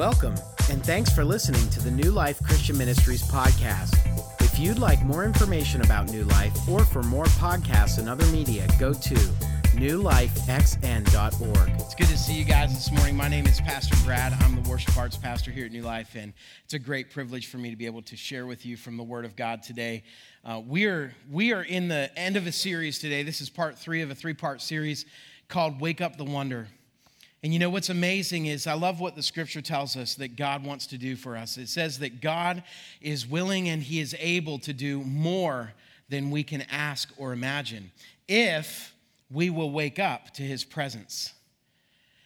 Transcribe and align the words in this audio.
Welcome, 0.00 0.34
and 0.70 0.82
thanks 0.82 1.12
for 1.12 1.26
listening 1.26 1.68
to 1.68 1.78
the 1.78 1.90
New 1.90 2.10
Life 2.10 2.42
Christian 2.42 2.78
Ministries 2.78 3.22
podcast. 3.22 3.94
If 4.40 4.58
you'd 4.58 4.78
like 4.78 5.02
more 5.02 5.26
information 5.26 5.82
about 5.82 6.10
New 6.10 6.24
Life 6.24 6.66
or 6.66 6.86
for 6.86 7.02
more 7.02 7.26
podcasts 7.26 7.98
and 7.98 8.08
other 8.08 8.24
media, 8.28 8.66
go 8.78 8.94
to 8.94 9.14
newlifexn.org. 9.76 11.68
It's 11.80 11.94
good 11.94 12.06
to 12.06 12.16
see 12.16 12.32
you 12.32 12.46
guys 12.46 12.72
this 12.72 12.90
morning. 12.90 13.14
My 13.14 13.28
name 13.28 13.44
is 13.44 13.60
Pastor 13.60 13.94
Brad. 14.06 14.32
I'm 14.40 14.62
the 14.62 14.66
worship 14.70 14.96
arts 14.96 15.18
pastor 15.18 15.50
here 15.50 15.66
at 15.66 15.70
New 15.70 15.82
Life, 15.82 16.14
and 16.14 16.32
it's 16.64 16.72
a 16.72 16.78
great 16.78 17.10
privilege 17.10 17.48
for 17.48 17.58
me 17.58 17.68
to 17.68 17.76
be 17.76 17.84
able 17.84 18.00
to 18.00 18.16
share 18.16 18.46
with 18.46 18.64
you 18.64 18.78
from 18.78 18.96
the 18.96 19.04
Word 19.04 19.26
of 19.26 19.36
God 19.36 19.62
today. 19.62 20.02
Uh, 20.46 20.62
we, 20.66 20.86
are, 20.86 21.12
we 21.30 21.52
are 21.52 21.62
in 21.62 21.88
the 21.88 22.10
end 22.18 22.38
of 22.38 22.46
a 22.46 22.52
series 22.52 22.98
today. 22.98 23.22
This 23.22 23.42
is 23.42 23.50
part 23.50 23.78
three 23.78 24.00
of 24.00 24.10
a 24.10 24.14
three 24.14 24.32
part 24.32 24.62
series 24.62 25.04
called 25.48 25.78
Wake 25.78 26.00
Up 26.00 26.16
the 26.16 26.24
Wonder. 26.24 26.68
And 27.42 27.54
you 27.54 27.58
know 27.58 27.70
what's 27.70 27.88
amazing 27.88 28.46
is 28.46 28.66
I 28.66 28.74
love 28.74 29.00
what 29.00 29.16
the 29.16 29.22
scripture 29.22 29.62
tells 29.62 29.96
us 29.96 30.14
that 30.16 30.36
God 30.36 30.62
wants 30.62 30.86
to 30.88 30.98
do 30.98 31.16
for 31.16 31.36
us. 31.36 31.56
It 31.56 31.68
says 31.68 31.98
that 32.00 32.20
God 32.20 32.62
is 33.00 33.26
willing 33.26 33.68
and 33.68 33.82
He 33.82 34.00
is 34.00 34.14
able 34.18 34.58
to 34.60 34.72
do 34.74 35.00
more 35.00 35.72
than 36.10 36.30
we 36.30 36.42
can 36.42 36.62
ask 36.70 37.10
or 37.16 37.32
imagine 37.32 37.92
if 38.28 38.94
we 39.30 39.48
will 39.48 39.70
wake 39.70 39.98
up 39.98 40.34
to 40.34 40.42
His 40.42 40.64
presence. 40.64 41.32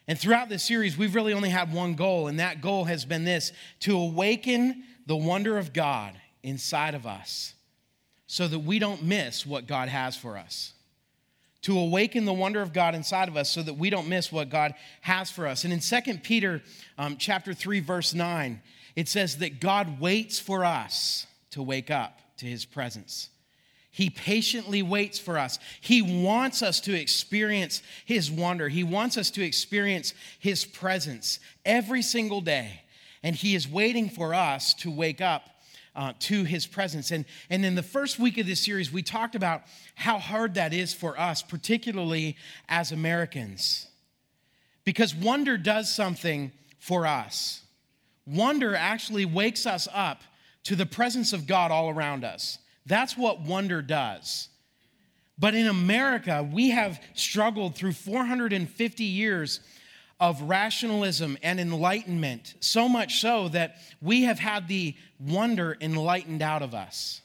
And 0.08 0.18
throughout 0.18 0.48
this 0.48 0.64
series, 0.64 0.98
we've 0.98 1.14
really 1.14 1.32
only 1.32 1.48
had 1.48 1.72
one 1.72 1.94
goal, 1.94 2.26
and 2.26 2.38
that 2.38 2.60
goal 2.60 2.84
has 2.84 3.04
been 3.04 3.24
this 3.24 3.52
to 3.80 3.96
awaken 3.96 4.82
the 5.06 5.16
wonder 5.16 5.56
of 5.56 5.72
God 5.72 6.14
inside 6.42 6.94
of 6.94 7.06
us 7.06 7.54
so 8.26 8.48
that 8.48 8.58
we 8.58 8.78
don't 8.78 9.02
miss 9.02 9.46
what 9.46 9.66
God 9.66 9.88
has 9.88 10.16
for 10.16 10.36
us 10.36 10.74
to 11.64 11.78
awaken 11.78 12.26
the 12.26 12.32
wonder 12.32 12.60
of 12.60 12.74
God 12.74 12.94
inside 12.94 13.28
of 13.28 13.36
us 13.38 13.50
so 13.50 13.62
that 13.62 13.74
we 13.74 13.88
don't 13.88 14.08
miss 14.08 14.30
what 14.30 14.50
God 14.50 14.74
has 15.00 15.30
for 15.30 15.46
us. 15.46 15.64
And 15.64 15.72
in 15.72 15.80
2 15.80 16.18
Peter 16.18 16.62
um, 16.98 17.16
chapter 17.16 17.54
3 17.54 17.80
verse 17.80 18.12
9, 18.12 18.60
it 18.96 19.08
says 19.08 19.38
that 19.38 19.60
God 19.60 19.98
waits 19.98 20.38
for 20.38 20.64
us 20.64 21.26
to 21.50 21.62
wake 21.62 21.90
up 21.90 22.20
to 22.36 22.46
his 22.46 22.66
presence. 22.66 23.30
He 23.90 24.10
patiently 24.10 24.82
waits 24.82 25.18
for 25.18 25.38
us. 25.38 25.58
He 25.80 26.02
wants 26.02 26.62
us 26.62 26.80
to 26.80 27.00
experience 27.00 27.80
his 28.04 28.30
wonder. 28.30 28.68
He 28.68 28.84
wants 28.84 29.16
us 29.16 29.30
to 29.30 29.42
experience 29.42 30.12
his 30.38 30.64
presence 30.64 31.38
every 31.64 32.02
single 32.02 32.40
day. 32.40 32.82
And 33.22 33.34
he 33.34 33.54
is 33.54 33.66
waiting 33.66 34.10
for 34.10 34.34
us 34.34 34.74
to 34.74 34.90
wake 34.90 35.22
up 35.22 35.48
uh, 35.96 36.12
to 36.20 36.44
his 36.44 36.66
presence. 36.66 37.10
And, 37.10 37.24
and 37.50 37.64
in 37.64 37.74
the 37.74 37.82
first 37.82 38.18
week 38.18 38.38
of 38.38 38.46
this 38.46 38.60
series, 38.60 38.92
we 38.92 39.02
talked 39.02 39.34
about 39.34 39.62
how 39.94 40.18
hard 40.18 40.54
that 40.54 40.72
is 40.72 40.92
for 40.92 41.18
us, 41.18 41.42
particularly 41.42 42.36
as 42.68 42.92
Americans. 42.92 43.86
Because 44.84 45.14
wonder 45.14 45.56
does 45.56 45.94
something 45.94 46.52
for 46.78 47.06
us. 47.06 47.62
Wonder 48.26 48.74
actually 48.74 49.24
wakes 49.24 49.66
us 49.66 49.88
up 49.92 50.22
to 50.64 50.76
the 50.76 50.86
presence 50.86 51.32
of 51.32 51.46
God 51.46 51.70
all 51.70 51.90
around 51.90 52.24
us. 52.24 52.58
That's 52.86 53.16
what 53.16 53.40
wonder 53.40 53.82
does. 53.82 54.48
But 55.38 55.54
in 55.54 55.66
America, 55.66 56.48
we 56.50 56.70
have 56.70 57.00
struggled 57.14 57.74
through 57.74 57.92
450 57.92 59.04
years 59.04 59.60
of 60.20 60.40
rationalism 60.42 61.36
and 61.42 61.58
enlightenment, 61.58 62.54
so 62.60 62.88
much 62.88 63.20
so 63.20 63.48
that 63.48 63.76
we 64.00 64.22
have 64.22 64.38
had 64.38 64.68
the 64.68 64.94
wonder 65.18 65.76
enlightened 65.80 66.42
out 66.42 66.62
of 66.62 66.74
us. 66.74 67.20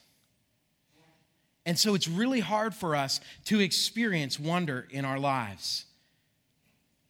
And 1.66 1.78
so 1.78 1.94
it's 1.94 2.08
really 2.08 2.40
hard 2.40 2.74
for 2.74 2.96
us 2.96 3.20
to 3.46 3.60
experience 3.60 4.40
wonder 4.40 4.86
in 4.90 5.04
our 5.04 5.18
lives. 5.18 5.84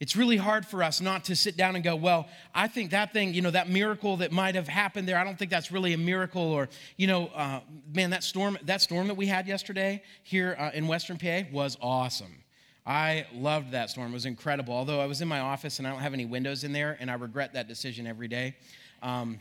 It's 0.00 0.16
really 0.16 0.38
hard 0.38 0.64
for 0.64 0.82
us 0.82 1.02
not 1.02 1.24
to 1.24 1.36
sit 1.36 1.58
down 1.58 1.74
and 1.74 1.84
go, 1.84 1.94
well, 1.94 2.26
I 2.54 2.68
think 2.68 2.92
that 2.92 3.12
thing, 3.12 3.34
you 3.34 3.42
know, 3.42 3.50
that 3.50 3.68
miracle 3.68 4.16
that 4.18 4.32
might 4.32 4.54
have 4.54 4.66
happened 4.66 5.06
there, 5.06 5.18
I 5.18 5.24
don't 5.24 5.38
think 5.38 5.50
that's 5.50 5.70
really 5.70 5.92
a 5.92 5.98
miracle. 5.98 6.42
Or, 6.42 6.70
you 6.96 7.06
know, 7.06 7.26
uh, 7.34 7.60
man, 7.94 8.10
that 8.10 8.24
storm, 8.24 8.56
that 8.64 8.80
storm 8.80 9.08
that 9.08 9.16
we 9.16 9.26
had 9.26 9.46
yesterday 9.46 10.02
here 10.22 10.56
uh, 10.58 10.70
in 10.72 10.86
Western 10.88 11.18
PA 11.18 11.42
was 11.52 11.76
awesome. 11.82 12.34
I 12.86 13.26
loved 13.34 13.72
that 13.72 13.90
storm. 13.90 14.10
It 14.10 14.14
was 14.14 14.26
incredible. 14.26 14.74
Although 14.74 15.00
I 15.00 15.06
was 15.06 15.20
in 15.20 15.28
my 15.28 15.40
office 15.40 15.78
and 15.78 15.86
I 15.86 15.90
don't 15.90 16.00
have 16.00 16.14
any 16.14 16.24
windows 16.24 16.64
in 16.64 16.72
there, 16.72 16.96
and 17.00 17.10
I 17.10 17.14
regret 17.14 17.52
that 17.54 17.68
decision 17.68 18.06
every 18.06 18.28
day. 18.28 18.56
Um, 19.02 19.38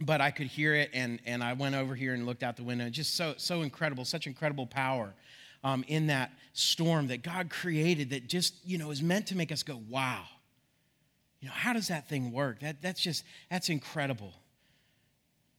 but 0.00 0.20
I 0.20 0.30
could 0.30 0.48
hear 0.48 0.74
it, 0.74 0.90
and, 0.92 1.20
and 1.24 1.42
I 1.42 1.52
went 1.52 1.74
over 1.74 1.94
here 1.94 2.14
and 2.14 2.26
looked 2.26 2.42
out 2.42 2.56
the 2.56 2.64
window. 2.64 2.90
Just 2.90 3.16
so, 3.16 3.34
so 3.36 3.62
incredible, 3.62 4.04
such 4.04 4.26
incredible 4.26 4.66
power 4.66 5.14
um, 5.62 5.84
in 5.88 6.08
that 6.08 6.32
storm 6.52 7.06
that 7.08 7.22
God 7.22 7.48
created 7.48 8.10
that 8.10 8.28
just, 8.28 8.54
you 8.64 8.76
know, 8.76 8.90
is 8.90 9.02
meant 9.02 9.26
to 9.28 9.36
make 9.36 9.50
us 9.50 9.62
go, 9.62 9.80
wow. 9.88 10.24
You 11.40 11.48
know, 11.48 11.54
how 11.54 11.72
does 11.72 11.88
that 11.88 12.08
thing 12.08 12.32
work? 12.32 12.60
That, 12.60 12.82
that's 12.82 13.00
just, 13.00 13.24
that's 13.50 13.68
incredible. 13.68 14.32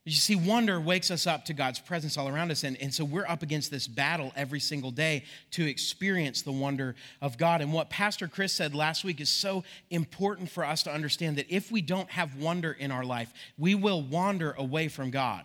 You 0.07 0.11
see, 0.11 0.35
wonder 0.35 0.79
wakes 0.79 1.09
us 1.09 1.25
up 1.25 1.45
to 1.45 1.53
God's 1.53 1.79
presence 1.79 2.15
all 2.15 2.27
around 2.29 2.51
us. 2.51 2.63
And, 2.63 2.79
and 2.79 2.93
so 2.93 3.03
we're 3.03 3.25
up 3.27 3.41
against 3.41 3.71
this 3.71 3.87
battle 3.87 4.31
every 4.35 4.59
single 4.59 4.91
day 4.91 5.23
to 5.51 5.67
experience 5.67 6.43
the 6.43 6.51
wonder 6.51 6.95
of 7.21 7.39
God. 7.39 7.59
And 7.61 7.73
what 7.73 7.89
Pastor 7.89 8.27
Chris 8.27 8.53
said 8.53 8.75
last 8.75 9.03
week 9.03 9.19
is 9.19 9.29
so 9.29 9.63
important 9.89 10.51
for 10.51 10.63
us 10.63 10.83
to 10.83 10.93
understand 10.93 11.37
that 11.37 11.47
if 11.49 11.71
we 11.71 11.81
don't 11.81 12.09
have 12.11 12.35
wonder 12.35 12.71
in 12.71 12.91
our 12.91 13.03
life, 13.03 13.33
we 13.57 13.73
will 13.73 14.03
wander 14.03 14.51
away 14.51 14.89
from 14.89 15.09
God. 15.09 15.43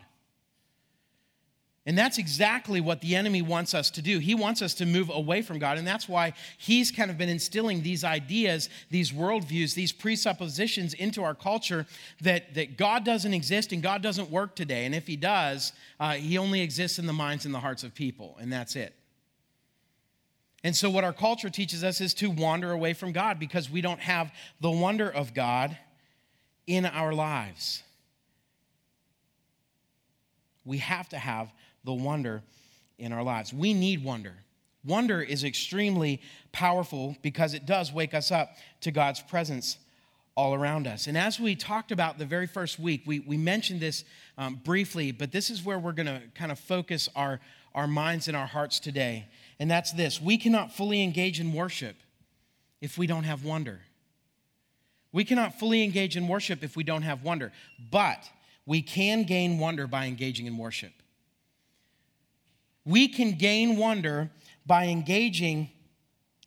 And 1.87 1.97
that's 1.97 2.19
exactly 2.19 2.81
what 2.81 3.01
the 3.01 3.17
enemy 3.17 3.41
wants 3.41 3.73
us 3.73 3.91
to 3.93 4.03
do. 4.03 4.19
He 4.19 4.35
wants 4.35 4.61
us 4.61 4.75
to 4.75 4.87
move 4.87 5.09
away 5.09 5.41
from 5.41 5.59
God. 5.59 5.79
And 5.79 5.87
that's 5.87 6.09
why 6.09 6.35
he's 6.59 6.91
kind 6.91 7.11
of 7.11 7.17
been 7.17 7.31
instilling 7.31 7.83
these 7.83 8.05
ideas, 8.05 8.69
these 8.91 9.13
worldviews, 9.13 9.75
these 9.75 9.91
presuppositions 9.91 10.93
into 10.93 11.23
our 11.23 11.35
culture 11.35 11.87
that, 12.21 12.55
that 12.55 12.77
God 12.77 13.05
doesn't 13.05 13.33
exist 13.33 13.73
and 13.73 13.83
God 13.83 14.03
doesn't 14.03 14.31
work 14.31 14.55
today. 14.55 14.85
And 14.85 14.95
if 14.95 15.07
he 15.07 15.17
does, 15.17 15.73
uh, 15.99 16.13
he 16.13 16.37
only 16.37 16.61
exists 16.61 16.99
in 16.99 17.07
the 17.07 17.15
minds 17.15 17.47
and 17.47 17.55
the 17.55 17.61
hearts 17.61 17.83
of 17.83 17.95
people. 17.95 18.37
And 18.39 18.53
that's 18.53 18.77
it. 18.77 18.95
And 20.63 20.77
so, 20.77 20.91
what 20.91 21.05
our 21.05 21.15
culture 21.15 21.49
teaches 21.49 21.83
us 21.83 22.03
is 22.03 22.13
to 22.15 22.29
wander 22.29 22.71
away 22.73 22.93
from 22.93 23.13
God 23.13 23.39
because 23.39 23.71
we 23.71 23.81
don't 23.81 24.01
have 24.01 24.31
the 24.61 24.71
wonder 24.71 25.09
of 25.09 25.33
God 25.33 25.79
in 26.67 26.85
our 26.85 27.15
lives. 27.15 27.83
We 30.67 30.79
have 30.79 31.09
to 31.09 31.19
have 31.19 31.51
the 31.85 31.93
wonder 31.93 32.43
in 32.99 33.13
our 33.13 33.23
lives. 33.23 33.53
We 33.53 33.75
need 33.75 34.05
wonder. 34.05 34.35
Wonder 34.85 35.21
is 35.21 35.45
extremely 35.45 36.21
powerful 36.53 37.17
because 37.23 37.55
it 37.55 37.67
does 37.67 37.93
wake 37.93 38.15
us 38.15 38.31
up 38.31 38.57
to 38.81 38.91
God's 38.91 39.21
presence 39.21 39.79
all 40.37 40.55
around 40.55 40.87
us. 40.87 41.07
And 41.07 41.19
as 41.19 41.39
we 41.39 41.55
talked 41.55 41.93
about 41.93 42.19
the 42.19 42.25
very 42.25 42.47
first 42.47 42.79
week, 42.79 43.03
we, 43.05 43.21
we 43.21 43.37
mentioned 43.37 43.81
this 43.81 44.05
um, 44.39 44.61
briefly, 44.65 45.13
but 45.13 45.33
this 45.33 45.51
is 45.51 45.65
where 45.65 45.79
we're 45.79 45.93
going 45.93 46.07
to 46.07 46.23
kind 46.35 46.51
of 46.51 46.59
focus 46.59 47.09
our, 47.15 47.41
our 47.75 47.87
minds 47.87 48.27
and 48.29 48.37
our 48.37 48.47
hearts 48.47 48.81
today. 48.81 49.27
And 49.59 49.71
that's 49.71 49.93
this 49.93 50.21
we 50.21 50.39
cannot 50.39 50.73
fully 50.73 51.03
engage 51.03 51.41
in 51.41 51.53
worship 51.53 51.97
if 52.81 52.97
we 52.97 53.07
don't 53.07 53.25
have 53.25 53.45
wonder. 53.45 53.81
We 55.13 55.25
cannot 55.25 55.59
fully 55.59 55.83
engage 55.83 56.17
in 56.17 56.29
worship 56.29 56.63
if 56.63 56.77
we 56.77 56.85
don't 56.85 57.03
have 57.03 57.23
wonder, 57.23 57.53
but 57.91 58.31
we 58.65 58.81
can 58.81 59.25
gain 59.25 59.59
wonder 59.59 59.87
by 59.87 60.07
engaging 60.07 60.47
in 60.47 60.57
worship. 60.57 60.93
We 62.85 63.09
can 63.09 63.33
gain 63.33 63.77
wonder 63.77 64.31
by 64.67 64.87
engaging 64.87 65.71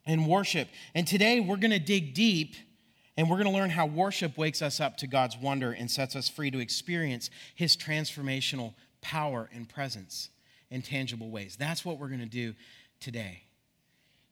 in 0.06 0.26
worship. 0.26 0.68
And 0.94 1.06
today 1.06 1.40
we're 1.40 1.56
going 1.56 1.70
to 1.70 1.78
dig 1.78 2.14
deep 2.14 2.54
and 3.16 3.30
we're 3.30 3.36
going 3.36 3.48
to 3.48 3.52
learn 3.52 3.70
how 3.70 3.86
worship 3.86 4.36
wakes 4.36 4.60
us 4.60 4.80
up 4.80 4.96
to 4.98 5.06
God's 5.06 5.36
wonder 5.36 5.72
and 5.72 5.90
sets 5.90 6.16
us 6.16 6.28
free 6.28 6.50
to 6.50 6.58
experience 6.58 7.30
his 7.54 7.76
transformational 7.76 8.74
power 9.00 9.48
and 9.52 9.68
presence 9.68 10.30
in 10.70 10.82
tangible 10.82 11.30
ways. 11.30 11.56
That's 11.56 11.84
what 11.84 11.98
we're 11.98 12.08
going 12.08 12.20
to 12.20 12.26
do 12.26 12.54
today. 12.98 13.42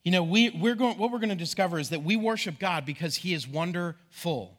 You 0.03 0.11
know, 0.11 0.25
we, 0.25 0.51
we're 0.51 0.75
going, 0.75 0.99
what 0.99 1.13
we're 1.13 1.21
going 1.21 1.29
to 1.31 1.37
discover 1.37 1.79
is 1.79 1.91
that 1.91 2.03
we 2.03 2.17
worship 2.17 2.59
God 2.59 2.85
because 2.85 3.17
he 3.17 3.35
is 3.35 3.47
wonderful. 3.47 4.59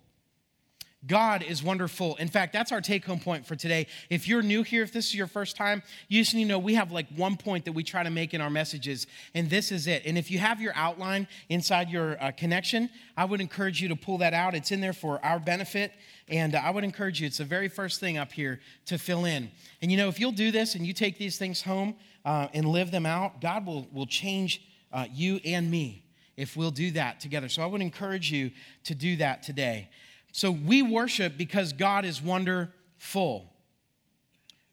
God 1.06 1.44
is 1.44 1.62
wonderful. 1.62 2.16
In 2.16 2.30
fact, 2.30 2.54
that's 2.54 2.72
our 2.72 2.80
take 2.80 3.04
home 3.06 3.20
point 3.20 3.46
for 3.46 3.56
today. 3.56 3.88
If 4.10 4.28
you're 4.28 4.42
new 4.42 4.64
here, 4.64 4.84
if 4.84 4.94
this 4.94 5.08
is 5.08 5.16
your 5.16 5.28
first 5.28 5.58
time, 5.58 5.84
you 6.08 6.22
just 6.22 6.34
need 6.34 6.44
to 6.44 6.50
know 6.50 6.60
we 6.60 6.76
have 6.76 6.92
like 6.92 7.08
one 7.16 7.36
point 7.36 7.66
that 7.66 7.74
we 7.74 7.84
try 7.84 8.04
to 8.04 8.10
make 8.10 8.34
in 8.34 8.40
our 8.40 8.50
messages, 8.50 9.06
and 9.34 9.50
this 9.50 9.72
is 9.72 9.88
it. 9.88 10.04
And 10.06 10.18
if 10.18 10.32
you 10.32 10.40
have 10.40 10.62
your 10.62 10.72
outline 10.76 11.28
inside 11.50 11.90
your 11.90 12.22
uh, 12.24 12.32
connection, 12.32 12.90
I 13.18 13.26
would 13.26 13.42
encourage 13.42 13.82
you 13.82 13.90
to 13.90 13.96
pull 13.96 14.20
that 14.20 14.34
out. 14.34 14.56
It's 14.56 14.72
in 14.72 14.80
there 14.80 14.94
for 14.94 15.24
our 15.26 15.40
benefit, 15.40 15.92
and 16.30 16.56
uh, 16.56 16.62
I 16.64 16.70
would 16.70 16.86
encourage 16.86 17.20
you, 17.20 17.28
it's 17.28 17.40
the 17.40 17.46
very 17.46 17.68
first 17.68 18.00
thing 18.00 18.18
up 18.18 18.32
here 18.32 18.62
to 18.86 18.98
fill 18.98 19.26
in. 19.26 19.52
And 19.82 19.92
you 19.92 19.98
know, 19.98 20.08
if 20.08 20.20
you'll 20.20 20.32
do 20.32 20.52
this 20.52 20.76
and 20.76 20.88
you 20.88 20.94
take 20.94 21.18
these 21.18 21.38
things 21.38 21.62
home 21.62 21.96
uh, 22.24 22.48
and 22.54 22.66
live 22.66 22.92
them 22.92 23.06
out, 23.06 23.42
God 23.42 23.66
will, 23.66 23.88
will 23.92 24.08
change 24.08 24.62
uh, 24.94 25.06
you 25.12 25.42
and 25.44 25.70
me 25.70 26.04
if 26.38 26.56
we'll 26.56 26.72
do 26.72 26.92
that 26.92 27.20
together. 27.20 27.50
So 27.50 27.62
I 27.62 27.66
would 27.66 27.82
encourage 27.82 28.32
you 28.32 28.52
to 28.86 28.96
do 28.96 29.18
that 29.18 29.44
today. 29.44 29.90
So 30.34 30.50
we 30.50 30.82
worship 30.82 31.38
because 31.38 31.74
God 31.74 32.06
is 32.06 32.20
wonderful. 32.20 33.54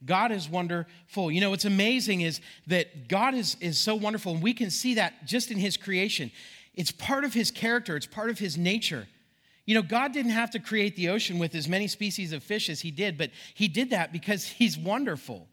God 0.05 0.33
is 0.33 0.49
wonderful. 0.49 1.31
You 1.31 1.43
know, 1.43 1.51
what's 1.51 1.67
amazing 1.67 2.23
is 2.23 2.41
that 2.67 3.09
God 3.09 3.35
is, 3.35 3.59
is 3.61 3.79
so 3.79 3.95
wonderful, 3.95 4.33
and 4.33 4.43
we 4.43 4.55
can 4.55 4.71
see 4.71 4.95
that 4.95 5.27
just 5.27 5.51
in 5.51 5.59
His 5.59 5.77
creation. 5.77 6.33
It's 6.75 6.91
part 6.91 7.25
of 7.25 7.35
His 7.35 7.51
character, 7.51 7.95
it's 7.95 8.07
part 8.07 8.31
of 8.31 8.39
His 8.39 8.57
nature. 8.57 9.07
You 9.67 9.75
know, 9.75 9.83
God 9.83 10.15
didn't 10.15 10.33
have 10.33 10.51
to 10.53 10.59
create 10.59 10.97
the 10.97 11.11
ocean 11.11 11.39
with 11.39 11.55
as 11.55 11.69
many 11.69 11.87
species 11.89 12.33
of 12.33 12.43
fish 12.43 12.71
as 12.71 12.81
He 12.81 12.91
did, 12.91 13.19
but 13.19 13.31
He 13.53 13.69
did 13.69 13.91
that 13.91 14.15
because 14.15 14.47
He's 14.47 14.79
wonderful. 14.79 15.47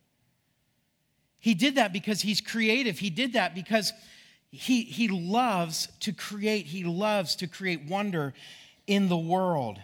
He 1.37 1.53
did 1.53 1.75
that 1.75 1.91
because 1.91 2.21
He's 2.21 2.39
creative. 2.39 2.97
He 2.97 3.09
did 3.09 3.33
that 3.33 3.53
because 3.53 3.91
He, 4.51 4.83
he 4.83 5.09
loves 5.09 5.89
to 5.99 6.13
create, 6.13 6.67
He 6.67 6.85
loves 6.85 7.35
to 7.35 7.47
create 7.47 7.89
wonder 7.89 8.33
in 8.87 9.09
the 9.09 9.17
world. 9.17 9.79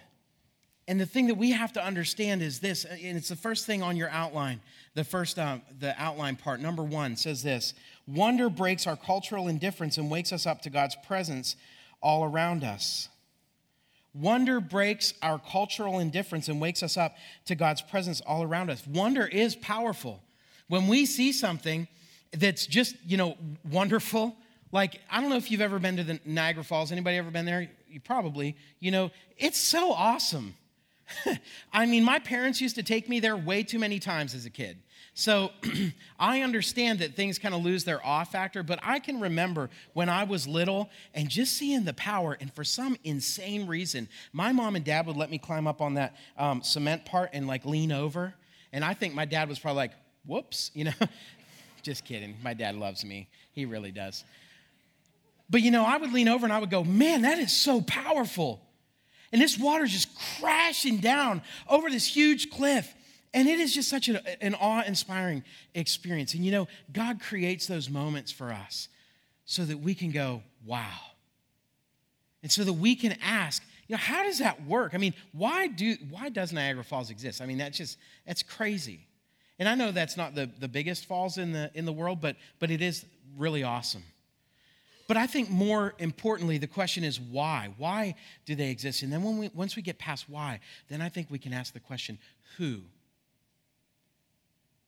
And 0.88 1.00
the 1.00 1.06
thing 1.06 1.28
that 1.28 1.36
we 1.36 1.52
have 1.52 1.74
to 1.74 1.84
understand 1.84 2.42
is 2.42 2.60
this, 2.60 2.84
and 2.84 3.18
it's 3.18 3.30
the 3.30 3.38
first 3.38 3.66
thing 3.66 3.82
on 3.82 3.96
your 3.96 4.10
outline, 4.10 4.60
the 4.96 5.04
first, 5.04 5.40
um, 5.40 5.62
the 5.80 6.00
outline 6.02 6.36
part. 6.36 6.60
Number 6.60 6.84
one 6.84 7.16
says 7.16 7.42
this 7.42 7.74
Wonder 8.06 8.50
breaks 8.50 8.86
our 8.86 8.98
cultural 8.98 9.48
indifference 9.48 9.98
and 9.98 10.12
wakes 10.12 10.34
us 10.34 10.46
up 10.46 10.62
to 10.64 10.70
God's 10.70 10.98
presence 11.08 11.56
all 12.02 12.26
around 12.26 12.64
us. 12.64 13.08
Wonder 14.14 14.60
breaks 14.60 15.14
our 15.24 15.40
cultural 15.40 16.00
indifference 16.00 16.48
and 16.48 16.62
wakes 16.62 16.84
us 16.84 16.98
up 16.98 17.16
to 17.46 17.56
God's 17.56 17.82
presence 17.82 18.22
all 18.22 18.44
around 18.44 18.70
us. 18.70 18.86
Wonder 18.86 19.26
is 19.26 19.56
powerful. 19.56 20.22
When 20.68 20.88
we 20.88 21.06
see 21.06 21.32
something 21.32 21.88
that's 22.32 22.68
just, 22.68 22.96
you 23.06 23.18
know, 23.18 23.38
wonderful, 23.72 24.36
like 24.72 25.00
I 25.10 25.22
don't 25.22 25.30
know 25.30 25.38
if 25.38 25.50
you've 25.50 25.62
ever 25.62 25.80
been 25.80 25.98
to 25.98 26.04
the 26.04 26.20
Niagara 26.26 26.64
Falls. 26.64 26.92
Anybody 26.92 27.18
ever 27.18 27.32
been 27.32 27.46
there? 27.46 27.70
You 27.88 28.00
probably, 28.02 28.56
you 28.80 28.92
know, 28.92 29.12
it's 29.38 29.58
so 29.58 29.94
awesome. 29.94 30.56
I 31.74 31.86
mean, 31.86 32.04
my 32.04 32.20
parents 32.20 32.62
used 32.62 32.76
to 32.76 32.84
take 32.84 33.10
me 33.10 33.20
there 33.20 33.38
way 33.38 33.64
too 33.64 33.80
many 33.80 34.00
times 34.00 34.34
as 34.34 34.46
a 34.46 34.50
kid. 34.50 34.78
So 35.14 35.52
I 36.20 36.42
understand 36.42 37.00
that 37.00 37.16
things 37.16 37.38
kind 37.38 37.54
of 37.54 37.64
lose 37.64 37.84
their 37.84 38.06
awe 38.06 38.24
factor, 38.24 38.64
but 38.64 38.80
I 38.82 39.00
can 39.00 39.20
remember 39.20 39.70
when 39.94 40.10
I 40.10 40.24
was 40.24 40.48
little 40.48 40.90
and 41.14 41.30
just 41.30 41.54
seeing 41.54 41.84
the 41.84 41.94
power. 41.94 42.38
And 42.40 42.52
for 42.54 42.64
some 42.64 42.98
insane 43.04 43.68
reason, 43.68 44.10
my 44.32 44.52
mom 44.52 44.76
and 44.76 44.84
dad 44.84 45.06
would 45.06 45.18
let 45.18 45.30
me 45.30 45.38
climb 45.38 45.68
up 45.68 45.82
on 45.82 45.96
that 45.96 46.16
um, 46.38 46.64
cement 46.64 47.06
part 47.06 47.30
and 47.34 47.48
like 47.48 47.66
lean 47.66 47.92
over. 47.92 48.34
And 48.72 48.84
I 48.84 48.94
think 48.94 49.14
my 49.14 49.26
dad 49.26 49.50
was 49.50 49.60
probably 49.60 49.78
like, 49.78 49.92
whoops, 50.26 50.72
you 50.76 50.86
know? 50.86 50.94
just 51.84 52.06
kidding. 52.06 52.36
My 52.42 52.54
dad 52.54 52.76
loves 52.76 53.06
me, 53.06 53.28
he 53.52 53.66
really 53.66 53.92
does. 53.92 54.24
But 55.50 55.62
you 55.62 55.70
know, 55.70 55.86
I 55.86 55.98
would 55.98 56.12
lean 56.12 56.28
over 56.28 56.46
and 56.46 56.54
I 56.54 56.58
would 56.58 56.72
go, 56.72 56.84
man, 56.84 57.24
that 57.24 57.38
is 57.38 57.54
so 57.54 57.82
powerful. 57.82 58.62
And 59.34 59.42
this 59.42 59.58
water 59.58 59.84
is 59.84 59.92
just 59.92 60.10
crashing 60.40 60.98
down 60.98 61.42
over 61.68 61.90
this 61.90 62.06
huge 62.06 62.52
cliff. 62.52 62.94
And 63.34 63.50
it 63.50 63.60
is 63.60 63.74
just 63.74 63.90
such 63.90 64.08
an, 64.08 64.20
an 64.42 64.54
awe 64.54 64.84
inspiring 64.86 65.44
experience. 65.74 66.36
And 66.36 66.46
you 66.46 66.52
know, 66.52 66.68
God 66.94 67.20
creates 67.20 67.66
those 67.66 67.90
moments 67.90 68.32
for 68.32 68.54
us 68.54 68.90
so 69.46 69.66
that 69.66 69.80
we 69.80 69.96
can 69.96 70.12
go, 70.12 70.44
wow. 70.64 71.00
And 72.44 72.52
so 72.52 72.64
that 72.64 72.74
we 72.74 72.96
can 72.96 73.18
ask, 73.24 73.64
you 73.88 73.94
know, 73.94 74.00
how 74.00 74.24
does 74.24 74.38
that 74.38 74.68
work? 74.68 74.94
I 74.94 74.98
mean, 75.00 75.16
why, 75.32 75.66
do, 75.66 75.96
why 76.12 76.30
does 76.30 76.54
Niagara 76.54 76.84
Falls 76.84 77.10
exist? 77.10 77.42
I 77.42 77.48
mean, 77.48 77.58
that's 77.58 77.78
just, 77.78 77.98
that's 78.28 78.44
crazy. 78.44 79.08
And 79.58 79.68
I 79.68 79.74
know 79.74 79.92
that's 79.92 80.16
not 80.16 80.36
the, 80.36 80.48
the 80.60 80.68
biggest 80.68 81.08
falls 81.08 81.40
in 81.40 81.54
the, 81.54 81.72
in 81.74 81.86
the 81.86 81.94
world, 81.94 82.22
but, 82.22 82.36
but 82.60 82.70
it 82.70 82.84
is 82.84 83.04
really 83.36 83.64
awesome. 83.64 84.04
But 85.08 85.18
I 85.18 85.28
think 85.28 85.50
more 85.50 85.94
importantly, 86.00 86.58
the 86.58 86.68
question 86.68 87.04
is 87.04 87.20
why? 87.20 87.74
Why 87.78 88.16
do 88.46 88.56
they 88.56 88.70
exist? 88.70 89.04
And 89.04 89.12
then 89.12 89.24
when 89.24 89.38
we, 89.38 89.50
once 89.54 89.76
we 89.76 89.82
get 89.82 90.00
past 90.00 90.30
why, 90.30 90.60
then 90.90 91.02
I 91.02 91.10
think 91.10 91.30
we 91.30 91.40
can 91.40 91.54
ask 91.54 91.74
the 91.74 91.80
question 91.80 92.18
who? 92.58 92.82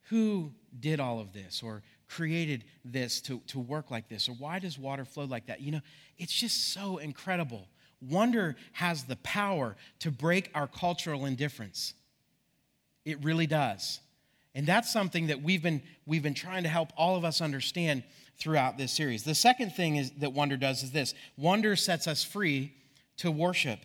Who 0.08 0.52
did 0.78 1.00
all 1.00 1.20
of 1.20 1.32
this 1.32 1.62
or 1.62 1.82
created 2.08 2.64
this 2.84 3.20
to, 3.22 3.40
to 3.48 3.58
work 3.58 3.90
like 3.90 4.08
this? 4.08 4.28
Or 4.28 4.32
why 4.32 4.58
does 4.58 4.78
water 4.78 5.04
flow 5.04 5.24
like 5.24 5.46
that? 5.46 5.60
You 5.60 5.72
know, 5.72 5.80
it's 6.16 6.32
just 6.32 6.72
so 6.72 6.98
incredible. 6.98 7.66
Wonder 8.00 8.56
has 8.72 9.04
the 9.04 9.16
power 9.16 9.76
to 10.00 10.10
break 10.10 10.50
our 10.54 10.66
cultural 10.66 11.26
indifference. 11.26 11.94
It 13.04 13.22
really 13.24 13.46
does. 13.46 14.00
And 14.56 14.66
that's 14.66 14.90
something 14.90 15.26
that 15.26 15.42
we've 15.42 15.62
been, 15.62 15.82
we've 16.06 16.22
been 16.22 16.32
trying 16.32 16.62
to 16.62 16.68
help 16.70 16.90
all 16.96 17.14
of 17.14 17.26
us 17.26 17.42
understand 17.42 18.02
throughout 18.38 18.78
this 18.78 18.90
series. 18.90 19.22
The 19.22 19.34
second 19.34 19.74
thing 19.74 19.96
is, 19.96 20.12
that 20.12 20.32
wonder 20.32 20.56
does 20.56 20.82
is 20.82 20.92
this 20.92 21.12
wonder 21.36 21.76
sets 21.76 22.08
us 22.08 22.24
free 22.24 22.72
to 23.18 23.30
worship. 23.30 23.80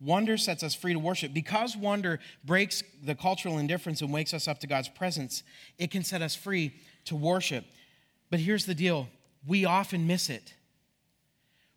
Wonder 0.00 0.38
sets 0.38 0.62
us 0.62 0.74
free 0.74 0.94
to 0.94 0.98
worship. 0.98 1.34
Because 1.34 1.76
wonder 1.76 2.20
breaks 2.42 2.82
the 3.02 3.14
cultural 3.14 3.58
indifference 3.58 4.00
and 4.00 4.10
wakes 4.10 4.32
us 4.32 4.48
up 4.48 4.60
to 4.60 4.66
God's 4.66 4.88
presence, 4.88 5.42
it 5.78 5.90
can 5.90 6.04
set 6.04 6.22
us 6.22 6.34
free 6.34 6.74
to 7.04 7.14
worship. 7.14 7.66
But 8.30 8.40
here's 8.40 8.64
the 8.64 8.74
deal 8.74 9.08
we 9.46 9.66
often 9.66 10.06
miss 10.06 10.30
it 10.30 10.54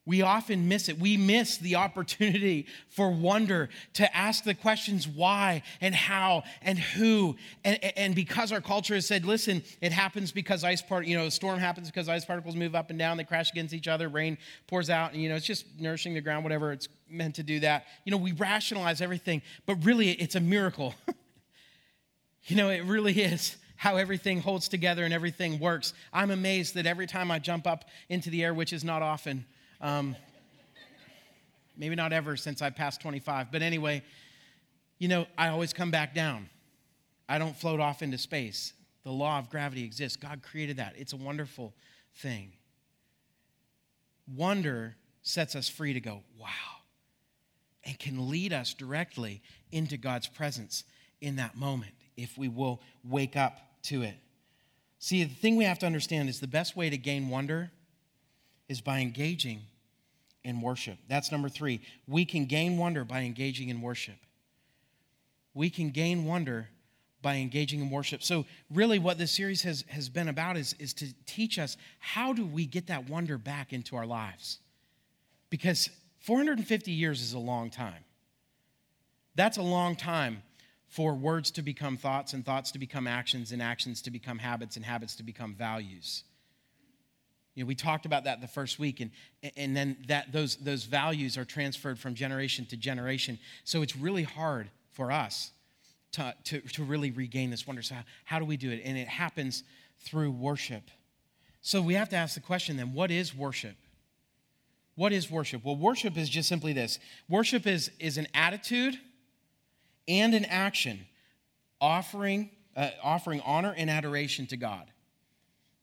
we 0.08 0.22
often 0.22 0.70
miss 0.70 0.88
it. 0.88 0.98
We 0.98 1.18
miss 1.18 1.58
the 1.58 1.76
opportunity 1.76 2.66
for 2.90 3.12
wonder 3.12 3.68
to 3.96 4.16
ask 4.16 4.46
the 4.46 4.54
questions 4.54 5.06
why 5.06 5.64
and 5.82 5.94
how 5.94 6.44
and 6.62 6.80
who. 6.80 7.36
And, 7.66 7.84
and 7.98 8.16
because 8.16 8.54
our 8.54 8.62
culture 8.62 8.96
has 8.96 9.06
said, 9.06 9.26
listen, 9.26 9.62
it 9.82 9.92
happens 9.92 10.32
because 10.32 10.64
ice 10.64 10.82
part, 10.82 11.06
you 11.06 11.18
know, 11.18 11.26
a 11.26 11.32
storm 11.32 11.60
happens 11.60 11.92
because 11.92 12.08
ice 12.08 12.24
particles 12.24 12.56
move 12.56 12.74
up 12.74 12.90
and 12.90 12.98
down, 12.98 13.18
they 13.18 13.26
crash 13.26 13.52
against 13.52 13.74
each 13.74 13.90
other, 13.90 14.08
rain 14.08 14.38
pours 14.68 14.90
out, 14.90 15.12
and 15.12 15.22
you 15.22 15.28
know, 15.28 15.36
it's 15.36 15.46
just 15.46 15.66
nourishing 15.78 16.14
the 16.14 16.22
ground, 16.22 16.46
whatever 16.46 16.72
it's 16.72 16.88
meant 17.10 17.36
to 17.36 17.44
do 17.44 17.60
that. 17.60 17.86
You 18.06 18.12
know, 18.12 18.18
we 18.18 18.32
rationalize 18.32 19.02
everything, 19.02 19.42
but 19.66 19.76
really 19.84 20.12
it's 20.12 20.36
a 20.36 20.40
miracle. 20.40 20.96
you 22.46 22.56
know, 22.56 22.70
it 22.70 22.86
really 22.86 23.20
is 23.20 23.58
how 23.76 23.98
everything 23.98 24.40
holds 24.40 24.70
together 24.70 25.04
and 25.04 25.14
everything 25.14 25.60
works. 25.60 25.94
I'm 26.14 26.32
amazed 26.32 26.76
that 26.76 26.86
every 26.86 27.08
time 27.08 27.30
I 27.30 27.40
jump 27.40 27.68
up 27.68 27.84
into 28.08 28.30
the 28.30 28.46
air, 28.46 28.54
which 28.54 28.72
is 28.72 28.86
not 28.86 29.02
often, 29.02 29.46
um, 29.82 30.16
maybe 31.78 31.96
not 31.96 32.14
ever 32.14 32.36
since 32.36 32.62
I 32.62 32.70
passed 32.70 33.02
25, 33.02 33.52
but 33.52 33.62
anyway, 33.62 34.04
you 34.98 35.08
know, 35.08 35.28
I 35.38 35.50
always 35.50 35.74
come 35.74 35.92
back 35.92 36.14
down. 36.16 36.50
I 37.30 37.38
don't 37.38 37.56
float 37.56 37.80
off 37.80 38.02
into 38.02 38.18
space. 38.18 38.74
The 39.04 39.12
law 39.12 39.40
of 39.40 39.50
gravity 39.50 39.84
exists. 39.84 40.18
God 40.18 40.42
created 40.42 40.78
that. 40.78 40.96
It's 40.98 41.14
a 41.14 41.18
wonderful 41.18 41.74
thing. 42.16 42.54
Wonder 44.36 44.96
sets 45.22 45.56
us 45.56 45.70
free 45.70 45.94
to 45.94 46.00
go, 46.00 46.24
wow, 46.40 46.48
and 47.86 47.98
can 48.00 48.30
lead 48.30 48.54
us 48.54 48.74
directly 48.74 49.42
into 49.72 49.98
God's 49.98 50.28
presence 50.28 50.84
in 51.22 51.38
that 51.38 51.56
moment 51.56 51.94
if 52.16 52.38
we 52.38 52.48
will 52.48 52.82
wake 53.04 53.36
up 53.36 53.60
to 53.84 54.02
it. 54.02 54.16
See, 55.00 55.24
the 55.24 55.34
thing 55.34 55.56
we 55.56 55.66
have 55.66 55.80
to 55.80 55.86
understand 55.86 56.28
is 56.28 56.40
the 56.40 56.48
best 56.48 56.76
way 56.76 56.90
to 56.90 56.98
gain 56.98 57.30
wonder 57.30 57.72
is 58.70 58.82
by 58.82 59.00
engaging 59.00 59.62
in 60.44 60.62
worship. 60.62 60.98
That's 61.08 61.32
number 61.32 61.50
three. 61.50 61.82
We 62.08 62.26
can 62.26 62.46
gain 62.46 62.78
wonder 62.78 63.04
by 63.04 63.22
engaging 63.22 63.70
in 63.70 63.82
worship. 63.82 64.18
We 65.54 65.70
can 65.70 65.90
gain 65.90 66.26
wonder 66.26 66.70
by 67.22 67.36
engaging 67.36 67.82
in 67.82 67.90
worship. 67.90 68.24
So, 68.24 68.46
really, 68.70 69.00
what 69.00 69.18
this 69.18 69.32
series 69.32 69.64
has, 69.64 69.84
has 69.90 70.08
been 70.08 70.30
about 70.30 70.56
is, 70.56 70.76
is 70.80 70.94
to 70.96 71.08
teach 71.26 71.58
us 71.60 71.76
how 72.00 72.32
do 72.32 72.46
we 72.46 72.66
get 72.66 72.88
that 72.88 73.10
wonder 73.10 73.38
back 73.38 73.74
into 73.74 73.96
our 73.96 74.06
lives? 74.06 74.60
Because 75.50 75.90
450 76.20 76.92
years 76.92 77.22
is 77.22 77.34
a 77.34 77.40
long 77.40 77.70
time. 77.70 78.04
That's 79.36 79.58
a 79.58 79.64
long 79.64 79.96
time 79.96 80.44
for 80.88 81.14
words 81.14 81.52
to 81.52 81.62
become 81.62 81.98
thoughts 81.98 82.34
and 82.34 82.46
thoughts 82.46 82.72
to 82.72 82.80
become 82.80 83.08
actions 83.08 83.52
and 83.52 83.62
actions 83.62 84.02
to 84.04 84.12
become 84.12 84.40
habits 84.40 84.76
and 84.76 84.86
habits 84.86 85.16
to 85.18 85.24
become 85.24 85.54
values. 85.54 86.24
You 87.58 87.64
know, 87.64 87.68
we 87.70 87.74
talked 87.74 88.06
about 88.06 88.26
that 88.26 88.40
the 88.40 88.48
first 88.48 88.78
week, 88.78 89.00
and, 89.02 89.10
and 89.56 89.76
then 89.76 89.98
that, 90.10 90.32
those, 90.32 90.58
those 90.58 90.84
values 90.84 91.40
are 91.40 91.44
transferred 91.44 91.98
from 91.98 92.14
generation 92.14 92.68
to 92.68 92.78
generation. 92.78 93.40
So 93.64 93.82
it's 93.82 93.96
really 93.96 94.22
hard 94.22 94.70
for 94.92 95.12
us 95.12 95.50
to, 96.12 96.36
to, 96.44 96.62
to 96.62 96.84
really 96.84 97.10
regain 97.10 97.50
this 97.50 97.66
wonder. 97.66 97.82
So, 97.82 97.96
how, 97.96 98.04
how 98.26 98.40
do 98.40 98.46
we 98.46 98.58
do 98.58 98.70
it? 98.70 98.84
And 98.86 98.96
it 98.96 99.08
happens 99.08 99.64
through 99.98 100.30
worship. 100.34 100.84
So 101.62 101.82
we 101.82 101.96
have 101.96 102.10
to 102.10 102.16
ask 102.16 102.36
the 102.36 102.42
question 102.42 102.78
then 102.78 102.94
what 102.94 103.10
is 103.10 103.34
worship? 103.36 103.76
What 104.94 105.12
is 105.12 105.32
worship? 105.32 105.66
Well, 105.66 105.76
worship 105.76 106.16
is 106.16 106.30
just 106.30 106.48
simply 106.48 106.74
this 106.74 107.00
worship 107.28 107.66
is, 107.66 107.90
is 108.00 108.20
an 108.20 108.28
attitude 108.36 109.00
and 110.08 110.36
an 110.36 110.46
action 110.46 111.08
offering, 111.82 112.52
uh, 112.76 112.92
offering 113.04 113.42
honor 113.42 113.74
and 113.76 113.90
adoration 113.90 114.46
to 114.46 114.58
God. 114.58 114.86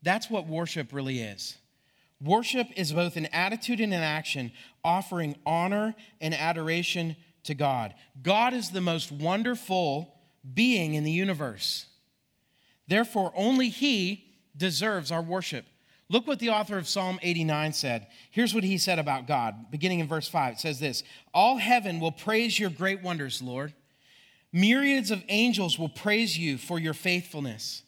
That's 0.03 0.31
what 0.31 0.47
worship 0.47 0.93
really 0.93 1.19
is. 1.19 1.57
Worship 2.23 2.69
is 2.77 2.93
both 2.93 3.17
an 3.17 3.27
attitude 3.27 3.81
and 3.81 3.93
an 3.93 4.03
action, 4.03 4.53
offering 4.85 5.37
honor 5.45 5.95
and 6.21 6.35
adoration 6.35 7.17
to 7.45 7.55
God. 7.55 7.95
God 8.23 8.55
is 8.55 8.71
the 8.71 8.81
most 8.81 9.13
wonderful 9.13 10.15
being 10.55 10.95
in 10.95 11.05
the 11.05 11.11
universe. 11.11 11.87
Therefore, 12.89 13.33
only 13.35 13.69
He 13.69 14.25
deserves 14.57 15.11
our 15.11 15.23
worship. 15.23 15.67
Look 16.11 16.27
what 16.27 16.39
the 16.39 16.51
author 16.51 16.77
of 16.77 16.87
Psalm 16.87 17.19
89 17.23 17.73
said. 17.73 18.07
Here's 18.31 18.55
what 18.55 18.63
he 18.63 18.77
said 18.77 18.99
about 18.99 19.27
God, 19.27 19.71
beginning 19.71 20.01
in 20.01 20.07
verse 20.07 20.29
5. 20.29 20.55
It 20.55 20.61
says 20.61 20.79
this 20.79 21.03
All 21.33 21.57
heaven 21.57 21.99
will 21.99 22.13
praise 22.13 22.59
your 22.59 22.71
great 22.71 23.03
wonders, 23.03 23.41
Lord. 23.41 23.73
Myriads 24.53 25.11
of 25.11 25.25
angels 25.29 25.79
will 25.79 25.89
praise 25.89 26.39
you 26.39 26.59
for 26.59 26.79
your 26.79 26.95
faithfulness. 26.95 27.83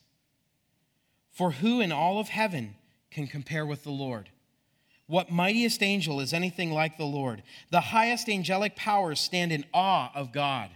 For 1.30 1.52
who 1.52 1.80
in 1.80 1.92
all 1.92 2.18
of 2.18 2.28
heaven 2.28 2.74
can 3.16 3.26
compare 3.26 3.64
with 3.64 3.82
the 3.82 3.90
Lord. 3.90 4.28
What 5.06 5.30
mightiest 5.30 5.82
angel 5.82 6.20
is 6.20 6.34
anything 6.34 6.70
like 6.70 6.98
the 6.98 7.06
Lord? 7.06 7.42
The 7.70 7.80
highest 7.80 8.28
angelic 8.28 8.76
powers 8.76 9.20
stand 9.20 9.52
in 9.52 9.64
awe 9.72 10.10
of 10.14 10.32
God. 10.32 10.68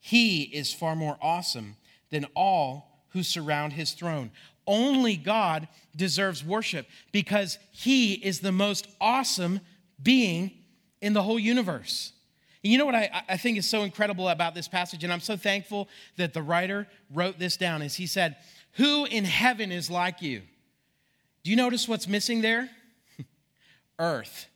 He 0.00 0.42
is 0.42 0.74
far 0.74 0.96
more 0.96 1.16
awesome 1.22 1.76
than 2.10 2.26
all 2.34 3.04
who 3.10 3.22
surround 3.22 3.74
his 3.74 3.92
throne. 3.92 4.32
Only 4.66 5.16
God 5.16 5.68
deserves 5.94 6.44
worship 6.44 6.88
because 7.12 7.58
he 7.70 8.14
is 8.14 8.40
the 8.40 8.50
most 8.50 8.88
awesome 9.00 9.60
being 10.02 10.50
in 11.00 11.12
the 11.12 11.22
whole 11.22 11.38
universe. 11.38 12.12
And 12.64 12.72
you 12.72 12.78
know 12.78 12.86
what 12.86 12.96
I, 12.96 13.22
I 13.28 13.36
think 13.36 13.56
is 13.56 13.68
so 13.68 13.82
incredible 13.82 14.28
about 14.28 14.56
this 14.56 14.66
passage, 14.66 15.04
and 15.04 15.12
I'm 15.12 15.20
so 15.20 15.36
thankful 15.36 15.88
that 16.16 16.34
the 16.34 16.42
writer 16.42 16.88
wrote 17.14 17.38
this 17.38 17.56
down, 17.56 17.82
is 17.82 17.94
he 17.94 18.08
said, 18.08 18.34
Who 18.72 19.04
in 19.04 19.24
heaven 19.24 19.70
is 19.70 19.88
like 19.88 20.20
you? 20.22 20.42
Do 21.42 21.50
you 21.50 21.56
notice 21.56 21.88
what's 21.88 22.08
missing 22.08 22.40
there? 22.40 22.68
earth. 23.98 24.46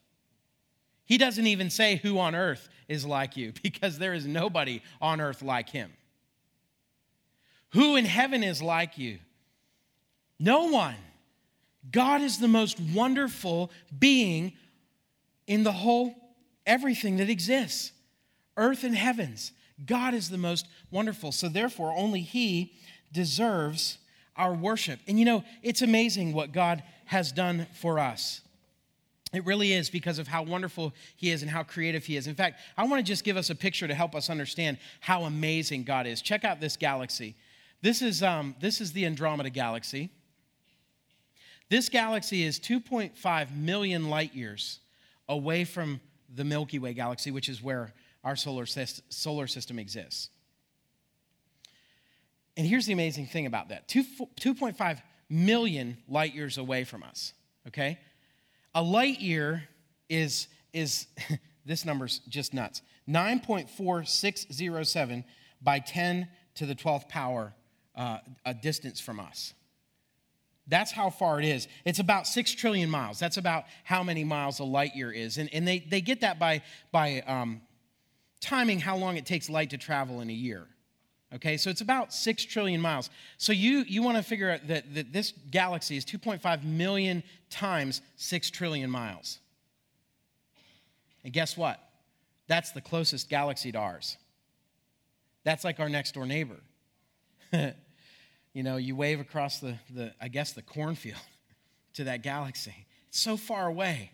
He 1.05 1.19
doesn't 1.19 1.47
even 1.47 1.71
say 1.71 1.97
who 1.97 2.19
on 2.19 2.35
earth 2.35 2.69
is 2.89 3.05
like 3.05 3.37
you 3.37 3.53
because 3.63 3.99
there 3.99 4.15
is 4.15 4.27
nobody 4.27 4.83
on 5.01 5.21
earth 5.21 5.43
like 5.43 5.69
him. 5.69 5.93
Who 7.71 7.97
in 7.97 8.05
heaven 8.05 8.43
is 8.43 8.61
like 8.63 8.99
you? 8.99 9.19
No 10.39 10.67
one. 10.67 10.97
God 11.91 12.21
is 12.21 12.39
the 12.39 12.49
most 12.49 12.79
wonderful 12.79 13.71
being 13.99 14.53
in 15.47 15.65
the 15.65 15.73
whole 15.73 16.15
everything 16.67 17.17
that 17.17 17.31
exists. 17.31 17.93
Earth 18.57 18.85
and 18.85 18.95
heavens. 18.95 19.53
God 19.85 20.15
is 20.15 20.31
the 20.31 20.39
most 20.39 20.67
wonderful. 20.91 21.33
So 21.33 21.49
therefore 21.49 21.93
only 21.97 22.21
he 22.21 22.75
deserves 23.13 23.99
our 24.37 24.55
worship. 24.55 25.01
And 25.07 25.19
you 25.19 25.25
know, 25.25 25.45
it's 25.63 25.83
amazing 25.83 26.33
what 26.33 26.53
God 26.53 26.83
has 27.07 27.33
done 27.33 27.67
for 27.75 27.99
us. 27.99 28.41
It 29.33 29.47
really 29.47 29.73
is 29.73 29.89
because 29.89 30.19
of 30.19 30.29
how 30.29 30.43
wonderful 30.43 30.93
He 31.17 31.31
is 31.31 31.43
and 31.43 31.51
how 31.51 31.63
creative 31.63 32.05
He 32.05 32.17
is. 32.17 32.27
In 32.27 32.35
fact, 32.35 32.61
I 32.77 32.85
want 32.87 33.05
to 33.05 33.11
just 33.11 33.25
give 33.25 33.37
us 33.37 33.49
a 33.49 33.55
picture 33.55 33.89
to 33.89 33.95
help 33.95 34.15
us 34.15 34.29
understand 34.29 34.79
how 35.01 35.25
amazing 35.25 35.85
God 35.85 36.07
is. 36.07 36.21
Check 36.21 36.45
out 36.45 36.61
this 36.61 36.77
galaxy. 36.77 37.35
This 37.81 38.03
is, 38.03 38.23
um, 38.23 38.55
this 38.61 38.81
is 38.81 38.93
the 38.93 39.07
Andromeda 39.07 39.51
Galaxy. 39.51 40.11
This 41.71 41.89
galaxy 41.89 42.43
is 42.45 42.61
2.5 42.61 43.57
million 43.57 44.11
light 44.11 44.35
years 44.35 44.81
away 45.29 45.65
from 45.65 46.01
the 46.35 46.45
Milky 46.45 46.79
Way 46.79 46.93
galaxy, 46.93 47.31
which 47.31 47.49
is 47.49 47.63
where 47.63 47.95
our 48.23 48.37
solar, 48.37 48.67
solar 48.67 49.47
system 49.47 49.79
exists. 49.79 50.29
And 52.57 52.67
here's 52.67 52.87
the 52.87 52.93
amazing 52.93 53.27
thing 53.27 53.47
about 53.47 53.71
that 53.71 53.89
2.5 53.89 55.03
million 55.29 55.97
light 56.09 56.35
years 56.35 56.59
away 56.59 56.85
from 56.85 57.03
us, 57.03 57.33
okay? 57.69 57.99
A 58.75 58.83
light 58.83 59.21
year 59.21 59.65
is, 60.09 60.49
is 60.73 61.07
this 61.65 61.85
number's 61.85 62.21
just 62.29 62.55
nuts 62.55 62.83
9.4607 63.09 65.25
by 65.61 65.79
10 65.79 66.29
to 66.57 66.67
the 66.67 66.75
12th 66.75 67.09
power 67.09 67.55
uh, 67.95 68.19
a 68.45 68.55
distance 68.55 69.01
from 69.01 69.21
us. 69.21 69.55
That's 70.69 70.93
how 70.93 71.11
far 71.11 71.41
it 71.41 71.45
is. 71.45 71.67
It's 71.85 71.99
about 71.99 72.27
six 72.27 72.53
trillion 72.53 72.89
miles. 72.89 73.19
That's 73.19 73.37
about 73.37 73.65
how 73.85 74.03
many 74.03 74.25
miles 74.25 74.61
a 74.61 74.65
light 74.65 74.95
year 74.95 75.11
is. 75.11 75.39
And, 75.39 75.53
and 75.53 75.67
they, 75.67 75.81
they 75.81 76.01
get 76.01 76.21
that 76.21 76.39
by, 76.39 76.63
by 76.93 77.23
um, 77.27 77.63
timing 78.41 78.79
how 78.79 78.97
long 78.97 79.17
it 79.17 79.27
takes 79.27 79.51
light 79.51 79.71
to 79.71 79.79
travel 79.79 80.21
in 80.21 80.31
a 80.31 80.35
year. 80.35 80.67
Okay, 81.35 81.57
so 81.57 81.71
it's 81.71 81.81
about 81.81 82.13
six 82.13 82.45
trillion 82.45 82.81
miles. 82.81 83.09
So 83.39 83.53
you, 83.53 83.85
you 83.89 84.03
want 84.03 84.19
to 84.19 84.23
figure 84.23 84.51
out 84.51 84.67
that, 84.69 84.95
that 84.95 85.13
this 85.13 85.33
galaxy 85.51 85.97
is 85.97 86.05
2.5 86.05 86.65
million 86.65 87.23
times 87.49 88.03
six 88.17 88.51
trillion 88.51 88.91
miles. 88.91 89.39
And 91.25 91.33
guess 91.33 91.57
what? 91.57 91.81
That's 92.49 92.73
the 92.73 92.83
closest 92.83 93.31
galaxy 93.31 93.73
to 93.73 93.79
ours. 93.79 94.19
That's 95.45 95.65
like 95.65 95.81
our 95.81 95.89
next 95.89 96.13
door 96.13 96.27
neighbor. 96.27 96.61
you 97.53 98.63
know, 98.63 98.77
you 98.77 98.95
wave 98.95 99.19
across 99.19 99.59
the, 99.59 99.79
the, 99.89 100.13
I 100.21 100.29
guess, 100.29 100.53
the 100.53 100.63
cornfield 100.63 101.17
to 101.95 102.05
that 102.05 102.23
galaxy. 102.23 102.87
It's 103.09 103.21
so 103.21 103.39
far 103.39 103.67
away. 103.67 104.13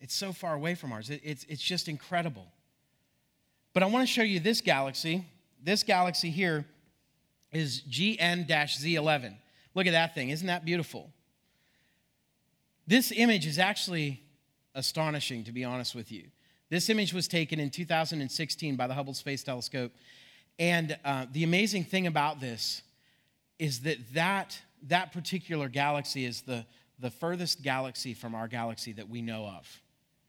It's 0.00 0.14
so 0.14 0.34
far 0.34 0.54
away 0.54 0.74
from 0.74 0.92
ours. 0.92 1.08
It, 1.08 1.22
it's, 1.24 1.44
it's 1.44 1.62
just 1.62 1.88
incredible. 1.88 2.46
But 3.72 3.82
I 3.82 3.86
want 3.86 4.06
to 4.06 4.12
show 4.12 4.22
you 4.22 4.40
this 4.40 4.60
galaxy 4.60 5.24
this 5.64 5.82
galaxy 5.82 6.30
here 6.30 6.66
is 7.52 7.82
GN 7.90 8.46
Z11. 8.46 9.34
Look 9.74 9.86
at 9.86 9.92
that 9.92 10.14
thing. 10.14 10.30
Isn't 10.30 10.46
that 10.46 10.64
beautiful? 10.64 11.10
This 12.86 13.12
image 13.12 13.46
is 13.46 13.58
actually 13.58 14.20
astonishing, 14.74 15.44
to 15.44 15.52
be 15.52 15.64
honest 15.64 15.94
with 15.94 16.12
you. 16.12 16.24
This 16.68 16.90
image 16.90 17.14
was 17.14 17.28
taken 17.28 17.58
in 17.58 17.70
2016 17.70 18.76
by 18.76 18.86
the 18.86 18.94
Hubble 18.94 19.14
Space 19.14 19.42
Telescope. 19.42 19.92
And 20.58 20.98
uh, 21.04 21.26
the 21.32 21.44
amazing 21.44 21.84
thing 21.84 22.06
about 22.06 22.40
this 22.40 22.82
is 23.58 23.80
that, 23.80 23.98
that 24.12 24.60
that 24.88 25.12
particular 25.12 25.68
galaxy 25.68 26.24
is 26.24 26.42
the, 26.42 26.66
the 26.98 27.10
furthest 27.10 27.62
galaxy 27.62 28.12
from 28.12 28.34
our 28.34 28.48
galaxy 28.48 28.92
that 28.92 29.08
we 29.08 29.22
know 29.22 29.46
of 29.46 29.80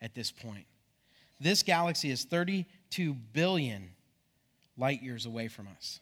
at 0.02 0.16
this 0.16 0.32
point. 0.32 0.66
This 1.40 1.64
galaxy 1.64 2.10
is 2.10 2.24
32 2.24 3.14
billion 3.34 3.90
light 4.78 5.02
years 5.02 5.26
away 5.26 5.48
from 5.48 5.68
us. 5.76 6.00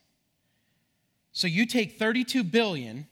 So 1.32 1.48
you 1.48 1.66
take 1.66 1.98
32 1.98 2.44
billion, 2.44 3.08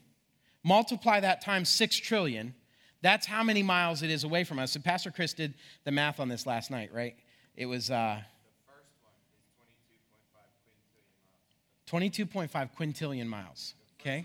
multiply 0.62 1.20
that 1.20 1.40
times 1.40 1.68
6 1.68 1.96
trillion, 1.96 2.54
that's 3.02 3.26
how 3.26 3.42
many 3.42 3.62
miles 3.62 4.02
it 4.02 4.10
is 4.10 4.22
away 4.22 4.44
from 4.44 4.60
us. 4.60 4.76
And 4.76 4.84
Pastor 4.84 5.10
Chris 5.10 5.32
did 5.32 5.54
the 5.84 5.90
math 5.90 6.20
on 6.20 6.28
this 6.28 6.46
last 6.46 6.70
night, 6.70 6.90
right? 6.94 7.16
It 7.56 7.66
was 7.66 7.90
uh, 7.90 8.20
22.5 11.90 12.70
quintillion 12.78 13.26
miles. 13.26 13.74
Okay? 14.00 14.24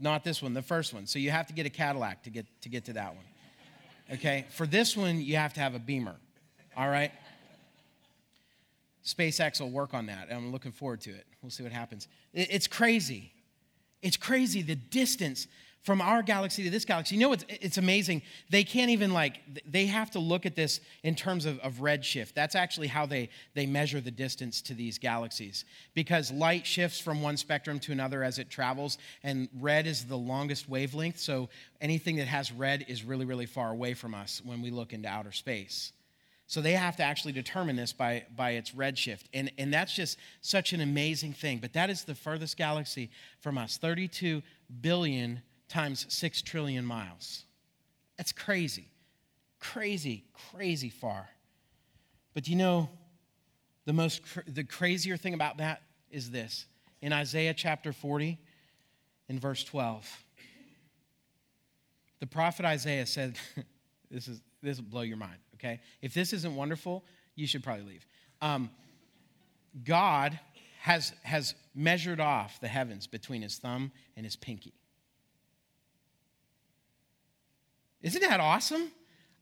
Not 0.00 0.24
this 0.24 0.42
one, 0.42 0.54
the 0.54 0.62
first 0.62 0.94
one. 0.94 1.06
So 1.06 1.18
you 1.18 1.30
have 1.30 1.46
to 1.46 1.52
get 1.52 1.66
a 1.66 1.70
Cadillac 1.70 2.22
to 2.24 2.30
get 2.30 2.46
to 2.62 2.68
get 2.68 2.86
to 2.86 2.94
that 2.94 3.14
one. 3.14 3.24
Okay? 4.12 4.46
For 4.50 4.66
this 4.66 4.96
one, 4.96 5.20
you 5.20 5.36
have 5.36 5.52
to 5.54 5.60
have 5.60 5.74
a 5.74 5.78
Beamer. 5.78 6.16
All 6.76 6.88
right? 6.88 7.12
SpaceX 9.04 9.60
will 9.60 9.70
work 9.70 9.94
on 9.94 10.06
that. 10.06 10.28
I'm 10.30 10.52
looking 10.52 10.72
forward 10.72 11.00
to 11.02 11.10
it. 11.10 11.26
We'll 11.42 11.50
see 11.50 11.62
what 11.62 11.72
happens. 11.72 12.08
It's 12.32 12.66
crazy. 12.66 13.32
It's 14.02 14.16
crazy 14.16 14.62
the 14.62 14.76
distance 14.76 15.46
from 15.82 16.02
our 16.02 16.22
galaxy 16.22 16.62
to 16.64 16.70
this 16.70 16.84
galaxy. 16.84 17.14
You 17.14 17.22
know, 17.22 17.32
it's, 17.32 17.44
it's 17.48 17.78
amazing. 17.78 18.20
They 18.50 18.64
can't 18.64 18.90
even 18.90 19.14
like, 19.14 19.40
they 19.66 19.86
have 19.86 20.10
to 20.10 20.18
look 20.18 20.44
at 20.44 20.54
this 20.54 20.80
in 21.02 21.14
terms 21.14 21.46
of, 21.46 21.58
of 21.60 21.76
redshift. 21.76 22.34
That's 22.34 22.54
actually 22.54 22.88
how 22.88 23.06
they, 23.06 23.30
they 23.54 23.64
measure 23.64 24.00
the 24.00 24.10
distance 24.10 24.60
to 24.62 24.74
these 24.74 24.98
galaxies 24.98 25.64
because 25.94 26.30
light 26.30 26.66
shifts 26.66 27.00
from 27.00 27.22
one 27.22 27.38
spectrum 27.38 27.78
to 27.80 27.92
another 27.92 28.22
as 28.22 28.38
it 28.38 28.50
travels, 28.50 28.98
and 29.22 29.48
red 29.58 29.86
is 29.86 30.04
the 30.04 30.18
longest 30.18 30.68
wavelength. 30.68 31.18
So 31.18 31.48
anything 31.80 32.16
that 32.16 32.28
has 32.28 32.52
red 32.52 32.84
is 32.86 33.02
really, 33.02 33.24
really 33.24 33.46
far 33.46 33.70
away 33.70 33.94
from 33.94 34.14
us 34.14 34.42
when 34.44 34.60
we 34.60 34.70
look 34.70 34.92
into 34.92 35.08
outer 35.08 35.32
space. 35.32 35.92
So 36.50 36.60
they 36.60 36.72
have 36.72 36.96
to 36.96 37.04
actually 37.04 37.32
determine 37.32 37.76
this 37.76 37.92
by, 37.92 38.24
by 38.34 38.50
its 38.50 38.72
redshift. 38.72 39.26
And, 39.32 39.52
and 39.56 39.72
that's 39.72 39.94
just 39.94 40.18
such 40.40 40.72
an 40.72 40.80
amazing 40.80 41.32
thing. 41.32 41.58
But 41.58 41.74
that 41.74 41.90
is 41.90 42.02
the 42.02 42.16
furthest 42.16 42.56
galaxy 42.56 43.12
from 43.38 43.56
us 43.56 43.76
32 43.76 44.42
billion 44.80 45.42
times 45.68 46.06
6 46.08 46.42
trillion 46.42 46.84
miles. 46.84 47.44
That's 48.18 48.32
crazy. 48.32 48.88
Crazy, 49.60 50.24
crazy 50.52 50.88
far. 50.88 51.28
But 52.34 52.48
you 52.48 52.56
know, 52.56 52.88
the 53.84 53.92
most 53.92 54.20
the 54.48 54.64
crazier 54.64 55.16
thing 55.16 55.34
about 55.34 55.58
that 55.58 55.82
is 56.10 56.32
this. 56.32 56.66
In 57.00 57.12
Isaiah 57.12 57.54
chapter 57.54 57.92
40, 57.92 58.36
in 59.28 59.38
verse 59.38 59.62
12, 59.62 60.24
the 62.18 62.26
prophet 62.26 62.66
Isaiah 62.66 63.06
said, 63.06 63.38
this 64.10 64.26
is 64.26 64.40
this 64.60 64.78
will 64.78 64.88
blow 64.88 65.02
your 65.02 65.16
mind 65.16 65.38
okay? 65.60 65.80
If 66.02 66.14
this 66.14 66.32
isn't 66.32 66.56
wonderful, 66.56 67.04
you 67.34 67.46
should 67.46 67.62
probably 67.62 67.84
leave. 67.84 68.06
Um, 68.40 68.70
God 69.84 70.38
has, 70.80 71.12
has 71.22 71.54
measured 71.74 72.20
off 72.20 72.60
the 72.60 72.68
heavens 72.68 73.06
between 73.06 73.42
his 73.42 73.58
thumb 73.58 73.92
and 74.16 74.24
his 74.24 74.36
pinky. 74.36 74.72
Isn't 78.02 78.22
that 78.22 78.40
awesome? 78.40 78.90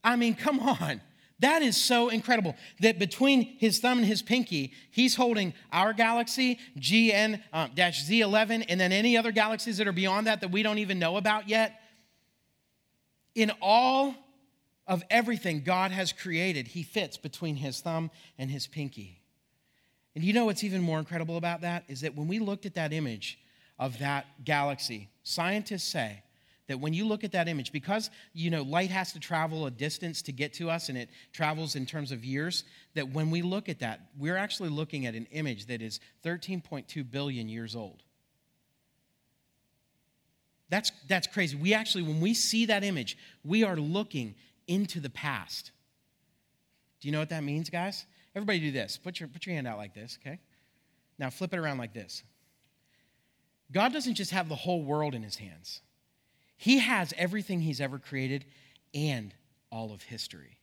I 0.03 0.15
mean, 0.15 0.35
come 0.35 0.59
on. 0.59 1.01
That 1.39 1.61
is 1.61 1.77
so 1.77 2.09
incredible 2.09 2.55
that 2.81 2.99
between 2.99 3.43
his 3.59 3.79
thumb 3.79 3.99
and 3.99 4.07
his 4.07 4.21
pinky, 4.21 4.73
he's 4.91 5.15
holding 5.15 5.53
our 5.71 5.93
galaxy, 5.93 6.59
GN 6.77 7.41
uh, 7.53 7.67
Z11, 7.67 8.65
and 8.67 8.79
then 8.79 8.91
any 8.91 9.15
other 9.15 9.31
galaxies 9.31 9.77
that 9.77 9.87
are 9.87 9.93
beyond 9.93 10.27
that 10.27 10.41
that 10.41 10.51
we 10.51 10.63
don't 10.63 10.79
even 10.79 10.99
know 10.99 11.15
about 11.15 11.47
yet. 11.47 11.79
In 13.35 13.53
all 13.61 14.13
of 14.89 15.03
everything 15.11 15.61
God 15.61 15.91
has 15.91 16.11
created, 16.11 16.69
he 16.69 16.81
fits 16.81 17.15
between 17.15 17.55
his 17.55 17.79
thumb 17.79 18.09
and 18.39 18.49
his 18.49 18.65
pinky. 18.65 19.21
And 20.15 20.23
you 20.23 20.33
know 20.33 20.45
what's 20.45 20.63
even 20.63 20.81
more 20.81 20.97
incredible 20.97 21.37
about 21.37 21.61
that? 21.61 21.83
Is 21.87 22.01
that 22.01 22.15
when 22.15 22.27
we 22.27 22.39
looked 22.39 22.65
at 22.65 22.73
that 22.73 22.91
image 22.91 23.39
of 23.77 23.99
that 23.99 24.25
galaxy, 24.43 25.07
scientists 25.21 25.87
say 25.87 26.23
that 26.67 26.79
when 26.79 26.93
you 26.93 27.07
look 27.07 27.23
at 27.23 27.31
that 27.33 27.47
image, 27.47 27.71
because 27.71 28.09
you 28.33 28.49
know 28.49 28.63
light 28.63 28.89
has 28.89 29.13
to 29.13 29.19
travel 29.19 29.67
a 29.67 29.71
distance 29.71 30.23
to 30.23 30.31
get 30.31 30.53
to 30.53 30.71
us 30.71 30.89
and 30.89 30.97
it 30.97 31.09
travels 31.33 31.75
in 31.75 31.85
terms 31.85 32.11
of 32.11 32.25
years, 32.25 32.63
that 32.95 33.09
when 33.09 33.29
we 33.29 33.43
look 33.43 33.69
at 33.69 33.79
that, 33.79 34.01
we're 34.17 34.37
actually 34.37 34.69
looking 34.69 35.05
at 35.05 35.13
an 35.13 35.27
image 35.31 35.67
that 35.67 35.83
is 35.83 35.99
13.2 36.25 37.09
billion 37.09 37.47
years 37.47 37.75
old. 37.75 38.01
That's, 40.69 40.91
that's 41.07 41.27
crazy. 41.27 41.55
We 41.55 41.73
actually, 41.73 42.03
when 42.03 42.21
we 42.21 42.33
see 42.33 42.67
that 42.67 42.83
image, 42.83 43.17
we 43.43 43.63
are 43.63 43.75
looking 43.75 44.35
into 44.69 44.99
the 44.99 45.09
past. 45.09 45.71
Do 47.01 47.07
you 47.07 47.11
know 47.11 47.19
what 47.19 47.29
that 47.29 47.43
means, 47.43 47.69
guys? 47.69 48.05
Everybody 48.35 48.59
do 48.59 48.71
this. 48.71 48.97
Put 48.97 49.19
your, 49.19 49.27
put 49.27 49.45
your 49.45 49.55
hand 49.55 49.67
out 49.67 49.77
like 49.77 49.93
this, 49.93 50.17
okay? 50.21 50.39
Now 51.17 51.29
flip 51.29 51.53
it 51.53 51.59
around 51.59 51.79
like 51.79 51.93
this. 51.93 52.23
God 53.71 53.91
doesn't 53.91 54.13
just 54.15 54.31
have 54.31 54.47
the 54.47 54.55
whole 54.55 54.83
world 54.83 55.15
in 55.15 55.23
his 55.23 55.35
hands, 55.35 55.81
he 56.55 56.79
has 56.79 57.13
everything 57.17 57.61
he's 57.61 57.81
ever 57.81 57.99
created 57.99 58.45
and 58.93 59.33
all 59.71 59.91
of 59.93 60.03
history. 60.03 60.59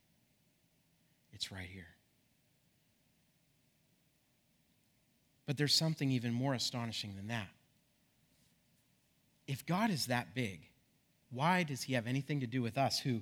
It's 1.33 1.51
right 1.51 1.67
here. 1.71 1.87
But 5.45 5.57
there's 5.57 5.73
something 5.73 6.11
even 6.11 6.33
more 6.33 6.53
astonishing 6.53 7.15
than 7.15 7.27
that. 7.27 7.47
If 9.47 9.65
God 9.65 9.89
is 9.89 10.07
that 10.07 10.35
big, 10.35 10.61
why 11.31 11.63
does 11.63 11.83
he 11.83 11.93
have 11.93 12.05
anything 12.05 12.41
to 12.41 12.47
do 12.47 12.61
with 12.61 12.77
us 12.77 12.99
who 12.99 13.21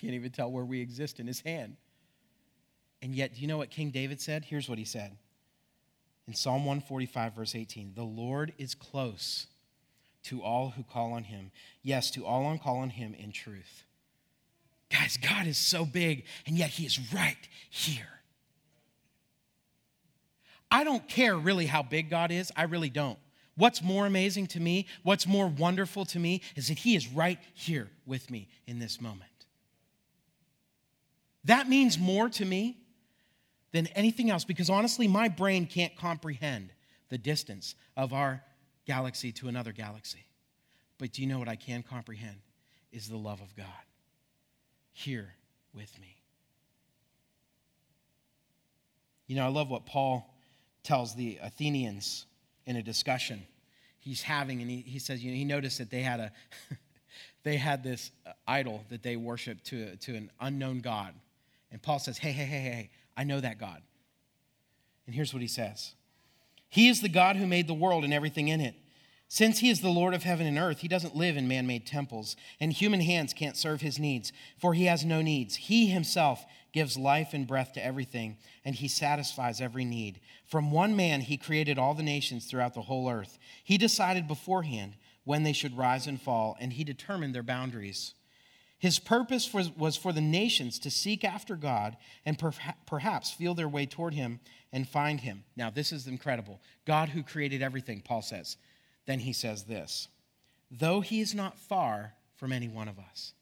can't 0.00 0.14
even 0.14 0.30
tell 0.30 0.50
where 0.50 0.64
we 0.64 0.80
exist 0.80 1.20
in 1.20 1.26
his 1.26 1.40
hand? 1.40 1.76
And 3.02 3.14
yet, 3.14 3.34
do 3.34 3.40
you 3.40 3.46
know 3.46 3.58
what 3.58 3.70
King 3.70 3.90
David 3.90 4.20
said? 4.20 4.44
Here's 4.44 4.68
what 4.68 4.78
he 4.78 4.84
said 4.84 5.16
in 6.26 6.34
Psalm 6.34 6.64
145, 6.64 7.34
verse 7.34 7.54
18 7.54 7.92
The 7.94 8.02
Lord 8.02 8.52
is 8.58 8.74
close 8.74 9.46
to 10.24 10.42
all 10.42 10.70
who 10.70 10.82
call 10.82 11.12
on 11.12 11.24
him. 11.24 11.50
Yes, 11.82 12.10
to 12.12 12.24
all 12.24 12.50
who 12.50 12.58
call 12.58 12.78
on 12.78 12.90
him 12.90 13.14
in 13.14 13.32
truth. 13.32 13.84
Guys, 14.90 15.16
God 15.16 15.46
is 15.46 15.56
so 15.56 15.84
big, 15.84 16.24
and 16.46 16.58
yet 16.58 16.70
he 16.70 16.84
is 16.84 17.12
right 17.12 17.36
here. 17.70 18.20
I 20.70 20.84
don't 20.84 21.08
care 21.08 21.36
really 21.36 21.66
how 21.66 21.82
big 21.82 22.10
God 22.10 22.30
is. 22.30 22.52
I 22.56 22.64
really 22.64 22.90
don't. 22.90 23.18
What's 23.56 23.82
more 23.82 24.06
amazing 24.06 24.46
to 24.48 24.60
me, 24.60 24.86
what's 25.02 25.26
more 25.26 25.46
wonderful 25.46 26.04
to 26.06 26.18
me, 26.18 26.42
is 26.56 26.68
that 26.68 26.78
He 26.78 26.94
is 26.94 27.08
right 27.08 27.38
here 27.54 27.90
with 28.06 28.30
me 28.30 28.48
in 28.66 28.78
this 28.78 29.00
moment. 29.00 29.29
That 31.44 31.68
means 31.68 31.98
more 31.98 32.28
to 32.30 32.44
me 32.44 32.78
than 33.72 33.86
anything 33.88 34.30
else 34.30 34.44
because 34.44 34.68
honestly, 34.68 35.08
my 35.08 35.28
brain 35.28 35.66
can't 35.66 35.96
comprehend 35.96 36.72
the 37.08 37.18
distance 37.18 37.74
of 37.96 38.12
our 38.12 38.42
galaxy 38.86 39.32
to 39.32 39.48
another 39.48 39.72
galaxy. 39.72 40.24
But 40.98 41.12
do 41.12 41.22
you 41.22 41.28
know 41.28 41.38
what 41.38 41.48
I 41.48 41.56
can 41.56 41.82
comprehend? 41.82 42.36
Is 42.92 43.08
the 43.08 43.16
love 43.16 43.40
of 43.40 43.54
God 43.56 43.66
here 44.92 45.34
with 45.72 45.98
me. 46.00 46.16
You 49.26 49.36
know, 49.36 49.44
I 49.44 49.48
love 49.48 49.70
what 49.70 49.86
Paul 49.86 50.34
tells 50.82 51.14
the 51.14 51.38
Athenians 51.40 52.26
in 52.66 52.76
a 52.76 52.82
discussion 52.82 53.42
he's 54.00 54.22
having, 54.22 54.60
and 54.60 54.70
he, 54.70 54.78
he 54.78 54.98
says, 54.98 55.22
you 55.22 55.30
know, 55.30 55.36
he 55.36 55.44
noticed 55.44 55.78
that 55.78 55.90
they 55.90 56.02
had 56.02 56.20
a 56.20 56.32
they 57.42 57.56
had 57.56 57.84
this 57.84 58.10
idol 58.46 58.84
that 58.90 59.02
they 59.02 59.16
worshiped 59.16 59.64
to, 59.66 59.96
to 59.96 60.14
an 60.14 60.30
unknown 60.40 60.80
God. 60.80 61.14
And 61.70 61.82
Paul 61.82 61.98
says, 61.98 62.18
hey, 62.18 62.32
hey, 62.32 62.44
hey, 62.44 62.60
hey, 62.60 62.90
I 63.16 63.24
know 63.24 63.40
that 63.40 63.58
God. 63.58 63.82
And 65.06 65.14
here's 65.14 65.32
what 65.32 65.42
he 65.42 65.48
says 65.48 65.94
He 66.68 66.88
is 66.88 67.00
the 67.00 67.08
God 67.08 67.36
who 67.36 67.46
made 67.46 67.66
the 67.66 67.74
world 67.74 68.04
and 68.04 68.14
everything 68.14 68.48
in 68.48 68.60
it. 68.60 68.74
Since 69.32 69.60
he 69.60 69.70
is 69.70 69.80
the 69.80 69.88
Lord 69.88 70.12
of 70.12 70.24
heaven 70.24 70.44
and 70.44 70.58
earth, 70.58 70.80
he 70.80 70.88
doesn't 70.88 71.14
live 71.14 71.36
in 71.36 71.46
man 71.46 71.64
made 71.64 71.86
temples, 71.86 72.34
and 72.58 72.72
human 72.72 73.00
hands 73.00 73.32
can't 73.32 73.56
serve 73.56 73.80
his 73.80 73.96
needs, 73.96 74.32
for 74.58 74.74
he 74.74 74.86
has 74.86 75.04
no 75.04 75.22
needs. 75.22 75.54
He 75.54 75.86
himself 75.86 76.44
gives 76.72 76.98
life 76.98 77.28
and 77.32 77.46
breath 77.46 77.72
to 77.74 77.84
everything, 77.84 78.38
and 78.64 78.74
he 78.74 78.88
satisfies 78.88 79.60
every 79.60 79.84
need. 79.84 80.20
From 80.46 80.72
one 80.72 80.96
man, 80.96 81.20
he 81.20 81.36
created 81.36 81.78
all 81.78 81.94
the 81.94 82.02
nations 82.02 82.46
throughout 82.46 82.74
the 82.74 82.82
whole 82.82 83.08
earth. 83.08 83.38
He 83.62 83.78
decided 83.78 84.26
beforehand 84.26 84.94
when 85.22 85.44
they 85.44 85.52
should 85.52 85.78
rise 85.78 86.08
and 86.08 86.20
fall, 86.20 86.56
and 86.58 86.72
he 86.72 86.82
determined 86.82 87.32
their 87.32 87.44
boundaries. 87.44 88.14
His 88.80 88.98
purpose 88.98 89.52
was, 89.52 89.70
was 89.76 89.96
for 89.96 90.10
the 90.12 90.22
nations 90.22 90.78
to 90.80 90.90
seek 90.90 91.22
after 91.22 91.54
God 91.54 91.98
and 92.24 92.38
per, 92.38 92.50
perhaps 92.86 93.30
feel 93.30 93.54
their 93.54 93.68
way 93.68 93.84
toward 93.84 94.14
him 94.14 94.40
and 94.72 94.88
find 94.88 95.20
him. 95.20 95.44
Now, 95.54 95.68
this 95.68 95.92
is 95.92 96.06
incredible. 96.06 96.60
God 96.86 97.10
who 97.10 97.22
created 97.22 97.60
everything, 97.60 98.00
Paul 98.00 98.22
says. 98.22 98.56
Then 99.06 99.20
he 99.20 99.32
says 99.32 99.64
this 99.64 100.08
though 100.70 101.00
he 101.00 101.20
is 101.20 101.34
not 101.34 101.58
far 101.58 102.14
from 102.36 102.52
any 102.52 102.68
one 102.68 102.88
of 102.88 102.98
us. 102.98 103.34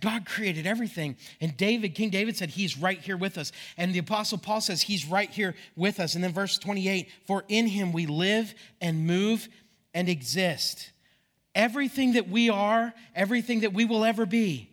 God 0.00 0.26
created 0.26 0.66
everything. 0.66 1.16
And 1.40 1.56
David, 1.56 1.94
King 1.94 2.10
David 2.10 2.36
said, 2.36 2.50
He's 2.50 2.78
right 2.78 2.98
here 2.98 3.16
with 3.16 3.38
us. 3.38 3.52
And 3.76 3.94
the 3.94 4.00
Apostle 4.00 4.38
Paul 4.38 4.60
says, 4.60 4.82
He's 4.82 5.06
right 5.06 5.30
here 5.30 5.54
with 5.76 6.00
us. 6.00 6.14
And 6.14 6.24
then 6.24 6.32
verse 6.32 6.58
28 6.58 7.08
For 7.26 7.44
in 7.48 7.66
him 7.66 7.92
we 7.92 8.06
live 8.06 8.54
and 8.80 9.06
move 9.06 9.48
and 9.92 10.08
exist. 10.08 10.90
Everything 11.54 12.14
that 12.14 12.28
we 12.28 12.50
are, 12.50 12.92
everything 13.14 13.60
that 13.60 13.72
we 13.72 13.84
will 13.84 14.04
ever 14.04 14.26
be, 14.26 14.70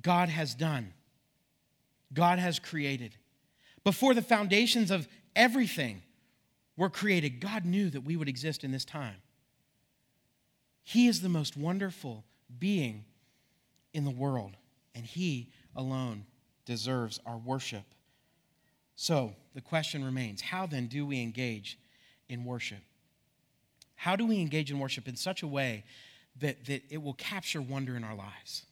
God 0.00 0.28
has 0.28 0.54
done. 0.54 0.92
God 2.12 2.38
has 2.38 2.58
created. 2.58 3.16
Before 3.84 4.14
the 4.14 4.22
foundations 4.22 4.90
of 4.90 5.06
everything 5.34 6.02
were 6.76 6.90
created, 6.90 7.40
God 7.40 7.64
knew 7.64 7.90
that 7.90 8.02
we 8.02 8.16
would 8.16 8.28
exist 8.28 8.64
in 8.64 8.72
this 8.72 8.84
time. 8.84 9.16
He 10.82 11.08
is 11.08 11.20
the 11.20 11.28
most 11.28 11.56
wonderful 11.56 12.24
being 12.58 13.04
in 13.92 14.04
the 14.04 14.10
world, 14.10 14.52
and 14.94 15.04
He 15.04 15.50
alone 15.74 16.24
deserves 16.64 17.20
our 17.26 17.38
worship. 17.38 17.84
So 18.94 19.34
the 19.54 19.60
question 19.60 20.04
remains 20.04 20.40
how 20.40 20.66
then 20.66 20.86
do 20.86 21.04
we 21.04 21.20
engage 21.20 21.78
in 22.28 22.44
worship? 22.44 22.78
How 23.96 24.14
do 24.14 24.24
we 24.26 24.40
engage 24.40 24.70
in 24.70 24.78
worship 24.78 25.08
in 25.08 25.16
such 25.16 25.42
a 25.42 25.46
way 25.46 25.84
that, 26.40 26.64
that 26.66 26.82
it 26.90 27.02
will 27.02 27.14
capture 27.14 27.60
wonder 27.60 27.96
in 27.96 28.04
our 28.04 28.14
lives? 28.14 28.64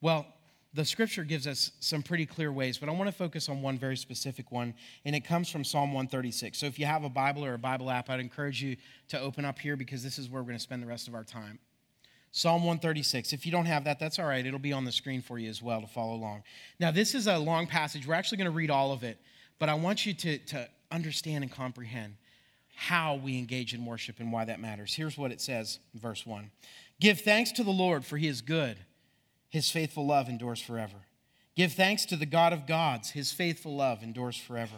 Well, 0.00 0.26
the 0.74 0.84
scripture 0.84 1.24
gives 1.24 1.46
us 1.46 1.72
some 1.80 2.02
pretty 2.02 2.26
clear 2.26 2.52
ways, 2.52 2.76
but 2.78 2.88
I 2.88 2.92
want 2.92 3.08
to 3.08 3.16
focus 3.16 3.48
on 3.48 3.62
one 3.62 3.78
very 3.78 3.96
specific 3.96 4.52
one, 4.52 4.74
and 5.04 5.16
it 5.16 5.24
comes 5.24 5.48
from 5.48 5.64
Psalm 5.64 5.92
136. 5.94 6.58
So 6.58 6.66
if 6.66 6.78
you 6.78 6.86
have 6.86 7.04
a 7.04 7.08
Bible 7.08 7.44
or 7.44 7.54
a 7.54 7.58
Bible 7.58 7.90
app, 7.90 8.10
I'd 8.10 8.20
encourage 8.20 8.62
you 8.62 8.76
to 9.08 9.18
open 9.18 9.44
up 9.44 9.58
here 9.58 9.76
because 9.76 10.02
this 10.02 10.18
is 10.18 10.28
where 10.28 10.42
we're 10.42 10.48
going 10.48 10.58
to 10.58 10.62
spend 10.62 10.82
the 10.82 10.86
rest 10.86 11.08
of 11.08 11.14
our 11.14 11.24
time. 11.24 11.58
Psalm 12.32 12.62
136. 12.62 13.32
If 13.32 13.46
you 13.46 13.52
don't 13.52 13.64
have 13.64 13.84
that, 13.84 13.98
that's 13.98 14.18
all 14.18 14.26
right. 14.26 14.44
It'll 14.44 14.58
be 14.58 14.72
on 14.72 14.84
the 14.84 14.92
screen 14.92 15.22
for 15.22 15.38
you 15.38 15.48
as 15.48 15.62
well 15.62 15.80
to 15.80 15.86
follow 15.86 16.14
along. 16.14 16.42
Now, 16.78 16.90
this 16.90 17.14
is 17.14 17.26
a 17.26 17.38
long 17.38 17.66
passage. 17.66 18.06
We're 18.06 18.14
actually 18.14 18.38
going 18.38 18.50
to 18.50 18.56
read 18.56 18.70
all 18.70 18.92
of 18.92 19.02
it, 19.02 19.18
but 19.58 19.70
I 19.70 19.74
want 19.74 20.04
you 20.04 20.12
to, 20.12 20.38
to 20.38 20.68
understand 20.92 21.44
and 21.44 21.52
comprehend 21.52 22.16
how 22.80 23.16
we 23.16 23.36
engage 23.38 23.74
in 23.74 23.84
worship 23.84 24.20
and 24.20 24.30
why 24.30 24.44
that 24.44 24.60
matters. 24.60 24.94
Here's 24.94 25.18
what 25.18 25.32
it 25.32 25.40
says, 25.40 25.80
verse 25.94 26.24
1 26.24 26.48
Give 27.00 27.20
thanks 27.20 27.50
to 27.52 27.64
the 27.64 27.72
Lord, 27.72 28.04
for 28.04 28.16
he 28.16 28.28
is 28.28 28.40
good, 28.40 28.76
his 29.50 29.68
faithful 29.68 30.06
love 30.06 30.28
endures 30.28 30.60
forever. 30.60 30.94
Give 31.56 31.72
thanks 31.72 32.06
to 32.06 32.14
the 32.14 32.24
God 32.24 32.52
of 32.52 32.68
gods, 32.68 33.10
his 33.10 33.32
faithful 33.32 33.74
love 33.74 34.04
endures 34.04 34.36
forever. 34.36 34.76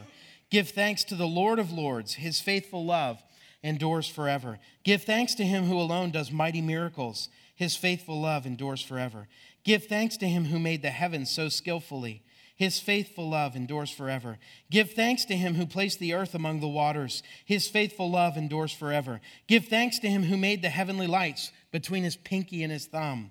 Give 0.49 0.67
thanks 0.67 1.05
to 1.05 1.15
the 1.15 1.27
Lord 1.27 1.59
of 1.59 1.73
lords, 1.73 2.15
his 2.15 2.41
faithful 2.41 2.87
love 2.87 3.23
endures 3.63 4.09
forever. 4.09 4.59
Give 4.83 5.03
thanks 5.03 5.35
to 5.35 5.45
him 5.45 5.65
who 5.65 5.79
alone 5.79 6.11
does 6.11 6.33
mighty 6.33 6.63
miracles, 6.63 7.29
his 7.55 7.77
faithful 7.77 8.19
love 8.19 8.47
endures 8.47 8.81
forever. 8.81 9.29
Give 9.63 9.85
thanks 9.85 10.17
to 10.17 10.27
him 10.27 10.47
who 10.47 10.59
made 10.59 10.81
the 10.81 10.89
heavens 10.89 11.31
so 11.31 11.51
skillfully. 11.51 12.23
His 12.61 12.79
faithful 12.79 13.31
love 13.31 13.57
endures 13.57 13.90
forever. 13.90 14.37
Give 14.70 14.90
thanks 14.90 15.25
to 15.25 15.35
him 15.35 15.55
who 15.55 15.64
placed 15.64 15.99
the 15.99 16.12
earth 16.12 16.35
among 16.35 16.61
the 16.61 16.68
waters. 16.68 17.23
His 17.46 17.66
faithful 17.66 18.11
love 18.11 18.37
endures 18.37 18.70
forever. 18.70 19.23
Give 19.46 19.64
thanks 19.64 19.99
to 20.01 20.11
him 20.11 20.25
who 20.25 20.37
made 20.37 20.61
the 20.61 20.68
heavenly 20.68 21.07
lights 21.07 21.53
between 21.73 22.05
his 22.05 22.16
pinky 22.16 22.62
and 22.62 22.70
his 22.70 22.85
thumb. 22.85 23.31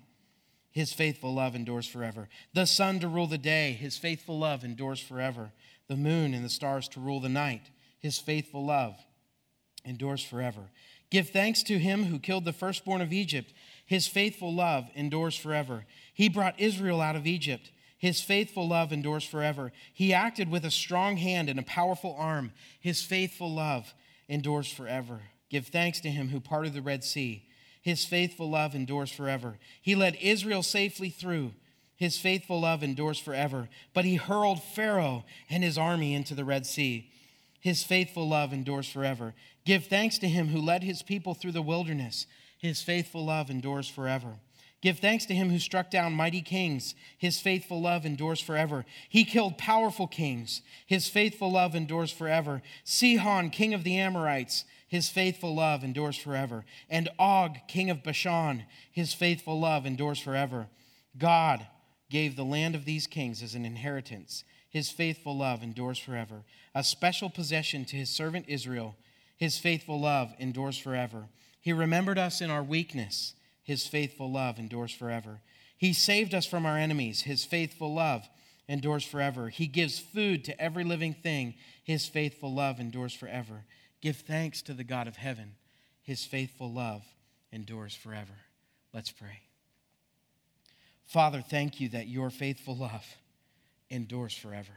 His 0.72 0.92
faithful 0.92 1.32
love 1.32 1.54
endures 1.54 1.86
forever. 1.86 2.28
The 2.54 2.66
sun 2.66 2.98
to 2.98 3.06
rule 3.06 3.28
the 3.28 3.38
day. 3.38 3.70
His 3.70 3.96
faithful 3.96 4.36
love 4.36 4.64
endures 4.64 4.98
forever. 4.98 5.52
The 5.86 5.96
moon 5.96 6.34
and 6.34 6.44
the 6.44 6.50
stars 6.50 6.88
to 6.88 7.00
rule 7.00 7.20
the 7.20 7.28
night. 7.28 7.70
His 8.00 8.18
faithful 8.18 8.66
love 8.66 8.96
endures 9.84 10.24
forever. 10.24 10.72
Give 11.08 11.28
thanks 11.28 11.62
to 11.64 11.78
him 11.78 12.06
who 12.06 12.18
killed 12.18 12.46
the 12.46 12.52
firstborn 12.52 13.00
of 13.00 13.12
Egypt. 13.12 13.52
His 13.86 14.08
faithful 14.08 14.52
love 14.52 14.88
endures 14.96 15.36
forever. 15.36 15.86
He 16.12 16.28
brought 16.28 16.58
Israel 16.58 17.00
out 17.00 17.14
of 17.14 17.28
Egypt. 17.28 17.70
His 18.00 18.22
faithful 18.22 18.66
love 18.66 18.94
endures 18.94 19.24
forever. 19.24 19.72
He 19.92 20.14
acted 20.14 20.50
with 20.50 20.64
a 20.64 20.70
strong 20.70 21.18
hand 21.18 21.50
and 21.50 21.60
a 21.60 21.62
powerful 21.62 22.16
arm. 22.18 22.52
His 22.80 23.02
faithful 23.02 23.54
love 23.54 23.92
endures 24.26 24.72
forever. 24.72 25.20
Give 25.50 25.66
thanks 25.66 26.00
to 26.00 26.10
him 26.10 26.30
who 26.30 26.40
parted 26.40 26.72
the 26.72 26.80
Red 26.80 27.04
Sea. 27.04 27.46
His 27.82 28.06
faithful 28.06 28.48
love 28.48 28.74
endures 28.74 29.12
forever. 29.12 29.58
He 29.82 29.94
led 29.94 30.16
Israel 30.18 30.62
safely 30.62 31.10
through. 31.10 31.52
His 31.94 32.16
faithful 32.16 32.62
love 32.62 32.82
endures 32.82 33.18
forever. 33.18 33.68
But 33.92 34.06
he 34.06 34.14
hurled 34.14 34.62
Pharaoh 34.62 35.26
and 35.50 35.62
his 35.62 35.76
army 35.76 36.14
into 36.14 36.34
the 36.34 36.46
Red 36.46 36.64
Sea. 36.64 37.10
His 37.60 37.84
faithful 37.84 38.26
love 38.26 38.54
endures 38.54 38.88
forever. 38.88 39.34
Give 39.66 39.84
thanks 39.84 40.16
to 40.20 40.28
him 40.28 40.48
who 40.48 40.62
led 40.62 40.82
his 40.82 41.02
people 41.02 41.34
through 41.34 41.52
the 41.52 41.60
wilderness. 41.60 42.26
His 42.56 42.80
faithful 42.80 43.26
love 43.26 43.50
endures 43.50 43.90
forever. 43.90 44.36
Give 44.80 44.98
thanks 44.98 45.26
to 45.26 45.34
him 45.34 45.50
who 45.50 45.58
struck 45.58 45.90
down 45.90 46.14
mighty 46.14 46.40
kings. 46.40 46.94
His 47.18 47.38
faithful 47.38 47.82
love 47.82 48.06
endures 48.06 48.40
forever. 48.40 48.86
He 49.08 49.24
killed 49.24 49.58
powerful 49.58 50.06
kings. 50.06 50.62
His 50.86 51.06
faithful 51.06 51.52
love 51.52 51.74
endures 51.74 52.10
forever. 52.10 52.62
Sihon, 52.82 53.50
king 53.50 53.74
of 53.74 53.84
the 53.84 53.98
Amorites. 53.98 54.64
His 54.88 55.10
faithful 55.10 55.54
love 55.54 55.84
endures 55.84 56.16
forever. 56.16 56.64
And 56.88 57.10
Og, 57.18 57.58
king 57.68 57.90
of 57.90 58.02
Bashan. 58.02 58.64
His 58.90 59.12
faithful 59.12 59.60
love 59.60 59.84
endures 59.84 60.18
forever. 60.18 60.68
God 61.18 61.66
gave 62.08 62.34
the 62.34 62.44
land 62.44 62.74
of 62.74 62.86
these 62.86 63.06
kings 63.06 63.42
as 63.42 63.54
an 63.54 63.66
inheritance. 63.66 64.44
His 64.70 64.90
faithful 64.90 65.36
love 65.36 65.62
endures 65.62 65.98
forever. 65.98 66.44
A 66.74 66.82
special 66.82 67.28
possession 67.28 67.84
to 67.86 67.96
his 67.96 68.08
servant 68.08 68.46
Israel. 68.48 68.96
His 69.36 69.58
faithful 69.58 70.00
love 70.00 70.32
endures 70.38 70.78
forever. 70.78 71.26
He 71.60 71.72
remembered 71.74 72.18
us 72.18 72.40
in 72.40 72.48
our 72.50 72.62
weakness 72.62 73.34
his 73.62 73.86
faithful 73.86 74.30
love 74.30 74.58
endures 74.58 74.92
forever. 74.92 75.40
He 75.76 75.92
saved 75.92 76.34
us 76.34 76.46
from 76.46 76.66
our 76.66 76.76
enemies. 76.76 77.22
His 77.22 77.44
faithful 77.44 77.94
love 77.94 78.28
endures 78.68 79.04
forever. 79.04 79.48
He 79.48 79.66
gives 79.66 79.98
food 79.98 80.44
to 80.44 80.60
every 80.60 80.84
living 80.84 81.14
thing. 81.14 81.54
His 81.82 82.06
faithful 82.06 82.52
love 82.54 82.78
endures 82.80 83.14
forever. 83.14 83.64
Give 84.00 84.16
thanks 84.16 84.62
to 84.62 84.74
the 84.74 84.84
God 84.84 85.08
of 85.08 85.16
heaven. 85.16 85.54
His 86.02 86.24
faithful 86.24 86.72
love 86.72 87.02
endures 87.52 87.94
forever. 87.94 88.34
Let's 88.92 89.10
pray. 89.10 89.40
Father, 91.06 91.42
thank 91.42 91.80
you 91.80 91.88
that 91.90 92.08
your 92.08 92.30
faithful 92.30 92.76
love 92.76 93.04
endures 93.88 94.34
forever. 94.34 94.72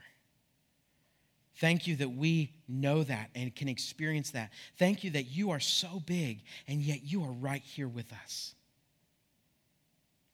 Thank 1.57 1.85
you 1.85 1.95
that 1.97 2.11
we 2.11 2.53
know 2.67 3.03
that 3.03 3.29
and 3.35 3.55
can 3.55 3.67
experience 3.67 4.31
that. 4.31 4.51
Thank 4.79 5.03
you 5.03 5.11
that 5.11 5.25
you 5.25 5.51
are 5.51 5.59
so 5.59 6.01
big 6.05 6.41
and 6.67 6.81
yet 6.81 7.03
you 7.03 7.23
are 7.23 7.31
right 7.31 7.61
here 7.61 7.87
with 7.87 8.11
us. 8.23 8.55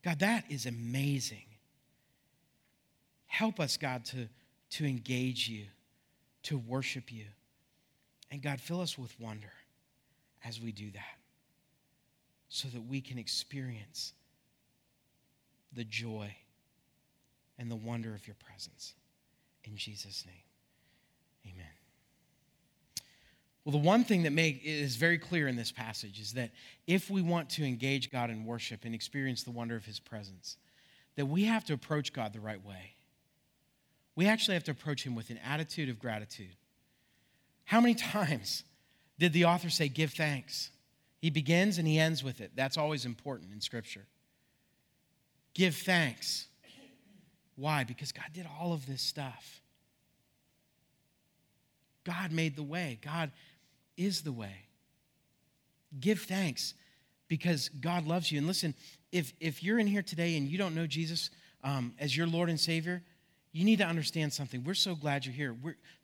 God, 0.04 0.20
that 0.20 0.46
is 0.50 0.66
amazing. 0.66 1.44
Help 3.28 3.60
us, 3.60 3.78
God, 3.78 4.06
to, 4.06 4.28
to 4.72 4.86
engage 4.86 5.48
you, 5.50 5.66
to 6.44 6.58
worship 6.58 7.12
you. 7.12 7.26
And 8.32 8.42
God, 8.42 8.60
fill 8.62 8.82
us 8.82 8.98
with 8.98 9.18
wonder 9.20 9.52
as 10.46 10.62
we 10.62 10.72
do 10.72 10.92
that 10.92 11.18
so 12.50 12.68
that 12.70 12.82
we 12.82 13.02
can 13.02 13.18
experience 13.18 14.14
the 15.74 15.84
joy 15.84 16.34
and 17.58 17.70
the 17.70 17.76
wonder 17.76 18.14
of 18.16 18.26
your 18.26 18.36
presence. 18.36 18.94
In 19.64 19.76
Jesus' 19.76 20.26
name, 20.26 21.54
amen. 21.54 21.79
Well, 23.66 23.74
the 23.74 23.78
one 23.78 24.04
thing 24.04 24.24
that 24.24 24.32
make, 24.32 24.62
is 24.64 24.96
very 24.96 25.18
clear 25.18 25.48
in 25.48 25.56
this 25.56 25.72
passage 25.72 26.20
is 26.20 26.34
that 26.34 26.52
if 26.88 27.10
we 27.10 27.22
want 27.22 27.50
to 27.52 27.64
engage 27.64 28.12
God 28.12 28.30
in 28.30 28.46
worship 28.46 28.86
and 28.86 28.96
experience 28.96 29.44
the 29.44 29.52
wonder 29.52 29.76
of 29.76 29.86
his 29.86 30.00
presence, 30.00 30.58
that 31.16 31.26
we 31.26 31.44
have 31.44 31.66
to 31.66 31.74
approach 31.74 32.14
God 32.14 32.34
the 32.34 32.40
right 32.40 32.64
way. 32.66 32.94
We 34.16 34.28
actually 34.28 34.54
have 34.54 34.64
to 34.66 34.72
approach 34.72 35.04
him 35.04 35.16
with 35.16 35.30
an 35.30 35.40
attitude 35.46 35.90
of 35.90 36.00
gratitude. 36.00 36.56
How 37.66 37.82
many 37.82 37.94
times 38.14 38.64
did 39.18 39.34
the 39.34 39.46
author 39.46 39.70
say, 39.70 39.90
Give 39.90 40.12
thanks? 40.12 40.72
He 41.20 41.30
begins 41.30 41.78
and 41.78 41.86
he 41.86 42.00
ends 42.00 42.24
with 42.24 42.40
it. 42.40 42.52
That's 42.56 42.78
always 42.78 43.06
important 43.06 43.52
in 43.54 43.60
Scripture. 43.60 44.06
Give 45.54 45.76
thanks. 45.76 46.48
Why? 47.58 47.84
Because 47.84 48.14
God 48.14 48.28
did 48.34 48.48
all 48.60 48.72
of 48.72 48.86
this 48.86 49.02
stuff. 49.02 49.62
God 52.10 52.32
made 52.32 52.56
the 52.56 52.64
way. 52.64 52.98
God 53.04 53.32
is 53.96 54.24
the 54.24 54.32
way. 54.32 54.66
Give 56.00 56.20
thanks 56.20 56.74
because 57.28 57.70
God 57.70 58.08
loves 58.08 58.32
you. 58.32 58.40
And 58.40 58.48
listen, 58.48 58.74
if, 59.12 59.32
if 59.40 59.62
you're 59.62 59.78
in 59.78 59.86
here 59.86 60.02
today 60.02 60.36
and 60.36 60.48
you 60.48 60.58
don't 60.58 60.74
know 60.74 60.88
Jesus 60.88 61.30
um, 61.64 61.94
as 62.00 62.18
your 62.18 62.26
Lord 62.26 62.50
and 62.50 62.60
Savior, 62.60 63.04
you 63.52 63.64
need 63.64 63.78
to 63.78 63.86
understand 63.86 64.34
something. 64.34 64.64
We're 64.64 64.74
so 64.74 64.96
glad 64.96 65.24
you're 65.26 65.36
here. 65.36 65.56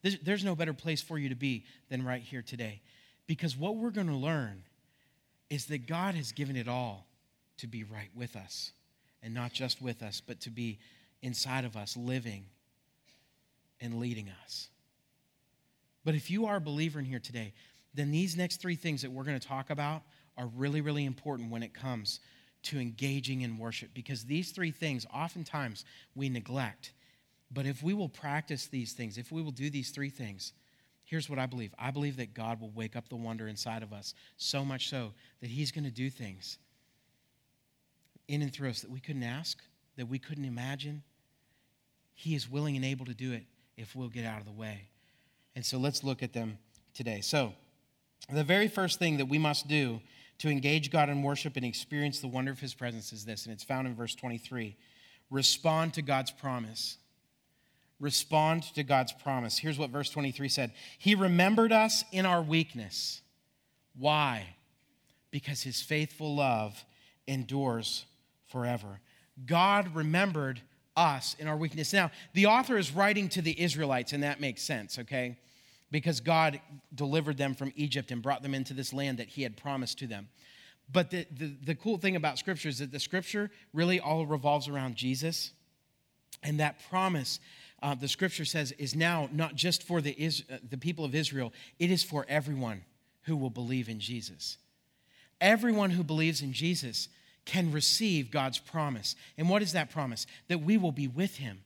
There's, 0.04 0.20
there's 0.20 0.44
no 0.44 0.56
better 0.56 0.74
place 0.74 1.02
for 1.02 1.18
you 1.18 1.30
to 1.30 1.36
be 1.36 1.66
than 1.90 2.06
right 2.06 2.22
here 2.22 2.44
today. 2.44 2.82
Because 3.26 3.58
what 3.58 3.76
we're 3.76 3.90
going 3.90 4.08
to 4.08 4.16
learn 4.16 4.62
is 5.50 5.66
that 5.68 5.88
God 5.88 6.14
has 6.14 6.32
given 6.32 6.56
it 6.56 6.68
all 6.68 7.08
to 7.58 7.68
be 7.68 7.84
right 7.84 8.10
with 8.16 8.36
us. 8.36 8.72
And 9.24 9.34
not 9.34 9.54
just 9.54 9.82
with 9.82 10.04
us, 10.04 10.22
but 10.22 10.40
to 10.42 10.52
be 10.52 10.78
inside 11.24 11.66
of 11.66 11.76
us, 11.76 11.98
living 11.98 12.46
and 13.82 14.00
leading 14.00 14.30
us. 14.44 14.68
But 16.06 16.16
if 16.16 16.30
you 16.32 16.46
are 16.46 16.58
a 16.58 16.62
believer 16.62 17.00
in 17.00 17.06
here 17.06 17.20
today, 17.20 17.54
then 17.94 18.12
these 18.12 18.38
next 18.38 18.62
three 18.62 18.76
things 18.76 19.02
that 19.02 19.12
we're 19.12 19.24
going 19.24 19.40
to 19.40 19.46
talk 19.46 19.72
about 19.72 20.04
are 20.38 20.48
really, 20.56 20.80
really 20.80 21.04
important 21.04 21.52
when 21.52 21.64
it 21.64 21.74
comes 21.74 22.20
to 22.64 22.80
engaging 22.80 23.42
in 23.42 23.58
worship 23.58 23.90
because 23.94 24.24
these 24.24 24.52
three 24.52 24.72
things 24.72 25.06
oftentimes 25.14 25.84
we 26.16 26.30
neglect. 26.30 26.94
But 27.52 27.66
if 27.66 27.84
we 27.84 27.94
will 27.94 28.10
practice 28.10 28.68
these 28.68 28.94
things, 28.94 29.18
if 29.18 29.32
we 29.32 29.42
will 29.42 29.52
do 29.52 29.70
these 29.70 29.92
three 29.92 30.10
things, 30.10 30.54
here's 31.04 31.30
what 31.30 31.40
I 31.40 31.46
believe 31.46 31.74
I 31.78 31.92
believe 31.92 32.18
that 32.18 32.34
God 32.34 32.60
will 32.60 32.72
wake 32.72 32.96
up 32.96 33.10
the 33.10 33.16
wonder 33.16 33.48
inside 33.48 33.84
of 33.84 33.94
us 33.94 34.14
so 34.38 34.66
much 34.66 34.90
so 34.90 35.14
that 35.42 35.50
He's 35.50 35.72
going 35.72 35.86
to 35.86 35.92
do 35.92 36.10
things 36.10 36.58
in 38.28 38.42
and 38.42 38.52
through 38.52 38.70
us 38.70 38.82
that 38.82 38.90
we 38.90 39.00
couldn't 39.00 39.24
ask, 39.24 39.62
that 39.98 40.08
we 40.08 40.20
couldn't 40.20 40.46
imagine. 40.46 41.04
He 42.16 42.34
is 42.34 42.50
willing 42.50 42.76
and 42.76 42.86
able 42.86 43.06
to 43.06 43.14
do 43.14 43.34
it 43.34 43.44
if 43.78 43.96
we'll 43.96 44.10
get 44.10 44.26
out 44.26 44.40
of 44.40 44.46
the 44.46 44.52
way. 44.52 44.90
And 45.56 45.66
so 45.66 45.78
let's 45.78 46.04
look 46.04 46.22
at 46.22 46.34
them 46.34 46.58
today. 46.94 47.22
So, 47.22 47.54
the 48.32 48.44
very 48.44 48.68
first 48.68 49.00
thing 49.00 49.18
that 49.18 49.28
we 49.28 49.38
must 49.38 49.68
do 49.68 50.02
to 50.40 50.50
engage 50.50 50.92
God 50.92 51.10
in 51.10 51.22
worship 51.22 51.56
and 51.56 51.66
experience 51.66 52.20
the 52.20 52.28
wonder 52.28 52.52
of 52.52 52.60
his 52.60 52.74
presence 52.74 53.14
is 53.14 53.26
this, 53.26 53.46
and 53.46 53.54
it's 53.54 53.64
found 53.64 53.88
in 53.88 53.96
verse 53.96 54.16
23 54.16 54.76
respond 55.32 55.94
to 55.94 56.02
God's 56.02 56.32
promise. 56.32 56.98
Respond 58.00 58.64
to 58.76 58.84
God's 58.84 59.14
promise. 59.14 59.58
Here's 59.58 59.80
what 59.80 59.90
verse 59.90 60.10
23 60.10 60.50
said 60.50 60.72
He 60.98 61.16
remembered 61.16 61.72
us 61.72 62.04
in 62.12 62.26
our 62.26 62.42
weakness. 62.42 63.22
Why? 63.98 64.56
Because 65.32 65.62
his 65.62 65.82
faithful 65.82 66.36
love 66.36 66.84
endures 67.28 68.06
forever. 68.48 69.00
God 69.46 69.96
remembered 69.96 70.62
us 70.96 71.36
in 71.40 71.48
our 71.48 71.58
weakness. 71.58 71.94
Now, 71.94 72.12
the 72.34 72.46
author 72.46 72.78
is 72.78 72.92
writing 72.92 73.30
to 73.30 73.42
the 73.42 73.60
Israelites, 73.62 74.14
and 74.14 74.24
that 74.24 74.40
makes 74.40 74.62
sense, 74.62 75.00
okay? 75.00 75.38
because 75.92 76.20
God 76.20 76.60
delivered 76.94 77.38
them 77.38 77.54
from 77.54 77.72
Egypt 77.76 78.12
and 78.12 78.22
brought 78.22 78.42
them 78.42 78.54
into 78.54 78.74
this 78.74 78.92
land 78.94 79.20
that 79.20 79.30
He 79.30 79.44
had 79.44 79.56
promised 79.56 80.00
to 80.00 80.08
them. 80.08 80.28
But 80.92 81.10
the, 81.10 81.26
the, 81.32 81.56
the, 81.64 81.76
cool 81.76 81.98
thing 81.98 82.16
about 82.16 82.38
Scripture 82.38 82.70
is 82.70 82.80
that 82.80 82.92
the 82.92 83.00
Scripture 83.00 83.50
really 83.74 84.00
all 84.00 84.26
revolves 84.26 84.68
around 84.68 84.96
Jesus. 84.96 85.52
And 86.44 86.60
that 86.60 86.82
promise, 86.90 87.40
uh, 87.82 87.96
the 87.96 88.08
Scripture 88.08 88.46
says, 88.46 88.72
is 88.74 88.94
now 88.96 89.30
not 89.32 89.56
just 89.56 89.84
for 89.84 90.02
the, 90.02 90.12
is, 90.12 90.44
uh, 90.52 90.58
the 90.70 90.78
people 90.78 91.06
of 91.06 91.16
Israel, 91.16 91.54
it 91.80 91.90
is 91.90 92.04
for 92.04 92.26
everyone 92.28 92.84
who 93.24 93.36
will 93.36 93.50
believe 93.50 93.90
in 93.90 94.00
Jesus. 94.00 94.58
Everyone 95.42 95.92
who 95.92 96.04
believes 96.04 96.42
in 96.42 96.54
Jesus 96.54 97.08
can 97.46 97.72
receive 97.72 98.32
God's 98.32 98.60
promise. 98.60 99.16
And 99.38 99.50
what 99.50 99.62
is 99.62 99.74
that 99.74 99.92
promise? 99.92 100.26
That 100.48 100.62
we 100.62 100.78
will 100.78 100.92
be 100.92 101.08
with 101.08 101.38
Him 101.38 101.60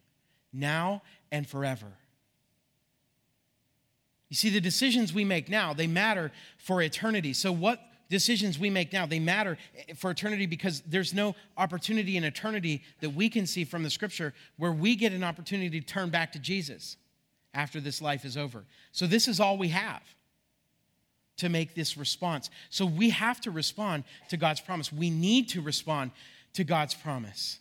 now 0.54 1.02
and 1.32 1.48
forever. 1.48 1.88
You 4.30 4.36
see, 4.36 4.50
the 4.50 4.62
decisions 4.62 5.14
we 5.14 5.26
make 5.26 5.50
now, 5.50 5.74
they 5.74 5.88
matter 5.88 6.32
for 6.58 6.82
eternity. 6.82 7.34
So, 7.34 7.52
what 7.52 7.82
decisions 8.10 8.60
we 8.60 8.70
make 8.70 8.94
now, 8.94 9.06
they 9.06 9.20
matter 9.20 9.58
for 9.96 10.12
eternity 10.12 10.46
because 10.46 10.82
there's 10.82 11.14
no 11.14 11.36
opportunity 11.58 12.16
in 12.16 12.24
eternity 12.24 12.84
that 13.02 13.12
we 13.12 13.30
can 13.30 13.48
see 13.48 13.64
from 13.64 13.84
the 13.84 13.90
scripture 13.90 14.34
where 14.58 14.72
we 14.72 14.96
get 14.96 15.14
an 15.14 15.24
opportunity 15.24 15.80
to 15.80 15.86
turn 15.86 16.10
back 16.10 16.32
to 16.34 16.40
Jesus 16.40 16.98
after 17.54 17.80
this 17.80 18.02
life 18.02 18.24
is 18.24 18.38
over. 18.38 18.66
So, 18.92 19.08
this 19.08 19.28
is 19.28 19.40
all 19.40 19.58
we 19.58 19.70
have 19.70 20.02
to 21.40 21.50
make 21.50 21.76
this 21.76 21.98
response. 21.98 22.50
So, 22.70 22.86
we 22.86 23.10
have 23.10 23.42
to 23.42 23.52
respond 23.52 24.04
to 24.30 24.38
God's 24.38 24.62
promise. 24.62 24.92
We 24.92 25.10
need 25.10 25.50
to 25.50 25.62
respond 25.62 26.12
to 26.54 26.64
God's 26.64 26.94
promise. 26.94 27.60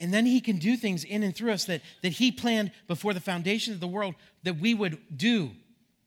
And 0.00 0.14
then 0.14 0.26
he 0.26 0.40
can 0.40 0.58
do 0.58 0.76
things 0.76 1.04
in 1.04 1.22
and 1.22 1.34
through 1.34 1.52
us 1.52 1.64
that, 1.64 1.82
that 2.02 2.12
he 2.12 2.30
planned 2.30 2.70
before 2.86 3.14
the 3.14 3.20
foundation 3.20 3.74
of 3.74 3.80
the 3.80 3.88
world 3.88 4.14
that 4.44 4.58
we 4.58 4.74
would 4.74 4.98
do, 5.16 5.50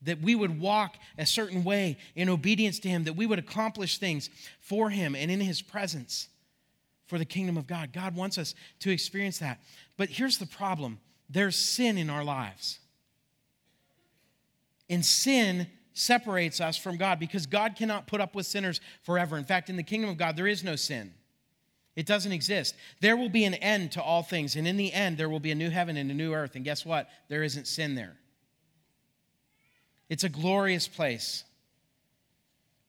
that 0.04 0.22
we 0.22 0.34
would 0.34 0.60
walk 0.60 0.96
a 1.18 1.26
certain 1.26 1.64
way 1.64 1.98
in 2.16 2.30
obedience 2.30 2.80
to 2.80 2.90
him, 2.90 3.04
that 3.04 3.16
we 3.16 3.26
would 3.26 3.40
accomplish 3.40 3.98
things 3.98 4.30
for 4.60 4.90
him 4.90 5.14
and 5.14 5.30
in 5.30 5.42
his 5.42 5.62
presence 5.62 6.30
for 7.08 7.18
the 7.18 7.26
kingdom 7.26 7.58
of 7.58 7.68
God. 7.68 7.92
God 7.92 8.16
wants 8.16 8.38
us 8.38 8.56
to 8.80 8.90
experience 8.90 9.40
that. 9.40 9.60
But 9.98 10.10
here's 10.10 10.38
the 10.38 10.46
problem 10.46 11.00
there's 11.30 11.58
sin 11.58 11.98
in 11.98 12.10
our 12.10 12.24
lives. 12.24 12.80
And 14.90 15.06
sin 15.06 15.68
separates 15.94 16.62
us 16.62 16.78
from 16.78 16.98
God 16.98 17.20
because 17.20 17.46
God 17.46 17.76
cannot 17.76 18.08
put 18.08 18.22
up 18.22 18.36
with 18.36 18.46
sinners 18.46 18.80
forever. 19.04 19.38
In 19.38 19.44
fact, 19.44 19.70
in 19.70 19.76
the 19.76 19.84
kingdom 19.84 20.10
of 20.10 20.18
God, 20.18 20.36
there 20.38 20.48
is 20.48 20.64
no 20.64 20.76
sin. 20.76 21.14
It 21.96 22.06
doesn't 22.06 22.32
exist. 22.32 22.76
There 23.02 23.18
will 23.18 23.30
be 23.30 23.44
an 23.44 23.54
end 23.56 23.92
to 23.94 24.02
all 24.02 24.24
things, 24.24 24.56
and 24.56 24.68
in 24.68 24.78
the 24.78 24.94
end, 24.94 25.18
there 25.18 25.30
will 25.30 25.42
be 25.42 25.52
a 25.52 25.56
new 25.56 25.70
heaven 25.70 25.98
and 25.98 26.10
a 26.10 26.14
new 26.14 26.34
earth. 26.34 26.56
And 26.56 26.64
guess 26.64 26.86
what? 26.86 27.10
There 27.28 27.44
isn't 27.44 27.68
sin 27.68 27.96
there. 27.96 28.16
It's 30.10 30.24
a 30.24 30.30
glorious 30.30 30.88
place. 30.88 31.44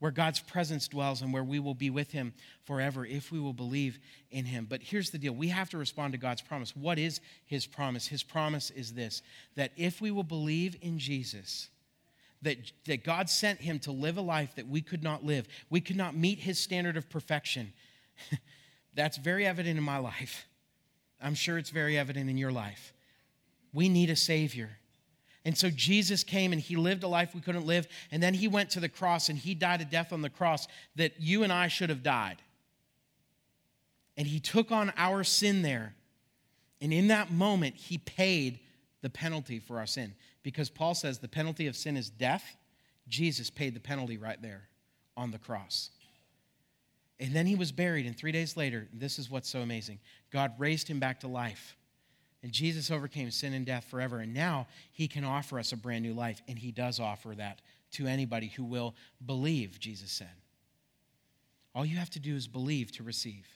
where 0.02 0.10
God's 0.10 0.40
presence 0.40 0.88
dwells 0.88 1.22
and 1.22 1.32
where 1.32 1.44
we 1.44 1.60
will 1.60 1.76
be 1.76 1.88
with 1.88 2.10
him 2.10 2.32
forever 2.64 3.06
if 3.06 3.30
we 3.30 3.38
will 3.38 3.52
believe 3.52 4.00
in 4.32 4.44
him. 4.44 4.66
But 4.68 4.82
here's 4.82 5.10
the 5.10 5.18
deal 5.18 5.32
we 5.32 5.46
have 5.46 5.70
to 5.70 5.78
respond 5.78 6.12
to 6.12 6.18
God's 6.18 6.42
promise. 6.42 6.74
What 6.74 6.98
is 6.98 7.20
his 7.46 7.66
promise? 7.66 8.08
His 8.08 8.24
promise 8.24 8.70
is 8.70 8.94
this 8.94 9.22
that 9.54 9.70
if 9.76 10.00
we 10.00 10.10
will 10.10 10.24
believe 10.24 10.76
in 10.82 10.98
Jesus, 10.98 11.68
that, 12.42 12.72
that 12.86 13.04
God 13.04 13.30
sent 13.30 13.60
him 13.60 13.78
to 13.80 13.92
live 13.92 14.18
a 14.18 14.22
life 14.22 14.54
that 14.56 14.68
we 14.68 14.80
could 14.80 15.02
not 15.02 15.24
live, 15.24 15.46
we 15.70 15.80
could 15.80 15.96
not 15.96 16.14
meet 16.14 16.40
his 16.40 16.58
standard 16.58 16.96
of 16.96 17.08
perfection. 17.08 17.72
That's 18.94 19.16
very 19.16 19.46
evident 19.46 19.78
in 19.78 19.84
my 19.84 19.98
life. 19.98 20.46
I'm 21.20 21.34
sure 21.34 21.56
it's 21.56 21.70
very 21.70 21.96
evident 21.96 22.28
in 22.28 22.36
your 22.36 22.52
life. 22.52 22.92
We 23.72 23.88
need 23.88 24.10
a 24.10 24.16
Savior. 24.16 24.70
And 25.44 25.56
so 25.56 25.70
Jesus 25.70 26.22
came 26.22 26.52
and 26.52 26.60
he 26.60 26.76
lived 26.76 27.02
a 27.02 27.08
life 27.08 27.34
we 27.34 27.40
couldn't 27.40 27.66
live. 27.66 27.88
And 28.10 28.22
then 28.22 28.34
he 28.34 28.48
went 28.48 28.70
to 28.70 28.80
the 28.80 28.88
cross 28.88 29.28
and 29.28 29.38
he 29.38 29.54
died 29.54 29.80
a 29.80 29.84
death 29.84 30.12
on 30.12 30.22
the 30.22 30.30
cross 30.30 30.68
that 30.96 31.20
you 31.20 31.42
and 31.42 31.52
I 31.52 31.68
should 31.68 31.90
have 31.90 32.02
died. 32.02 32.36
And 34.16 34.26
he 34.26 34.40
took 34.40 34.70
on 34.70 34.92
our 34.96 35.24
sin 35.24 35.62
there. 35.62 35.94
And 36.80 36.92
in 36.92 37.08
that 37.08 37.32
moment, 37.32 37.76
he 37.76 37.98
paid 37.98 38.60
the 39.00 39.10
penalty 39.10 39.58
for 39.58 39.78
our 39.78 39.86
sin. 39.86 40.14
Because 40.42 40.70
Paul 40.70 40.94
says 40.94 41.18
the 41.18 41.28
penalty 41.28 41.66
of 41.66 41.76
sin 41.76 41.96
is 41.96 42.10
death. 42.10 42.56
Jesus 43.08 43.50
paid 43.50 43.74
the 43.74 43.80
penalty 43.80 44.16
right 44.16 44.40
there 44.40 44.68
on 45.16 45.30
the 45.30 45.38
cross. 45.38 45.90
And 47.20 47.34
then 47.34 47.46
he 47.46 47.54
was 47.54 47.70
buried, 47.70 48.06
and 48.06 48.16
three 48.16 48.32
days 48.32 48.56
later, 48.56 48.88
this 48.92 49.18
is 49.18 49.30
what's 49.30 49.48
so 49.48 49.60
amazing 49.60 50.00
God 50.32 50.52
raised 50.58 50.88
him 50.88 50.98
back 50.98 51.20
to 51.20 51.28
life. 51.28 51.76
And 52.42 52.50
Jesus 52.50 52.90
overcame 52.90 53.30
sin 53.30 53.52
and 53.52 53.64
death 53.64 53.84
forever. 53.84 54.18
And 54.18 54.34
now 54.34 54.66
he 54.90 55.06
can 55.06 55.24
offer 55.24 55.58
us 55.58 55.72
a 55.72 55.76
brand 55.76 56.02
new 56.02 56.12
life. 56.12 56.42
And 56.48 56.58
he 56.58 56.72
does 56.72 56.98
offer 56.98 57.34
that 57.36 57.62
to 57.92 58.06
anybody 58.06 58.48
who 58.48 58.64
will 58.64 58.96
believe, 59.24 59.78
Jesus 59.78 60.10
said. 60.10 60.32
All 61.74 61.86
you 61.86 61.96
have 61.96 62.10
to 62.10 62.20
do 62.20 62.34
is 62.34 62.48
believe 62.48 62.90
to 62.92 63.02
receive. 63.02 63.46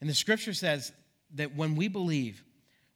And 0.00 0.08
the 0.08 0.14
scripture 0.14 0.54
says 0.54 0.92
that 1.34 1.54
when 1.54 1.76
we 1.76 1.88
believe, 1.88 2.42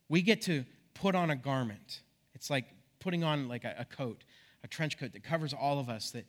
we 0.09 0.21
get 0.21 0.41
to 0.43 0.65
put 0.95 1.13
on 1.13 1.29
a 1.29 1.35
garment. 1.35 2.01
It's 2.35 2.49
like 2.49 2.65
putting 2.99 3.23
on 3.23 3.47
like 3.47 3.63
a, 3.63 3.75
a 3.79 3.85
coat, 3.85 4.23
a 4.63 4.67
trench 4.67 4.99
coat 4.99 5.13
that 5.13 5.23
covers 5.23 5.53
all 5.53 5.79
of 5.79 5.89
us 5.89 6.11
that 6.11 6.25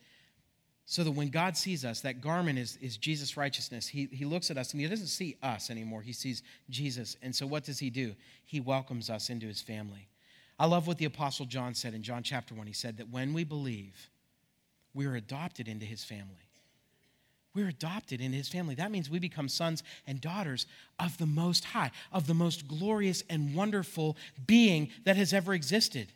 so 0.88 1.03
that 1.03 1.11
when 1.11 1.31
God 1.31 1.57
sees 1.57 1.85
us, 1.85 2.01
that 2.03 2.21
garment 2.21 2.61
is, 2.61 2.79
is 2.81 2.97
Jesus' 2.97 3.37
righteousness. 3.37 3.88
He, 3.88 4.07
he 4.12 4.25
looks 4.25 4.53
at 4.53 4.57
us 4.57 4.71
and 4.73 4.81
he 4.81 4.87
doesn't 4.87 5.09
see 5.09 5.37
us 5.42 5.69
anymore. 5.69 6.01
He 6.01 6.12
sees 6.12 6.45
Jesus. 6.71 7.16
And 7.23 7.35
so 7.35 7.45
what 7.45 7.64
does 7.64 7.81
he 7.81 7.90
do? 7.90 8.14
He 8.45 8.61
welcomes 8.61 9.11
us 9.11 9.29
into 9.29 9.49
his 9.49 9.61
family. 9.61 10.09
I 10.61 10.66
love 10.66 10.87
what 10.87 10.99
the 10.99 11.05
Apostle 11.05 11.45
John 11.47 11.75
said 11.75 11.92
in 11.92 12.05
John 12.05 12.23
chapter 12.23 12.55
1. 12.55 12.69
He 12.69 12.73
said 12.73 12.99
that 12.99 13.11
when 13.11 13.35
we 13.35 13.42
believe, 13.42 14.11
we 14.95 15.07
are 15.07 15.16
adopted 15.16 15.66
into 15.66 15.85
his 15.85 16.05
family. 16.05 16.46
We're 17.57 17.69
adopted 17.69 18.21
into 18.21 18.37
his 18.37 18.51
family. 18.51 18.75
That 18.75 18.90
means 18.90 19.09
we 19.09 19.19
become 19.19 19.49
sons 19.49 19.83
and 20.07 20.21
daughters 20.21 20.66
of 21.01 21.16
the 21.16 21.25
Most 21.25 21.64
High, 21.64 21.90
of 22.12 22.27
the 22.27 22.35
most 22.35 22.69
glorious 22.69 23.25
and 23.31 23.55
wonderful 23.55 24.19
being 24.47 24.90
that 25.05 25.16
has 25.16 25.33
ever 25.33 25.55
existed. 25.55 26.12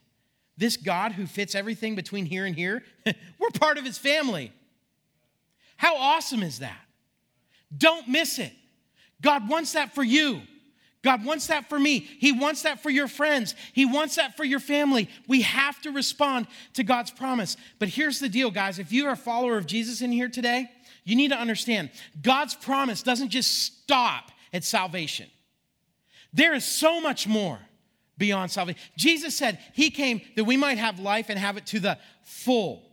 This 0.55 0.77
God 0.77 1.13
who 1.13 1.25
fits 1.25 1.55
everything 1.55 1.95
between 1.95 2.27
here 2.27 2.45
and 2.45 2.55
here, 2.55 2.83
we're 3.39 3.49
part 3.55 3.79
of 3.79 3.85
his 3.85 3.97
family. 3.97 4.51
How 5.77 5.97
awesome 5.97 6.43
is 6.43 6.59
that? 6.59 6.79
Don't 7.75 8.07
miss 8.07 8.37
it. 8.37 8.53
God 9.19 9.49
wants 9.49 9.73
that 9.73 9.95
for 9.95 10.03
you. 10.03 10.41
God 11.03 11.25
wants 11.25 11.47
that 11.47 11.67
for 11.67 11.79
me. 11.79 11.99
He 11.99 12.31
wants 12.31 12.61
that 12.61 12.83
for 12.83 12.91
your 12.91 13.07
friends. 13.07 13.55
He 13.73 13.85
wants 13.85 14.17
that 14.17 14.37
for 14.37 14.43
your 14.43 14.59
family. 14.59 15.09
We 15.27 15.41
have 15.41 15.81
to 15.81 15.91
respond 15.91 16.45
to 16.73 16.83
God's 16.83 17.09
promise. 17.09 17.57
But 17.79 17.89
here's 17.89 18.19
the 18.19 18.29
deal, 18.29 18.51
guys. 18.51 18.77
If 18.77 18.91
you 18.91 19.07
are 19.07 19.13
a 19.13 19.17
follower 19.17 19.57
of 19.57 19.65
Jesus 19.65 20.03
in 20.03 20.11
here 20.11 20.29
today, 20.29 20.69
you 21.03 21.15
need 21.15 21.29
to 21.29 21.37
understand 21.37 21.89
God's 22.21 22.55
promise 22.55 23.01
doesn't 23.01 23.29
just 23.29 23.63
stop 23.63 24.31
at 24.53 24.63
salvation, 24.63 25.29
there 26.33 26.53
is 26.53 26.65
so 26.65 27.01
much 27.01 27.27
more 27.27 27.59
beyond 28.17 28.51
salvation. 28.51 28.79
Jesus 28.97 29.35
said 29.35 29.59
he 29.73 29.89
came 29.89 30.21
that 30.35 30.43
we 30.43 30.57
might 30.57 30.77
have 30.77 30.99
life 30.99 31.29
and 31.29 31.39
have 31.39 31.57
it 31.57 31.65
to 31.67 31.79
the 31.79 31.97
full. 32.23 32.83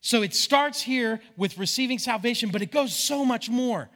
So 0.00 0.22
it 0.22 0.34
starts 0.34 0.82
here 0.82 1.20
with 1.36 1.56
receiving 1.56 1.98
salvation, 1.98 2.50
but 2.50 2.62
it 2.62 2.70
goes 2.70 2.94
so 2.94 3.24
much 3.24 3.48
more. 3.48 3.88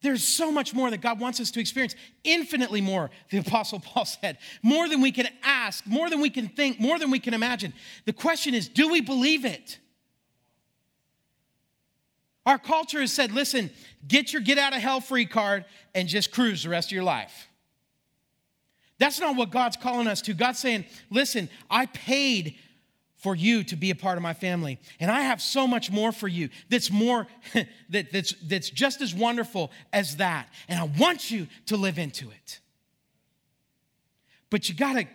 There's 0.00 0.22
so 0.22 0.52
much 0.52 0.74
more 0.74 0.90
that 0.90 1.00
God 1.00 1.18
wants 1.18 1.40
us 1.40 1.50
to 1.52 1.60
experience, 1.60 1.94
infinitely 2.24 2.80
more, 2.80 3.10
the 3.30 3.38
Apostle 3.38 3.80
Paul 3.84 4.04
said, 4.04 4.38
more 4.62 4.88
than 4.88 5.00
we 5.00 5.12
can 5.12 5.28
ask, 5.42 5.86
more 5.86 6.08
than 6.08 6.20
we 6.20 6.30
can 6.30 6.48
think, 6.48 6.78
more 6.78 6.98
than 6.98 7.10
we 7.10 7.18
can 7.18 7.34
imagine. 7.34 7.72
The 8.04 8.12
question 8.12 8.54
is 8.54 8.68
do 8.68 8.88
we 8.88 9.00
believe 9.00 9.44
it? 9.44 9.78
Our 12.48 12.56
culture 12.56 13.00
has 13.00 13.12
said, 13.12 13.30
listen, 13.30 13.68
get 14.08 14.32
your 14.32 14.40
get 14.40 14.56
out 14.56 14.74
of 14.74 14.80
hell 14.80 15.02
free 15.02 15.26
card 15.26 15.66
and 15.94 16.08
just 16.08 16.32
cruise 16.32 16.62
the 16.62 16.70
rest 16.70 16.88
of 16.88 16.92
your 16.92 17.02
life. 17.02 17.46
That's 18.96 19.20
not 19.20 19.36
what 19.36 19.50
God's 19.50 19.76
calling 19.76 20.06
us 20.06 20.22
to. 20.22 20.32
God's 20.32 20.58
saying, 20.58 20.86
listen, 21.10 21.50
I 21.68 21.84
paid 21.84 22.54
for 23.16 23.36
you 23.36 23.64
to 23.64 23.76
be 23.76 23.90
a 23.90 23.94
part 23.94 24.16
of 24.16 24.22
my 24.22 24.32
family. 24.32 24.78
And 24.98 25.10
I 25.10 25.20
have 25.20 25.42
so 25.42 25.66
much 25.66 25.90
more 25.90 26.10
for 26.10 26.26
you 26.26 26.48
that's 26.70 26.90
more 26.90 27.26
that, 27.90 28.12
that's, 28.12 28.32
that's 28.42 28.70
just 28.70 29.02
as 29.02 29.14
wonderful 29.14 29.70
as 29.92 30.16
that. 30.16 30.48
And 30.68 30.80
I 30.80 30.84
want 30.98 31.30
you 31.30 31.48
to 31.66 31.76
live 31.76 31.98
into 31.98 32.30
it. 32.30 32.60
But 34.48 34.70
you 34.70 34.74
gotta 34.74 35.06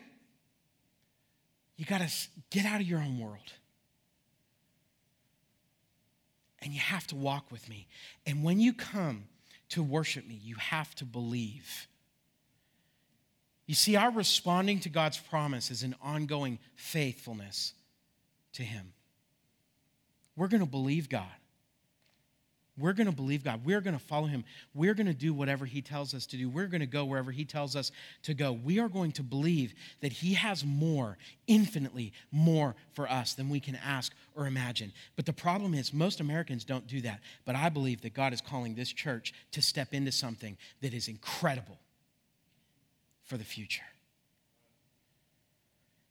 you 1.78 1.86
gotta 1.86 2.12
get 2.52 2.68
out 2.68 2.80
of 2.80 2.88
your 2.88 3.00
own 3.00 3.18
world. 3.18 3.54
And 6.64 6.74
you 6.74 6.80
have 6.80 7.06
to 7.08 7.16
walk 7.16 7.52
with 7.52 7.68
me. 7.70 7.88
And 8.26 8.44
when 8.44 8.60
you 8.60 8.74
come 8.74 9.26
to 9.70 9.84
worship 9.84 10.28
me, 10.28 10.40
you 10.42 10.56
have 10.56 10.96
to 10.96 11.06
believe. 11.06 11.88
You 13.66 13.76
see, 13.76 13.96
our 13.96 14.12
responding 14.12 14.80
to 14.82 14.90
God's 14.90 15.18
promise 15.18 15.72
is 15.72 15.84
an 15.84 15.96
ongoing 16.02 16.60
faithfulness 16.76 17.74
to 18.54 18.64
Him. 18.64 18.94
We're 20.36 20.48
going 20.48 20.64
to 20.64 20.70
believe 20.70 21.10
God. 21.10 21.28
We're 22.78 22.94
going 22.94 23.08
to 23.08 23.16
believe 23.16 23.44
God. 23.44 23.64
We're 23.64 23.82
going 23.82 23.98
to 23.98 24.04
follow 24.04 24.26
Him. 24.26 24.44
We're 24.74 24.96
going 24.96 25.08
to 25.08 25.14
do 25.14 25.34
whatever 25.34 25.66
He 25.66 25.82
tells 25.82 26.14
us 26.14 26.26
to 26.28 26.38
do. 26.38 26.50
We're 26.50 26.68
going 26.68 26.82
to 26.82 26.88
go 26.88 27.06
wherever 27.06 27.32
He 27.32 27.46
tells 27.46 27.76
us 27.76 27.92
to 28.24 28.34
go. 28.34 28.52
We 28.52 28.80
are 28.80 28.90
going 28.90 29.12
to 29.14 29.24
believe 29.24 29.74
that 30.02 30.12
He 30.12 30.34
has 30.34 30.66
more, 30.66 31.18
infinitely 31.46 32.14
more 32.32 32.76
for 32.94 33.10
us 33.10 33.36
than 33.36 33.50
we 33.50 33.60
can 33.60 33.76
ask 33.76 34.12
or 34.36 34.48
imagine. 34.48 34.92
But 35.16 35.28
the 35.28 35.34
problem 35.34 35.76
is, 35.76 35.94
most 35.94 36.20
Americans 36.20 36.66
don't 36.66 36.88
do 36.88 37.02
that. 37.02 37.20
But 37.46 37.56
I 37.56 37.70
believe 37.70 38.02
that 38.02 38.16
God 38.16 38.34
is 38.34 38.42
calling 38.42 38.74
this 38.74 38.92
church 38.92 39.34
to 39.52 39.62
step 39.62 39.94
into 39.94 40.12
something 40.12 40.58
that 40.82 40.96
is 40.96 41.08
incredible 41.08 41.78
for 43.24 43.38
the 43.38 43.44
future. 43.44 43.84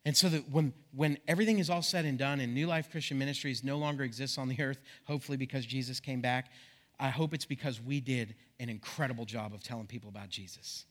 And 0.05 0.17
so 0.17 0.29
that 0.29 0.51
when, 0.51 0.73
when 0.95 1.19
everything 1.29 1.59
is 1.59 1.71
all 1.71 1.83
said 1.83 2.05
and 2.05 2.19
done 2.19 2.41
and 2.41 2.55
New 2.55 2.67
Life 2.67 2.91
Christian 2.91 3.19
Ministries 3.19 3.62
no 3.62 3.79
longer 3.79 4.03
exists 4.03 4.37
on 4.37 4.49
the 4.49 4.61
earth, 4.61 4.81
hopefully 5.07 5.37
because 5.37 5.65
Jesus 5.65 6.01
came 6.01 6.21
back, 6.21 6.51
I 6.99 7.09
hope 7.09 7.35
it's 7.35 7.45
because 7.45 7.81
we 7.81 8.01
did 8.01 8.35
an 8.59 8.69
incredible 8.69 9.25
job 9.25 9.55
of 9.55 9.62
telling 9.62 9.87
people 9.87 10.09
about 10.09 10.29
Jesus 10.29 10.87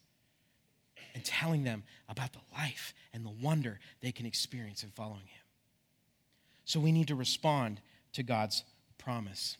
and 1.14 1.24
telling 1.24 1.64
them 1.64 1.82
about 2.08 2.32
the 2.32 2.40
life 2.54 2.94
and 3.12 3.24
the 3.24 3.34
wonder 3.42 3.78
they 4.00 4.12
can 4.12 4.24
experience 4.24 4.82
in 4.82 4.90
following 4.90 5.26
Him. 5.26 5.42
So 6.64 6.80
we 6.80 6.92
need 6.92 7.08
to 7.08 7.14
respond 7.14 7.80
to 8.14 8.22
God's 8.22 8.64
promise. 8.98 9.58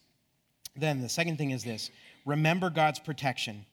Then 0.76 1.02
the 1.02 1.08
second 1.08 1.36
thing 1.36 1.50
is 1.50 1.64
this 1.64 1.90
remember 2.24 2.70
God's 2.70 2.98
protection. 2.98 3.66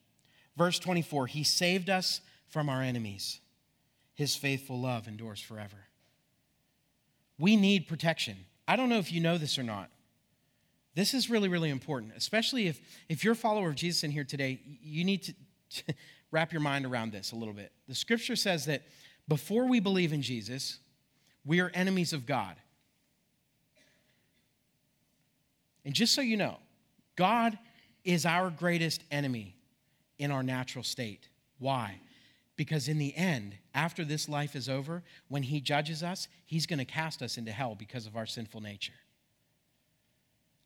Verse 0.58 0.80
24, 0.80 1.28
He 1.28 1.44
saved 1.44 1.90
us 1.90 2.20
from 2.50 2.68
our 2.68 2.82
enemies 2.82 3.40
his 4.20 4.36
faithful 4.36 4.78
love 4.78 5.08
endures 5.08 5.40
forever. 5.40 5.78
We 7.38 7.56
need 7.56 7.88
protection. 7.88 8.36
I 8.68 8.76
don't 8.76 8.90
know 8.90 8.98
if 8.98 9.14
you 9.14 9.22
know 9.22 9.38
this 9.38 9.58
or 9.58 9.64
not. 9.64 9.90
This 10.94 11.14
is 11.14 11.30
really, 11.30 11.48
really 11.48 11.70
important, 11.70 12.12
especially 12.18 12.68
if, 12.68 12.82
if 13.08 13.24
you're 13.24 13.32
a 13.32 13.38
follower 13.38 13.70
of 13.70 13.76
Jesus 13.76 14.04
in 14.04 14.12
here 14.12 14.26
today, 14.26 14.60
you 14.84 15.06
need 15.06 15.34
to, 15.70 15.94
wrap 16.32 16.52
your 16.52 16.60
mind 16.60 16.86
around 16.86 17.14
this 17.14 17.32
a 17.32 17.36
little 17.38 17.54
bit. 17.54 17.72
The 17.88 17.96
scripture 17.96 18.36
says 18.36 18.66
that 18.66 18.82
before 19.30 19.70
we 19.70 19.80
believe 19.80 20.12
in 20.12 20.22
Jesus, 20.22 20.80
we 21.46 21.62
are 21.62 21.72
enemies 21.74 22.12
of 22.12 22.26
God. 22.26 22.58
And 25.86 25.94
just 25.94 26.14
so 26.14 26.20
you 26.20 26.36
know, 26.36 26.58
God 27.16 27.58
is 28.04 28.26
our 28.26 28.50
greatest 28.50 29.02
enemy 29.12 29.56
in 30.18 30.30
our 30.30 30.44
natural 30.44 30.84
state. 30.84 31.30
Why? 31.58 32.02
Because 32.60 32.90
in 32.90 32.98
the 32.98 33.16
end, 33.16 33.56
after 33.74 34.04
this 34.04 34.28
life 34.28 34.54
is 34.54 34.68
over, 34.68 35.02
when 35.30 35.44
He 35.44 35.62
judges 35.62 36.04
us, 36.04 36.28
He's 36.46 36.66
going 36.66 36.80
to 36.80 36.84
cast 36.84 37.22
us 37.22 37.38
into 37.38 37.54
hell 37.54 37.74
because 37.74 38.06
of 38.06 38.18
our 38.18 38.26
sinful 38.26 38.60
nature. 38.60 38.92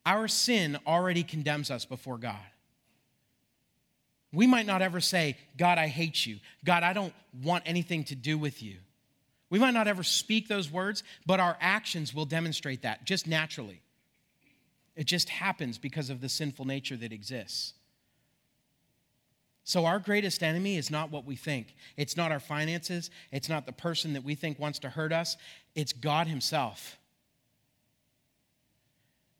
Our 0.03 0.27
sin 0.27 0.79
already 0.87 1.21
condemns 1.21 1.69
us 1.69 1.85
before 1.85 2.17
God. 2.17 2.39
We 4.31 4.47
might 4.47 4.65
not 4.65 4.81
ever 4.81 4.99
say, 4.99 5.37
God, 5.55 5.77
I 5.77 5.85
hate 5.85 6.25
you. 6.25 6.39
God, 6.65 6.81
I 6.81 6.93
don't 6.93 7.13
want 7.43 7.61
anything 7.67 8.05
to 8.05 8.15
do 8.15 8.39
with 8.39 8.63
you. 8.63 8.77
We 9.51 9.59
might 9.59 9.75
not 9.75 9.87
ever 9.87 10.01
speak 10.01 10.47
those 10.47 10.71
words, 10.71 11.03
but 11.27 11.39
our 11.39 11.55
actions 11.61 12.11
will 12.11 12.25
demonstrate 12.25 12.81
that 12.81 13.05
just 13.05 13.27
naturally. 13.27 13.83
It 14.95 15.03
just 15.03 15.29
happens 15.29 15.77
because 15.77 16.09
of 16.09 16.21
the 16.21 16.29
sinful 16.29 16.65
nature 16.65 16.97
that 16.97 17.13
exists. 17.13 17.75
So, 19.65 19.85
our 19.85 19.99
greatest 19.99 20.43
enemy 20.43 20.75
is 20.75 20.91
not 20.91 21.09
what 21.09 21.25
we 21.25 21.35
think. 21.35 21.75
It's 21.95 22.17
not 22.17 22.31
our 22.31 22.39
finances. 22.41 23.09
It's 23.31 23.47
not 23.47 23.65
the 23.65 23.71
person 23.71 24.13
that 24.13 24.23
we 24.23 24.35
think 24.35 24.59
wants 24.59 24.79
to 24.79 24.89
hurt 24.89 25.13
us. 25.13 25.37
It's 25.73 25.93
God 25.93 26.27
Himself. 26.27 26.97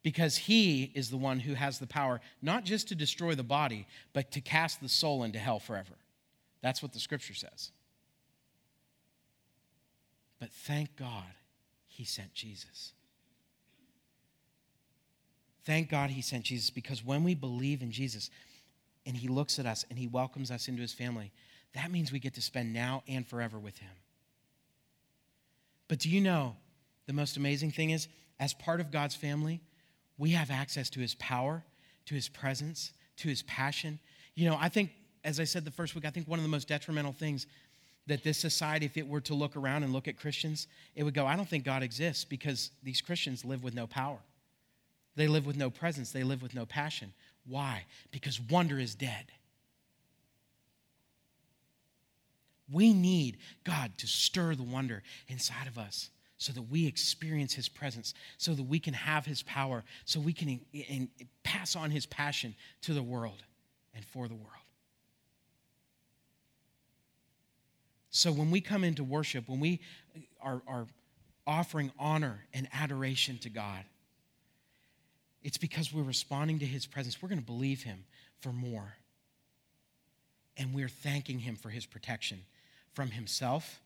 Because 0.02 0.38
He 0.38 0.92
is 0.96 1.10
the 1.10 1.18
one 1.18 1.40
who 1.40 1.56
has 1.56 1.80
the 1.80 1.88
power 1.88 2.22
not 2.42 2.64
just 2.64 2.88
to 2.90 2.96
destroy 2.96 3.36
the 3.36 3.44
body, 3.44 3.86
but 4.14 4.32
to 4.32 4.42
cast 4.42 4.82
the 4.82 4.88
soul 4.88 5.24
into 5.24 5.40
hell 5.40 5.60
forever. 5.60 5.96
That's 6.62 6.82
what 6.82 6.94
the 6.94 7.00
scripture 7.00 7.34
says. 7.34 7.72
But 10.40 10.52
thank 10.52 10.96
God 10.96 11.34
He 11.88 12.06
sent 12.06 12.34
Jesus. 12.34 12.94
Thank 15.66 15.90
God 15.90 16.12
He 16.12 16.22
sent 16.22 16.46
Jesus 16.46 16.70
because 16.70 17.04
when 17.04 17.26
we 17.26 17.36
believe 17.36 17.82
in 17.82 17.92
Jesus, 17.92 18.30
and 19.06 19.16
he 19.16 19.28
looks 19.28 19.60
at 19.60 19.66
us 19.66 19.86
and 19.90 19.98
he 19.98 20.08
welcomes 20.08 20.52
us 20.52 20.68
into 20.68 20.82
his 20.82 20.94
family, 20.94 21.32
that 21.74 21.92
means 21.92 22.12
we 22.12 22.20
get 22.20 22.36
to 22.36 22.42
spend 22.42 22.74
now 22.74 23.04
and 23.08 23.28
forever 23.28 23.60
with 23.60 23.78
him. 23.78 23.92
But 25.88 26.00
do 26.00 26.10
you 26.10 26.22
know 26.22 26.56
the 27.08 27.14
most 27.14 27.38
amazing 27.38 27.72
thing 27.72 27.90
is, 27.90 28.08
as 28.40 28.54
part 28.54 28.80
of 28.80 28.92
God's 28.92 29.16
family, 29.16 29.62
we 30.18 30.32
have 30.32 30.50
access 30.52 30.90
to 30.92 31.00
his 31.00 31.16
power, 31.16 31.64
to 32.06 32.16
his 32.16 32.30
presence, 32.30 32.94
to 33.18 33.28
his 33.28 33.42
passion. 33.44 34.00
You 34.36 34.50
know, 34.50 34.58
I 34.60 34.70
think, 34.70 34.92
as 35.24 35.40
I 35.40 35.44
said 35.44 35.66
the 35.66 35.72
first 35.72 35.96
week, 35.96 36.06
I 36.06 36.10
think 36.10 36.28
one 36.28 36.40
of 36.40 36.44
the 36.44 36.50
most 36.50 36.68
detrimental 36.68 37.14
things 37.14 37.48
that 38.08 38.24
this 38.24 38.38
society, 38.38 38.86
if 38.86 38.98
it 38.98 39.08
were 39.08 39.22
to 39.22 39.34
look 39.34 39.56
around 39.56 39.84
and 39.84 39.94
look 39.94 40.08
at 40.08 40.18
Christians, 40.18 40.68
it 40.96 41.04
would 41.04 41.14
go, 41.14 41.26
I 41.26 41.36
don't 41.36 41.48
think 41.48 41.64
God 41.64 41.84
exists 41.84 42.26
because 42.26 42.72
these 42.84 43.02
Christians 43.02 43.46
live 43.46 43.64
with 43.64 43.74
no 43.74 43.88
power. 43.88 44.20
They 45.16 45.28
live 45.28 45.46
with 45.46 45.56
no 45.56 45.70
presence. 45.70 46.12
They 46.12 46.24
live 46.24 46.42
with 46.42 46.54
no 46.54 46.66
passion. 46.66 47.14
Why? 47.46 47.86
Because 48.12 48.40
wonder 48.40 48.80
is 48.80 48.96
dead. 48.96 49.26
We 52.72 52.94
need 52.94 53.38
God 53.64 53.92
to 53.98 54.08
stir 54.08 54.56
the 54.56 54.64
wonder 54.64 55.04
inside 55.28 55.68
of 55.68 55.78
us 55.78 56.10
so 56.38 56.52
that 56.54 56.64
we 56.64 56.88
experience 56.88 57.54
His 57.54 57.70
presence, 57.70 58.14
so 58.38 58.54
that 58.54 58.64
we 58.64 58.80
can 58.80 58.94
have 58.94 59.26
His 59.26 59.44
power, 59.44 59.84
so 60.06 60.20
we 60.20 60.34
can 60.34 60.50
in, 60.50 60.60
in, 60.74 61.10
pass 61.44 61.76
on 61.76 61.92
His 61.92 62.06
passion 62.06 62.56
to 62.82 62.94
the 62.94 63.04
world 63.04 63.44
and 63.94 64.04
for 64.06 64.28
the 64.28 64.36
world. 64.36 64.50
So 68.10 68.32
when 68.32 68.52
we 68.52 68.62
come 68.62 68.84
into 68.84 69.04
worship, 69.04 69.50
when 69.50 69.60
we 69.60 69.80
are, 70.42 70.62
are 70.68 70.86
offering 71.48 71.92
honor 71.98 72.46
and 72.54 72.68
adoration 72.72 73.38
to 73.40 73.50
God, 73.50 73.84
it's 75.44 75.58
because 75.58 75.94
we're 75.94 76.04
responding 76.04 76.60
to 76.60 76.66
his 76.66 76.86
presence. 76.86 77.22
We're 77.22 77.30
going 77.30 77.40
to 77.40 77.46
believe 77.46 77.84
him 77.84 78.06
for 78.40 78.54
more. 78.54 78.94
And 80.58 80.74
we're 80.74 80.90
thanking 80.90 81.40
him 81.40 81.56
for 81.56 81.70
his 81.70 81.86
protection 81.86 82.40
from 82.94 83.12
himself. 83.12 83.82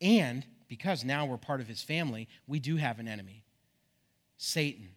And 0.00 0.44
because 0.68 1.04
now 1.04 1.26
we're 1.26 1.36
part 1.36 1.60
of 1.60 1.66
his 1.66 1.82
family, 1.82 2.28
we 2.46 2.60
do 2.60 2.76
have 2.76 2.98
an 2.98 3.08
enemy 3.08 3.42
Satan. 4.38 4.88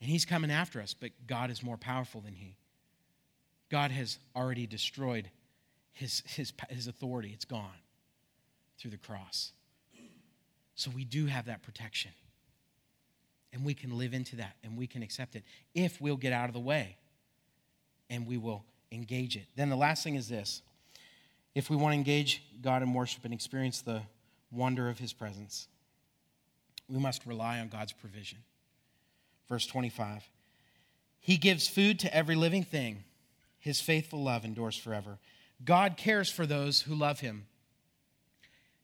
And 0.00 0.08
he's 0.08 0.24
coming 0.24 0.50
after 0.50 0.80
us, 0.80 0.94
but 0.94 1.10
God 1.26 1.50
is 1.50 1.62
more 1.62 1.76
powerful 1.76 2.20
than 2.20 2.32
he. 2.32 2.56
God 3.68 3.90
has 3.90 4.18
already 4.34 4.66
destroyed 4.66 5.30
his, 5.92 6.22
his, 6.26 6.52
his 6.70 6.86
authority, 6.86 7.30
it's 7.34 7.44
gone 7.44 7.82
through 8.78 8.92
the 8.92 8.96
cross. 8.96 9.52
So 10.76 10.92
we 10.94 11.04
do 11.04 11.26
have 11.26 11.46
that 11.46 11.62
protection. 11.62 12.12
And 13.52 13.64
we 13.64 13.74
can 13.74 13.96
live 13.96 14.12
into 14.12 14.36
that 14.36 14.56
and 14.62 14.76
we 14.76 14.86
can 14.86 15.02
accept 15.02 15.34
it 15.34 15.42
if 15.74 16.00
we'll 16.00 16.16
get 16.16 16.32
out 16.32 16.48
of 16.48 16.52
the 16.52 16.60
way 16.60 16.96
and 18.10 18.26
we 18.26 18.36
will 18.36 18.64
engage 18.92 19.36
it. 19.36 19.46
Then 19.56 19.70
the 19.70 19.76
last 19.76 20.04
thing 20.04 20.14
is 20.14 20.28
this 20.28 20.62
if 21.54 21.70
we 21.70 21.76
want 21.76 21.92
to 21.92 21.96
engage 21.96 22.42
God 22.62 22.82
in 22.82 22.92
worship 22.92 23.24
and 23.24 23.34
experience 23.34 23.80
the 23.80 24.02
wonder 24.52 24.88
of 24.88 24.98
his 24.98 25.12
presence, 25.12 25.68
we 26.88 26.98
must 26.98 27.26
rely 27.26 27.58
on 27.58 27.68
God's 27.68 27.92
provision. 27.92 28.38
Verse 29.48 29.66
25 29.66 30.22
He 31.20 31.36
gives 31.36 31.66
food 31.66 31.98
to 32.00 32.14
every 32.14 32.34
living 32.34 32.64
thing, 32.64 33.04
his 33.58 33.80
faithful 33.80 34.22
love 34.22 34.44
endures 34.44 34.76
forever. 34.76 35.18
God 35.64 35.96
cares 35.96 36.30
for 36.30 36.46
those 36.46 36.82
who 36.82 36.94
love 36.94 37.20
him. 37.20 37.46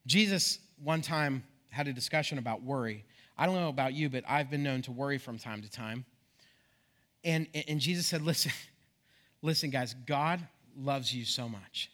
Jesus 0.06 0.58
one 0.82 1.02
time 1.02 1.44
had 1.70 1.86
a 1.86 1.92
discussion 1.92 2.38
about 2.38 2.62
worry. 2.62 3.04
I 3.36 3.46
don't 3.46 3.56
know 3.56 3.68
about 3.68 3.94
you, 3.94 4.08
but 4.08 4.24
I've 4.28 4.50
been 4.50 4.62
known 4.62 4.82
to 4.82 4.92
worry 4.92 5.18
from 5.18 5.38
time 5.38 5.62
to 5.62 5.70
time. 5.70 6.04
And, 7.24 7.48
and 7.68 7.80
Jesus 7.80 8.06
said, 8.06 8.22
Listen, 8.22 8.52
listen, 9.42 9.70
guys, 9.70 9.94
God 10.06 10.46
loves 10.76 11.14
you 11.14 11.24
so 11.24 11.48
much. 11.48 11.90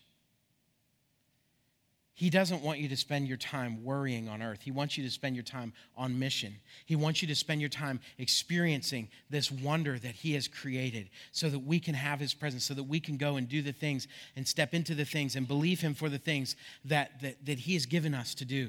He 2.21 2.29
doesn't 2.29 2.61
want 2.61 2.81
you 2.81 2.89
to 2.91 2.99
spend 2.99 3.29
your 3.29 3.39
time 3.39 3.83
worrying 3.83 4.29
on 4.29 4.43
earth. 4.43 4.61
He 4.61 4.71
wants 4.71 4.99
you 4.99 5.05
to 5.05 5.11
spend 5.11 5.37
your 5.37 5.43
time 5.43 5.73
on 5.97 6.19
mission. 6.19 6.55
He 6.85 6.95
wants 6.95 7.23
you 7.23 7.29
to 7.29 7.35
spend 7.35 7.63
your 7.63 7.71
time 7.71 7.99
experiencing 8.19 9.09
this 9.31 9.51
wonder 9.51 9.99
that 9.99 10.15
He 10.17 10.35
has 10.35 10.47
created 10.47 11.09
so 11.33 11.49
that 11.49 11.61
we 11.61 11.81
can 11.81 11.95
have 11.95 12.21
His 12.21 12.35
presence, 12.35 12.65
so 12.65 12.75
that 12.75 12.83
we 12.83 13.01
can 13.01 13.17
go 13.17 13.37
and 13.37 13.49
do 13.49 13.63
the 13.63 13.73
things 13.73 14.07
and 14.37 14.47
step 14.47 14.75
into 14.75 14.95
the 14.95 15.07
things 15.07 15.35
and 15.35 15.49
believe 15.49 15.81
Him 15.81 15.95
for 15.95 16.11
the 16.11 16.19
things 16.19 16.57
that, 16.85 17.23
that, 17.23 17.43
that 17.47 17.61
He 17.61 17.73
has 17.73 17.87
given 17.87 18.13
us 18.13 18.35
to 18.35 18.45
do. 18.45 18.69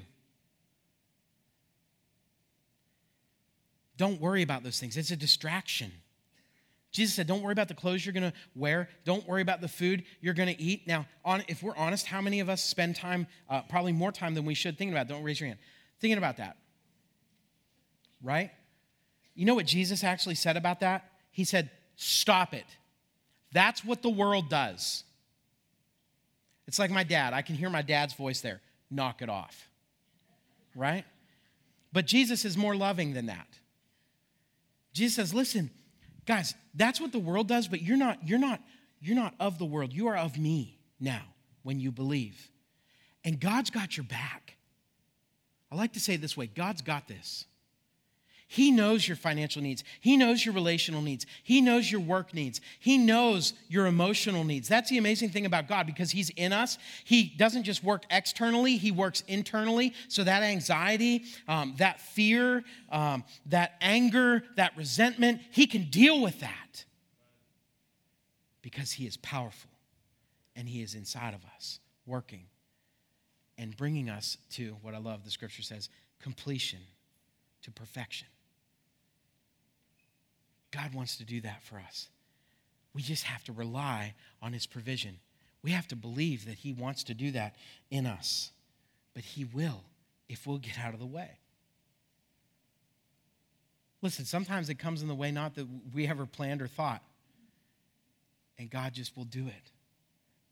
Don't 3.97 4.19
worry 4.19 4.41
about 4.41 4.63
those 4.63 4.79
things. 4.79 4.97
It's 4.97 5.11
a 5.11 5.15
distraction. 5.15 5.91
Jesus 6.91 7.15
said, 7.15 7.27
Don't 7.27 7.41
worry 7.41 7.53
about 7.53 7.67
the 7.67 7.73
clothes 7.73 8.05
you're 8.05 8.13
going 8.13 8.31
to 8.31 8.33
wear. 8.55 8.89
Don't 9.05 9.25
worry 9.27 9.41
about 9.41 9.61
the 9.61 9.67
food 9.67 10.03
you're 10.19 10.33
going 10.33 10.53
to 10.53 10.61
eat. 10.61 10.87
Now, 10.87 11.05
on, 11.23 11.43
if 11.47 11.63
we're 11.63 11.75
honest, 11.75 12.05
how 12.05 12.21
many 12.21 12.39
of 12.41 12.49
us 12.49 12.63
spend 12.63 12.95
time, 12.95 13.27
uh, 13.49 13.61
probably 13.63 13.93
more 13.93 14.11
time 14.11 14.33
than 14.35 14.45
we 14.45 14.53
should, 14.53 14.77
thinking 14.77 14.93
about 14.93 15.05
it? 15.05 15.09
Don't 15.09 15.23
raise 15.23 15.39
your 15.39 15.47
hand. 15.47 15.59
Thinking 15.99 16.17
about 16.17 16.37
that. 16.37 16.57
Right? 18.21 18.51
You 19.35 19.45
know 19.45 19.55
what 19.55 19.65
Jesus 19.65 20.03
actually 20.03 20.35
said 20.35 20.57
about 20.57 20.81
that? 20.81 21.09
He 21.31 21.45
said, 21.45 21.71
Stop 21.95 22.53
it. 22.53 22.65
That's 23.53 23.85
what 23.85 24.01
the 24.01 24.09
world 24.09 24.49
does. 24.49 25.03
It's 26.67 26.79
like 26.79 26.91
my 26.91 27.03
dad. 27.03 27.33
I 27.33 27.41
can 27.41 27.55
hear 27.55 27.69
my 27.69 27.81
dad's 27.81 28.13
voice 28.13 28.41
there. 28.41 28.61
Knock 28.89 29.21
it 29.21 29.29
off. 29.29 29.69
Right? 30.75 31.05
But 31.93 32.05
Jesus 32.05 32.45
is 32.45 32.57
more 32.57 32.75
loving 32.75 33.13
than 33.13 33.27
that. 33.27 33.47
Jesus 34.93 35.15
says, 35.15 35.33
listen, 35.33 35.69
guys, 36.25 36.53
that's 36.73 36.99
what 36.99 37.11
the 37.11 37.19
world 37.19 37.47
does, 37.47 37.67
but 37.67 37.81
you're 37.81 37.97
not, 37.97 38.19
you're 38.27 38.39
not, 38.39 38.61
you're 39.01 39.15
not 39.15 39.33
of 39.39 39.57
the 39.57 39.65
world. 39.65 39.93
You 39.93 40.07
are 40.07 40.17
of 40.17 40.37
me 40.37 40.77
now 40.99 41.23
when 41.63 41.79
you 41.79 41.91
believe. 41.91 42.49
And 43.23 43.39
God's 43.39 43.69
got 43.69 43.97
your 43.97 44.05
back. 44.05 44.55
I 45.71 45.75
like 45.75 45.93
to 45.93 45.99
say 45.99 46.17
this 46.17 46.35
way 46.35 46.47
God's 46.47 46.81
got 46.81 47.07
this. 47.07 47.45
He 48.51 48.69
knows 48.69 49.07
your 49.07 49.15
financial 49.15 49.61
needs. 49.61 49.81
He 50.01 50.17
knows 50.17 50.45
your 50.45 50.53
relational 50.53 51.01
needs. 51.01 51.25
He 51.41 51.61
knows 51.61 51.89
your 51.89 52.01
work 52.01 52.33
needs. 52.33 52.59
He 52.81 52.97
knows 52.97 53.53
your 53.69 53.85
emotional 53.85 54.43
needs. 54.43 54.67
That's 54.67 54.89
the 54.89 54.97
amazing 54.97 55.29
thing 55.29 55.45
about 55.45 55.69
God 55.69 55.85
because 55.85 56.11
He's 56.11 56.31
in 56.31 56.51
us. 56.51 56.77
He 57.05 57.23
doesn't 57.23 57.63
just 57.63 57.81
work 57.81 58.03
externally, 58.11 58.75
He 58.75 58.91
works 58.91 59.23
internally. 59.25 59.93
So 60.09 60.25
that 60.25 60.43
anxiety, 60.43 61.23
um, 61.47 61.75
that 61.77 62.01
fear, 62.01 62.65
um, 62.91 63.23
that 63.45 63.75
anger, 63.79 64.43
that 64.57 64.75
resentment, 64.75 65.39
He 65.51 65.65
can 65.65 65.85
deal 65.85 66.21
with 66.21 66.41
that 66.41 66.83
because 68.61 68.91
He 68.91 69.07
is 69.07 69.15
powerful 69.15 69.71
and 70.57 70.67
He 70.67 70.81
is 70.81 70.93
inside 70.93 71.33
of 71.33 71.45
us, 71.55 71.79
working 72.05 72.47
and 73.57 73.77
bringing 73.77 74.09
us 74.09 74.37
to 74.55 74.75
what 74.81 74.93
I 74.93 74.97
love 74.97 75.23
the 75.23 75.31
scripture 75.31 75.61
says 75.61 75.87
completion, 76.19 76.79
to 77.61 77.71
perfection. 77.71 78.27
God 80.71 80.93
wants 80.93 81.17
to 81.17 81.25
do 81.25 81.41
that 81.41 81.63
for 81.63 81.77
us. 81.77 82.09
We 82.93 83.01
just 83.01 83.23
have 83.23 83.43
to 83.45 83.53
rely 83.53 84.13
on 84.41 84.53
His 84.53 84.65
provision. 84.65 85.19
We 85.61 85.71
have 85.71 85.87
to 85.89 85.95
believe 85.95 86.45
that 86.45 86.55
He 86.55 86.73
wants 86.73 87.03
to 87.05 87.13
do 87.13 87.31
that 87.31 87.55
in 87.89 88.05
us. 88.05 88.51
But 89.13 89.23
He 89.23 89.45
will 89.45 89.83
if 90.29 90.47
we'll 90.47 90.57
get 90.57 90.79
out 90.79 90.93
of 90.93 90.99
the 90.99 91.05
way. 91.05 91.29
Listen, 94.01 94.25
sometimes 94.25 94.69
it 94.69 94.75
comes 94.75 95.01
in 95.01 95.07
the 95.07 95.15
way 95.15 95.31
not 95.31 95.55
that 95.55 95.67
we 95.93 96.07
ever 96.07 96.25
planned 96.25 96.61
or 96.61 96.67
thought. 96.67 97.03
And 98.57 98.69
God 98.69 98.93
just 98.93 99.15
will 99.15 99.25
do 99.25 99.47
it 99.47 99.71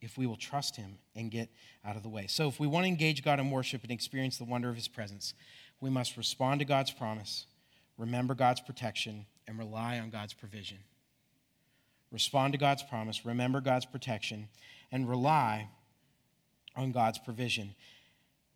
if 0.02 0.18
we 0.18 0.26
will 0.26 0.36
trust 0.36 0.76
Him 0.76 0.98
and 1.16 1.32
get 1.32 1.50
out 1.86 1.96
of 1.96 2.04
the 2.04 2.10
way. 2.10 2.28
So, 2.28 2.48
if 2.48 2.60
we 2.60 2.68
want 2.68 2.86
to 2.86 2.88
engage 2.88 3.24
God 3.24 3.40
in 3.40 3.52
worship 3.52 3.84
and 3.84 3.92
experience 3.92 4.38
the 4.38 4.46
wonder 4.46 4.70
of 4.70 4.76
His 4.76 4.88
presence, 4.88 5.34
we 5.82 5.90
must 5.90 6.18
respond 6.18 6.60
to 6.60 6.66
God's 6.66 6.92
promise, 6.92 7.46
remember 7.98 8.34
God's 8.34 8.62
protection, 8.62 9.26
and 9.50 9.58
rely 9.58 9.98
on 10.00 10.12
God's 10.12 10.34
provision. 10.34 10.78
Respond 12.12 12.54
to 12.54 12.60
God's 12.60 12.84
promise, 12.84 13.26
remember 13.26 13.60
God's 13.60 13.86
protection, 13.86 14.48
and 14.92 15.10
rely 15.10 15.68
on 16.76 16.92
God's 16.92 17.18
provision. 17.18 17.74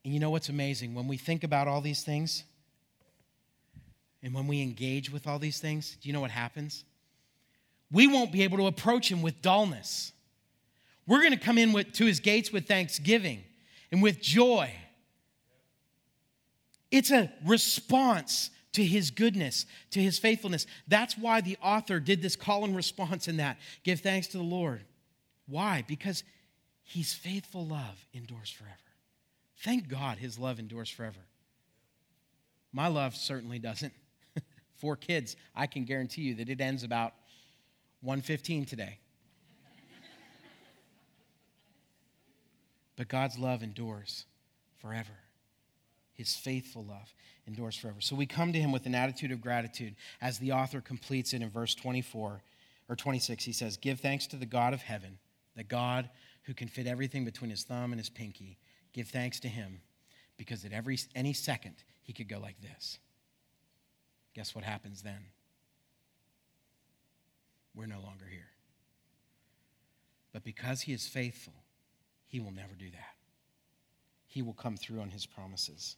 And 0.05 0.13
you 0.13 0.19
know 0.19 0.29
what's 0.29 0.49
amazing? 0.49 0.93
When 0.93 1.07
we 1.07 1.17
think 1.17 1.43
about 1.43 1.67
all 1.67 1.81
these 1.81 2.03
things, 2.03 2.43
and 4.21 4.33
when 4.35 4.47
we 4.47 4.61
engage 4.61 5.11
with 5.11 5.27
all 5.27 5.39
these 5.39 5.59
things, 5.59 5.97
do 5.99 6.07
you 6.07 6.13
know 6.13 6.21
what 6.21 6.31
happens? 6.31 6.85
We 7.91 8.07
won't 8.07 8.31
be 8.31 8.43
able 8.43 8.57
to 8.57 8.67
approach 8.67 9.11
him 9.11 9.21
with 9.21 9.41
dullness. 9.41 10.11
We're 11.07 11.19
going 11.19 11.33
to 11.33 11.39
come 11.39 11.57
in 11.57 11.73
with, 11.73 11.91
to 11.93 12.05
his 12.05 12.19
gates 12.19 12.51
with 12.51 12.67
thanksgiving 12.67 13.43
and 13.91 14.01
with 14.01 14.21
joy. 14.21 14.71
It's 16.91 17.09
a 17.09 17.31
response 17.43 18.51
to 18.73 18.83
his 18.83 19.11
goodness, 19.11 19.65
to 19.91 20.01
his 20.01 20.19
faithfulness. 20.19 20.65
That's 20.87 21.17
why 21.17 21.41
the 21.41 21.57
author 21.61 21.99
did 21.99 22.21
this 22.21 22.35
call 22.35 22.65
and 22.65 22.75
response 22.75 23.27
in 23.27 23.37
that. 23.37 23.57
Give 23.83 23.99
thanks 23.99 24.27
to 24.27 24.37
the 24.37 24.43
Lord. 24.43 24.83
Why? 25.47 25.83
Because 25.87 26.23
He's 26.83 27.13
faithful 27.13 27.65
love 27.65 28.05
endures 28.13 28.49
forever. 28.49 28.75
Thank 29.59 29.87
God 29.87 30.17
his 30.17 30.37
love 30.37 30.59
endures 30.59 30.89
forever. 30.89 31.19
My 32.73 32.87
love 32.87 33.15
certainly 33.15 33.59
doesn't. 33.59 33.93
Four 34.75 34.97
kids, 34.97 35.35
I 35.55 35.67
can 35.67 35.85
guarantee 35.85 36.23
you 36.23 36.35
that 36.35 36.49
it 36.49 36.59
ends 36.59 36.83
about 36.83 37.13
115 38.01 38.65
today. 38.65 38.99
but 42.97 43.07
God's 43.07 43.39
love 43.39 43.63
endures 43.63 44.25
forever. 44.79 45.13
His 46.13 46.35
faithful 46.35 46.83
love 46.83 47.13
endures 47.47 47.75
forever. 47.75 47.99
So 47.99 48.15
we 48.15 48.25
come 48.25 48.53
to 48.53 48.59
him 48.59 48.71
with 48.71 48.85
an 48.85 48.95
attitude 48.95 49.31
of 49.31 49.41
gratitude 49.41 49.95
as 50.21 50.37
the 50.37 50.51
author 50.51 50.79
completes 50.79 51.33
it 51.33 51.41
in 51.41 51.49
verse 51.49 51.75
24 51.75 52.41
or 52.89 52.95
26. 52.95 53.43
He 53.43 53.51
says, 53.51 53.77
Give 53.77 53.99
thanks 53.99 54.27
to 54.27 54.35
the 54.35 54.45
God 54.45 54.73
of 54.73 54.81
heaven, 54.81 55.17
the 55.55 55.63
God 55.63 56.09
who 56.43 56.53
can 56.53 56.67
fit 56.67 56.87
everything 56.87 57.25
between 57.25 57.49
his 57.49 57.63
thumb 57.63 57.91
and 57.91 57.99
his 57.99 58.09
pinky, 58.09 58.57
give 58.93 59.07
thanks 59.07 59.39
to 59.41 59.47
him 59.47 59.81
because 60.37 60.65
at 60.65 60.73
every 60.73 60.97
any 61.15 61.33
second 61.33 61.75
he 62.01 62.13
could 62.13 62.27
go 62.27 62.39
like 62.39 62.61
this. 62.61 62.99
Guess 64.33 64.55
what 64.55 64.63
happens 64.63 65.01
then? 65.01 65.25
We're 67.75 67.85
no 67.85 67.99
longer 68.01 68.25
here. 68.29 68.49
But 70.31 70.43
because 70.43 70.81
he 70.81 70.93
is 70.93 71.07
faithful, 71.07 71.53
he 72.25 72.39
will 72.39 72.51
never 72.51 72.73
do 72.77 72.89
that. 72.91 73.15
He 74.27 74.41
will 74.41 74.53
come 74.53 74.75
through 74.75 74.99
on 74.99 75.11
his 75.11 75.25
promises. 75.25 75.95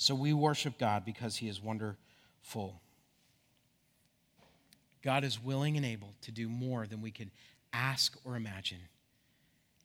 So 0.00 0.14
we 0.14 0.32
worship 0.32 0.78
God 0.78 1.04
because 1.04 1.36
he 1.36 1.46
is 1.46 1.60
wonderful. 1.60 2.80
God 5.04 5.24
is 5.24 5.38
willing 5.38 5.76
and 5.76 5.84
able 5.84 6.14
to 6.22 6.32
do 6.32 6.48
more 6.48 6.86
than 6.86 7.02
we 7.02 7.10
could 7.10 7.30
ask 7.74 8.16
or 8.24 8.34
imagine. 8.34 8.80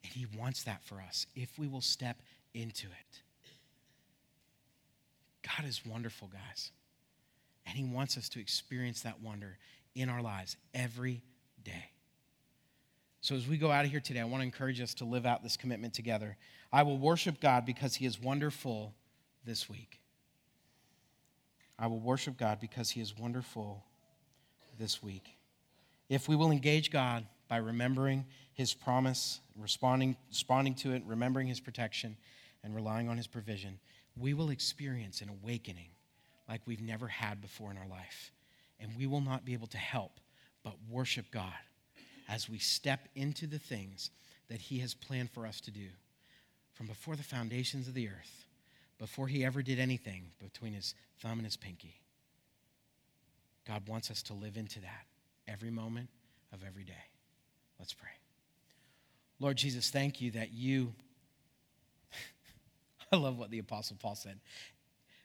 And 0.05 0.13
He 0.13 0.25
wants 0.37 0.63
that 0.63 0.85
for 0.85 1.01
us 1.01 1.27
if 1.35 1.59
we 1.59 1.67
will 1.67 1.81
step 1.81 2.21
into 2.53 2.87
it. 2.87 3.21
God 5.43 5.67
is 5.67 5.85
wonderful, 5.85 6.29
guys. 6.29 6.71
And 7.65 7.77
He 7.77 7.83
wants 7.83 8.17
us 8.17 8.29
to 8.29 8.39
experience 8.39 9.01
that 9.01 9.21
wonder 9.21 9.57
in 9.95 10.07
our 10.07 10.21
lives 10.21 10.55
every 10.73 11.23
day. 11.61 11.91
So, 13.19 13.35
as 13.35 13.49
we 13.49 13.57
go 13.57 13.69
out 13.69 13.83
of 13.83 13.91
here 13.91 13.99
today, 13.99 14.21
I 14.21 14.25
want 14.25 14.39
to 14.39 14.45
encourage 14.45 14.79
us 14.79 14.93
to 14.95 15.03
live 15.03 15.25
out 15.25 15.43
this 15.43 15.57
commitment 15.57 15.93
together. 15.93 16.37
I 16.71 16.83
will 16.83 16.97
worship 16.97 17.41
God 17.41 17.65
because 17.65 17.95
He 17.95 18.05
is 18.05 18.17
wonderful 18.17 18.93
this 19.43 19.69
week. 19.69 19.99
I 21.77 21.87
will 21.87 21.99
worship 21.99 22.37
God 22.37 22.59
because 22.59 22.89
He 22.89 23.01
is 23.01 23.17
wonderful 23.17 23.83
this 24.77 25.01
week. 25.01 25.37
If 26.09 26.29
we 26.29 26.35
will 26.35 26.51
engage 26.51 26.91
God 26.91 27.25
by 27.47 27.57
remembering 27.57 28.25
his 28.53 28.73
promise, 28.73 29.39
responding, 29.55 30.15
responding 30.29 30.75
to 30.75 30.93
it, 30.93 31.03
remembering 31.05 31.47
his 31.47 31.59
protection, 31.59 32.17
and 32.63 32.75
relying 32.75 33.09
on 33.09 33.17
his 33.17 33.27
provision, 33.27 33.79
we 34.17 34.33
will 34.33 34.49
experience 34.49 35.21
an 35.21 35.29
awakening 35.29 35.89
like 36.47 36.61
we've 36.65 36.81
never 36.81 37.07
had 37.07 37.41
before 37.41 37.71
in 37.71 37.77
our 37.77 37.87
life. 37.87 38.31
And 38.79 38.91
we 38.97 39.07
will 39.07 39.21
not 39.21 39.45
be 39.45 39.53
able 39.53 39.67
to 39.67 39.77
help 39.77 40.19
but 40.63 40.75
worship 40.89 41.25
God 41.31 41.53
as 42.27 42.49
we 42.49 42.57
step 42.57 43.07
into 43.15 43.45
the 43.45 43.59
things 43.59 44.09
that 44.49 44.59
he 44.59 44.79
has 44.79 44.93
planned 44.93 45.31
for 45.31 45.45
us 45.45 45.61
to 45.61 45.71
do 45.71 45.87
from 46.73 46.87
before 46.87 47.15
the 47.15 47.23
foundations 47.23 47.87
of 47.87 47.93
the 47.93 48.07
earth, 48.07 48.45
before 48.97 49.27
he 49.27 49.43
ever 49.43 49.61
did 49.61 49.79
anything 49.79 50.31
between 50.39 50.73
his 50.73 50.95
thumb 51.19 51.33
and 51.33 51.45
his 51.45 51.57
pinky. 51.57 52.01
God 53.67 53.87
wants 53.87 54.11
us 54.11 54.21
to 54.23 54.33
live 54.33 54.57
into 54.57 54.79
that 54.81 55.05
every 55.47 55.71
moment 55.71 56.09
of 56.53 56.61
every 56.65 56.83
day. 56.83 56.93
Let's 57.79 57.93
pray. 57.93 58.09
Lord 59.39 59.57
Jesus, 59.57 59.89
thank 59.89 60.21
you 60.21 60.31
that 60.31 60.53
you, 60.53 60.93
I 63.11 63.17
love 63.17 63.37
what 63.37 63.51
the 63.51 63.59
Apostle 63.59 63.97
Paul 63.99 64.15
said. 64.15 64.39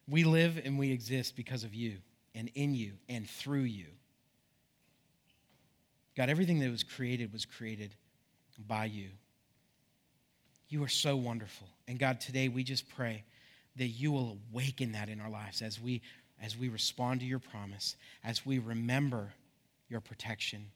We 0.09 0.25
live 0.25 0.61
and 0.65 0.79
we 0.79 0.91
exist 0.91 1.37
because 1.37 1.63
of 1.63 1.75
you 1.75 1.99
and 2.35 2.51
in 2.55 2.75
you 2.75 2.95
and 3.09 3.29
through 3.29 3.61
you. 3.61 3.87
God, 6.17 6.29
everything 6.29 6.59
that 6.61 6.71
was 6.71 6.83
created 6.83 7.33
was 7.33 7.45
created 7.45 7.95
by 8.67 8.87
you. 8.87 9.11
You 10.69 10.83
are 10.83 10.89
so 10.89 11.17
wonderful. 11.17 11.69
And 11.87 11.99
God, 11.99 12.21
today 12.21 12.49
we 12.49 12.65
just 12.65 12.89
pray 12.89 13.25
that 13.81 13.89
you 13.89 14.13
will 14.13 14.37
awaken 14.53 14.93
that 14.93 15.09
in 15.09 15.23
our 15.23 15.31
lives 15.31 15.63
as 15.63 15.81
we 15.81 16.03
as 16.43 16.55
we 16.55 16.69
respond 16.69 17.21
to 17.21 17.27
your 17.27 17.39
promise, 17.39 17.97
as 18.23 18.45
we 18.45 18.59
remember 18.59 19.33
your 19.89 20.01
protection 20.01 20.67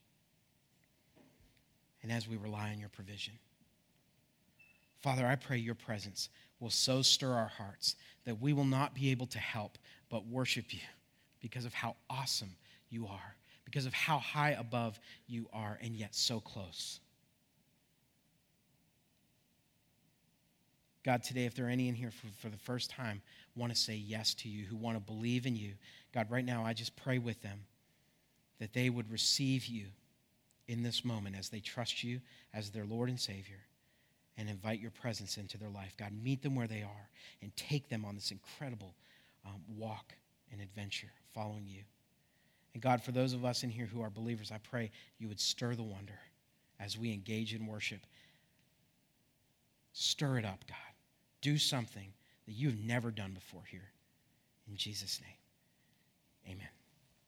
and 2.02 2.10
as 2.10 2.26
we 2.26 2.36
rely 2.36 2.70
on 2.70 2.78
your 2.78 2.88
provision. 2.88 3.34
Father, 5.02 5.26
I 5.26 5.36
pray 5.36 5.58
your 5.58 5.74
presence 5.74 6.30
will 6.60 6.70
so 6.70 7.02
stir 7.02 7.32
our 7.32 7.48
hearts 7.58 7.96
that 8.24 8.40
we 8.40 8.54
will 8.54 8.64
not 8.64 8.94
be 8.94 9.10
able 9.10 9.26
to 9.26 9.38
help 9.38 9.76
but 10.08 10.26
worship 10.26 10.72
you 10.72 10.80
because 11.40 11.66
of 11.66 11.74
how 11.74 11.96
awesome 12.08 12.56
you 12.88 13.06
are, 13.06 13.36
because 13.66 13.84
of 13.84 13.92
how 13.92 14.18
high 14.18 14.52
above 14.52 14.98
you 15.26 15.46
are, 15.52 15.78
and 15.82 15.94
yet 15.94 16.14
so 16.14 16.40
close. 16.40 17.00
God, 21.04 21.22
today, 21.22 21.44
if 21.44 21.54
there 21.54 21.66
are 21.66 21.70
any 21.70 21.88
in 21.88 21.94
here 21.94 22.10
for, 22.10 22.28
for 22.40 22.48
the 22.48 22.56
first 22.56 22.90
time 22.90 23.20
want 23.54 23.72
to 23.72 23.78
say 23.78 23.94
yes 23.94 24.34
to 24.34 24.48
you, 24.48 24.64
who 24.64 24.76
want 24.76 24.96
to 24.96 25.00
believe 25.00 25.46
in 25.46 25.54
you, 25.54 25.74
God, 26.14 26.30
right 26.30 26.44
now, 26.44 26.64
I 26.64 26.72
just 26.72 26.96
pray 26.96 27.18
with 27.18 27.40
them 27.42 27.60
that 28.58 28.72
they 28.72 28.88
would 28.88 29.10
receive 29.10 29.66
you 29.66 29.86
in 30.66 30.82
this 30.82 31.04
moment 31.04 31.36
as 31.38 31.50
they 31.50 31.60
trust 31.60 32.02
you 32.02 32.20
as 32.54 32.70
their 32.70 32.86
Lord 32.86 33.10
and 33.10 33.20
Savior 33.20 33.60
and 34.38 34.48
invite 34.48 34.80
your 34.80 34.90
presence 34.90 35.36
into 35.36 35.58
their 35.58 35.68
life. 35.68 35.94
God, 35.98 36.12
meet 36.22 36.42
them 36.42 36.54
where 36.54 36.66
they 36.66 36.82
are 36.82 37.10
and 37.42 37.54
take 37.54 37.88
them 37.88 38.04
on 38.04 38.14
this 38.14 38.30
incredible 38.30 38.94
um, 39.44 39.60
walk 39.76 40.14
and 40.50 40.60
adventure 40.60 41.12
following 41.34 41.66
you. 41.66 41.82
And 42.72 42.82
God, 42.82 43.02
for 43.02 43.12
those 43.12 43.34
of 43.34 43.44
us 43.44 43.62
in 43.62 43.70
here 43.70 43.86
who 43.86 44.00
are 44.00 44.10
believers, 44.10 44.50
I 44.50 44.58
pray 44.58 44.90
you 45.18 45.28
would 45.28 45.38
stir 45.38 45.74
the 45.74 45.82
wonder 45.82 46.18
as 46.80 46.98
we 46.98 47.12
engage 47.12 47.54
in 47.54 47.66
worship. 47.66 48.00
Stir 49.92 50.38
it 50.38 50.44
up, 50.44 50.64
God. 50.66 50.93
Do 51.44 51.58
something 51.58 52.08
that 52.46 52.52
you've 52.52 52.82
never 52.82 53.10
done 53.10 53.32
before 53.34 53.64
here. 53.70 53.90
In 54.66 54.78
Jesus' 54.78 55.20
name, 55.20 56.54
amen. 56.56 56.68